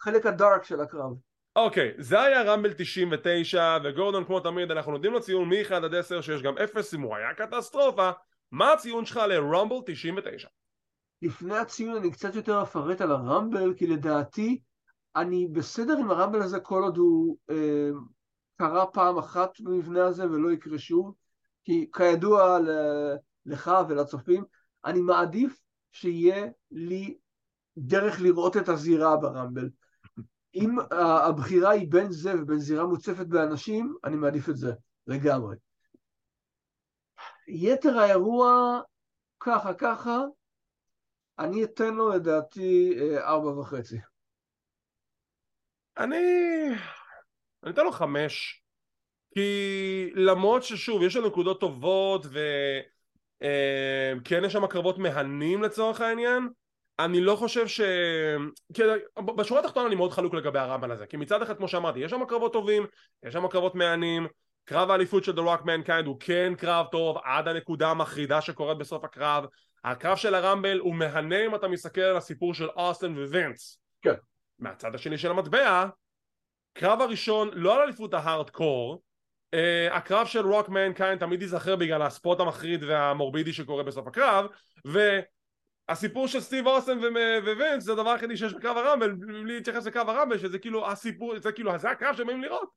חלק 0.00 0.26
הדארק 0.26 0.64
של 0.64 0.80
הקרב. 0.80 1.12
אוקיי, 1.56 1.92
זה 1.98 2.22
היה 2.22 2.42
רמבל 2.42 2.72
99, 2.72 3.78
וגורדון 3.84 4.24
כמו 4.24 4.40
תמיד 4.40 4.70
אנחנו 4.70 4.92
נותנים 4.92 5.12
לו 5.12 5.20
ציון 5.20 5.48
מ-1 5.48 5.74
עד 5.74 5.94
10 5.94 6.20
שיש 6.20 6.42
גם 6.42 6.58
0 6.58 6.94
אם 6.94 7.00
הוא 7.00 7.16
היה 7.16 7.34
קטסטרופה, 7.34 8.10
מה 8.52 8.72
הציון 8.72 9.04
שלך 9.04 9.16
לרמבל 9.16 9.76
99? 9.86 10.48
לפני 11.24 11.56
הציון 11.56 11.96
אני 11.96 12.10
קצת 12.10 12.34
יותר 12.34 12.62
אפרט 12.62 13.00
על 13.00 13.10
הרמבל, 13.10 13.74
כי 13.74 13.86
לדעתי 13.86 14.60
אני 15.16 15.48
בסדר 15.52 15.96
עם 15.98 16.10
הרמבל 16.10 16.42
הזה 16.42 16.60
כל 16.60 16.82
עוד 16.82 16.96
הוא 16.96 17.38
אה, 17.50 17.90
קרה 18.56 18.86
פעם 18.86 19.18
אחת 19.18 19.60
במבנה 19.60 20.04
הזה 20.06 20.30
ולא 20.30 20.52
יקרה 20.52 20.78
שוב, 20.78 21.14
כי 21.64 21.90
כידוע 21.92 22.58
לך 23.46 23.70
ולצופים, 23.88 24.44
אני 24.84 25.00
מעדיף 25.00 25.60
שיהיה 25.92 26.46
לי 26.70 27.18
דרך 27.76 28.20
לראות 28.20 28.56
את 28.56 28.68
הזירה 28.68 29.16
ברמבל. 29.16 29.70
אם 30.54 30.76
הבחירה 30.90 31.70
היא 31.70 31.90
בין 31.90 32.12
זה 32.12 32.34
ובין 32.40 32.58
זירה 32.58 32.86
מוצפת 32.86 33.26
באנשים, 33.26 33.94
אני 34.04 34.16
מעדיף 34.16 34.48
את 34.48 34.56
זה 34.56 34.72
לגמרי. 35.06 35.56
יתר 37.48 37.98
האירוע, 37.98 38.80
ככה 39.40 39.74
ככה, 39.74 40.20
אני 41.38 41.64
אתן 41.64 41.94
לו 41.94 42.08
לדעתי 42.08 42.98
אה, 43.00 43.28
ארבע 43.28 43.60
וחצי. 43.60 43.98
אני... 45.98 46.16
אני 47.62 47.70
אתן 47.70 47.84
לו 47.84 47.92
חמש. 47.92 48.62
כי 49.34 50.10
למרות 50.14 50.62
ששוב, 50.62 51.02
יש 51.02 51.16
לנו 51.16 51.26
נקודות 51.26 51.60
טובות 51.60 52.26
וכן 52.26 53.42
אה, 54.42 54.46
יש 54.46 54.52
שם 54.52 54.66
קרבות 54.66 54.98
מהנים 54.98 55.62
לצורך 55.62 56.00
העניין, 56.00 56.48
אני 56.98 57.20
לא 57.20 57.36
חושב 57.36 57.66
ש... 57.66 57.80
כי 58.74 58.82
בשורה 59.36 59.60
התחתונה 59.60 59.86
אני 59.86 59.94
מאוד 59.94 60.12
חלוק 60.12 60.34
לגבי 60.34 60.58
הרמב"ן 60.58 60.90
הזה 60.90 61.06
כי 61.06 61.16
מצד 61.16 61.42
אחד 61.42 61.56
כמו 61.56 61.68
שאמרתי 61.68 61.98
יש 61.98 62.10
שם 62.10 62.24
קרבות 62.28 62.52
טובים 62.52 62.86
יש 63.22 63.32
שם 63.32 63.48
קרבות 63.48 63.74
מהנים 63.74 64.26
קרב 64.64 64.90
האליפות 64.90 65.24
של 65.24 65.32
The 65.32 65.40
Rock 65.40 65.64
Mankind 65.64 66.06
הוא 66.06 66.16
כן 66.20 66.52
קרב 66.58 66.86
טוב 66.92 67.16
עד 67.24 67.48
הנקודה 67.48 67.90
המחרידה 67.90 68.40
שקורית 68.40 68.78
בסוף 68.78 69.04
הקרב 69.04 69.44
הקרב 69.84 70.16
של 70.16 70.34
הרמבל 70.34 70.78
הוא 70.78 70.94
מהנה 70.94 71.46
אם 71.46 71.54
אתה 71.54 71.68
מסתכל 71.68 72.00
על 72.00 72.16
הסיפור 72.16 72.54
של 72.54 72.68
אוסטן 72.68 73.18
ווינס 73.18 73.80
כן. 74.02 74.14
מהצד 74.58 74.94
השני 74.94 75.18
של 75.18 75.30
המטבע 75.30 75.86
קרב 76.72 77.00
הראשון 77.00 77.50
לא 77.52 77.74
על 77.74 77.82
אליפות 77.82 78.14
ההארדקור 78.14 79.02
uh, 79.54 79.94
הקרב 79.94 80.26
של 80.26 80.46
רוק 80.46 80.68
מנקיינד 80.68 81.20
תמיד 81.20 81.42
ייזכר 81.42 81.76
בגלל 81.76 82.02
ה 82.02 82.10
spot 82.10 82.40
המחריד 82.40 82.84
והמורבידי 82.84 83.52
שקורה 83.52 83.82
בסוף 83.82 84.06
הקרב 84.06 84.46
ו... 84.86 84.98
הסיפור 85.88 86.28
של 86.28 86.40
סטיב 86.40 86.66
אוסטן 86.66 86.98
ווינס 87.44 87.84
זה 87.84 87.92
הדבר 87.92 88.10
היחידי 88.10 88.36
שיש 88.36 88.54
בקרב 88.54 88.76
הרמבל 88.76 89.12
בלי 89.12 89.54
להתייחס 89.54 89.86
לקרב 89.86 90.08
הרמבל 90.08 90.38
שזה 90.38 90.58
כאילו 90.58 90.90
הסיפור 90.90 91.38
זה 91.38 91.52
כאילו 91.52 91.78
זה 91.78 91.90
הקרב 91.90 92.16
שהם 92.16 92.26
באים 92.26 92.42
לראות. 92.42 92.68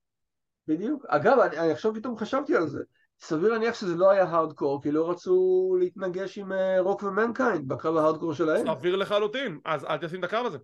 בדיוק. 0.67 1.05
אגב 1.05 1.39
אני, 1.39 1.59
אני 1.59 1.71
עכשיו 1.71 1.93
פתאום 1.93 2.17
חשבתי 2.17 2.55
על 2.55 2.67
זה 2.67 2.84
סביר 3.19 3.49
להניח 3.49 3.76
שזה 3.76 3.95
לא 3.95 4.10
היה 4.10 4.23
הארדקור 4.23 4.84
כי 4.84 4.91
לא 4.91 5.10
רצו 5.10 5.76
להתנגש 5.80 6.38
עם 6.38 6.52
אה, 6.52 6.80
רוק 6.80 7.03
ומנקיינד 7.03 7.68
בקרב 7.68 7.98
ההארדקור 7.98 8.34
שלהם 8.34 8.65
סביר 8.76 8.95
לחלוטין 8.95 9.60
אז 9.65 9.85
אל 9.85 9.98
תשים 9.98 10.19
את 10.19 10.23
הקרב 10.23 10.45
הזה 10.45 10.57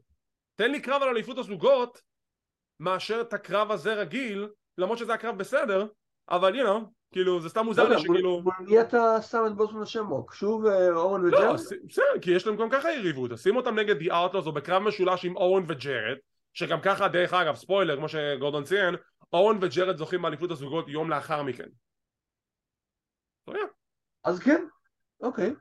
תן 0.55 0.71
לי 0.71 0.81
קרב 0.81 1.01
על 1.01 1.09
אליפות 1.09 1.37
הזוגות 1.37 2.01
מאשר 2.79 3.21
את 3.21 3.33
הקרב 3.33 3.71
הזה 3.71 3.93
רגיל 3.93 4.49
למרות 4.77 4.97
שזה 4.97 5.13
הקרב 5.13 5.37
בסדר 5.37 5.87
אבל 6.29 6.61
you 6.61 6.65
know 6.65 6.85
כאילו 7.13 7.41
זה 7.41 7.49
סתם 7.49 7.65
מוזר 7.65 7.89
לי 7.89 7.99
שכאילו... 7.99 8.41
מי 8.59 8.81
אתה 8.81 9.21
שם 9.21 9.43
את 9.47 9.55
בוסמן 9.55 9.81
השמוק? 9.81 10.33
שוב 10.33 10.65
אה, 10.65 10.89
אורן 10.89 11.25
וג'רד? 11.25 11.43
לא, 11.43 11.53
בסדר, 11.89 12.19
כי 12.21 12.31
יש 12.31 12.47
להם 12.47 12.55
גם 12.55 12.69
ככה 12.69 12.91
יריבות, 12.91 13.31
שים 13.37 13.55
אותם 13.55 13.79
נגד 13.79 13.97
די 13.97 14.11
ארטלוס 14.11 14.45
או 14.45 14.51
בקרב 14.51 14.83
משולש 14.83 15.25
עם 15.25 15.37
אורן 15.37 15.63
וג'רד, 15.67 16.17
שגם 16.53 16.81
ככה 16.81 17.07
דרך 17.07 17.33
אגב, 17.33 17.55
ספוילר 17.55 17.97
כמו 17.97 18.09
שגורדון 18.09 18.63
ציין, 18.63 18.95
אורן 19.33 19.57
וג'רד 19.61 19.97
זוכים 19.97 20.21
באליפות 20.21 20.51
הזוגות 20.51 20.89
יום 20.89 21.09
לאחר 21.09 21.43
מכן. 21.43 21.67
אז 24.23 24.39
כן, 24.39 24.65
אוקיי. 25.21 25.53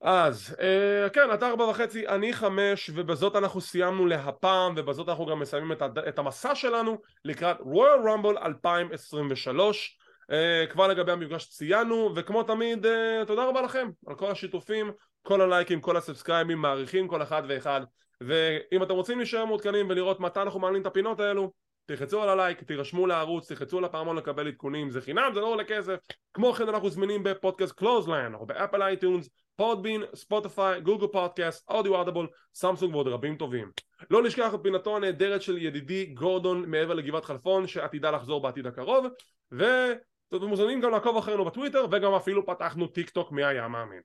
אז 0.00 0.56
אה, 0.60 1.08
כן 1.12 1.34
אתה 1.34 1.48
ארבע 1.48 1.64
וחצי 1.64 2.08
אני 2.08 2.32
חמש 2.32 2.90
ובזאת 2.94 3.36
אנחנו 3.36 3.60
סיימנו 3.60 4.06
להפעם 4.06 4.74
ובזאת 4.76 5.08
אנחנו 5.08 5.26
גם 5.26 5.38
מסיימים 5.40 5.72
את, 5.72 5.82
את 6.08 6.18
המסע 6.18 6.54
שלנו 6.54 6.98
לקראת 7.24 7.56
רויאל 7.60 8.08
רומבל 8.08 8.38
2023 8.38 9.98
אה, 10.30 10.64
כבר 10.70 10.88
לגבי 10.88 11.12
המפגש 11.12 11.48
ציינו 11.48 12.12
וכמו 12.16 12.42
תמיד 12.42 12.86
אה, 12.86 13.22
תודה 13.26 13.44
רבה 13.44 13.62
לכם 13.62 13.90
על 14.06 14.14
כל 14.14 14.30
השיתופים 14.30 14.92
כל 15.22 15.40
הלייקים 15.40 15.80
כל 15.80 15.96
הסאבסקרייבים 15.96 16.58
מעריכים 16.58 17.08
כל 17.08 17.22
אחד 17.22 17.42
ואחד. 17.48 17.80
ואם 18.20 18.82
אתם 18.82 18.94
רוצים 18.94 19.18
להישאר 19.18 19.44
מעודכנים 19.44 19.86
ולראות 19.88 20.20
מתי 20.20 20.42
אנחנו 20.42 20.60
מעלים 20.60 20.82
את 20.82 20.86
הפינות 20.86 21.20
האלו 21.20 21.52
תלחצו 21.90 22.22
על 22.22 22.28
הלייק, 22.28 22.62
תירשמו 22.62 23.06
לערוץ, 23.06 23.48
תלחצו 23.48 23.78
על 23.78 23.84
הפעמון 23.84 24.16
לקבל 24.16 24.48
עדכונים, 24.48 24.90
זה 24.90 25.00
חינם, 25.00 25.30
זה 25.34 25.40
לא 25.40 25.46
עולה 25.46 25.64
כסף. 25.64 25.94
כמו 26.34 26.52
כן 26.52 26.68
אנחנו 26.68 26.90
זמינים 26.90 27.22
בפודקאסט 27.22 27.72
קלוזליין, 27.72 28.34
או 28.34 28.46
ב 28.46 28.52
Apple 28.52 28.82
iTunes, 28.82 29.30
Podbean, 29.56 30.02
ספוטיפיי, 30.14 30.80
גוגל 30.80 31.06
פודקאסט, 31.06 31.70
אודיו 31.70 31.96
ארדבול, 31.96 32.28
סמסונג 32.54 32.94
ועוד 32.94 33.08
רבים 33.08 33.36
טובים. 33.36 33.70
לא 34.10 34.22
נשכח 34.22 34.54
את 34.54 34.60
פינתו 34.62 34.96
הנהדרת 34.96 35.42
של 35.42 35.58
ידידי 35.58 36.06
גורדון 36.06 36.70
מעבר 36.70 36.94
לגבעת 36.94 37.24
חלפון, 37.24 37.66
שעתידה 37.66 38.10
לחזור 38.10 38.42
בעתיד 38.42 38.66
הקרוב, 38.66 39.06
ואתם 39.52 40.46
מוזמנים 40.46 40.80
גם 40.80 40.90
לעקוב 40.90 41.16
אחרינו 41.16 41.44
בטוויטר, 41.44 41.86
וגם 41.90 42.14
אפילו 42.14 42.46
פתחנו 42.46 42.86
טיק 42.86 43.10
טוק 43.10 43.32
מי 43.32 43.44
היה 43.44 43.68
מאמין. 43.68 44.00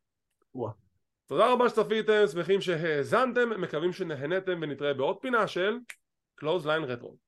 תודה 1.27 1.51
רבה 1.51 1.69
שצפיתם, 1.69 2.27
שמחים 2.31 2.61
שהאזנתם, 2.61 3.61
מקווים 3.61 3.93
שנהנתם 3.93 4.59
ונתראה 4.61 4.93
בעוד 4.93 5.17
פינה 5.21 5.47
של 5.47 5.77
קלוזליין 6.35 6.83
רטרו. 6.83 7.24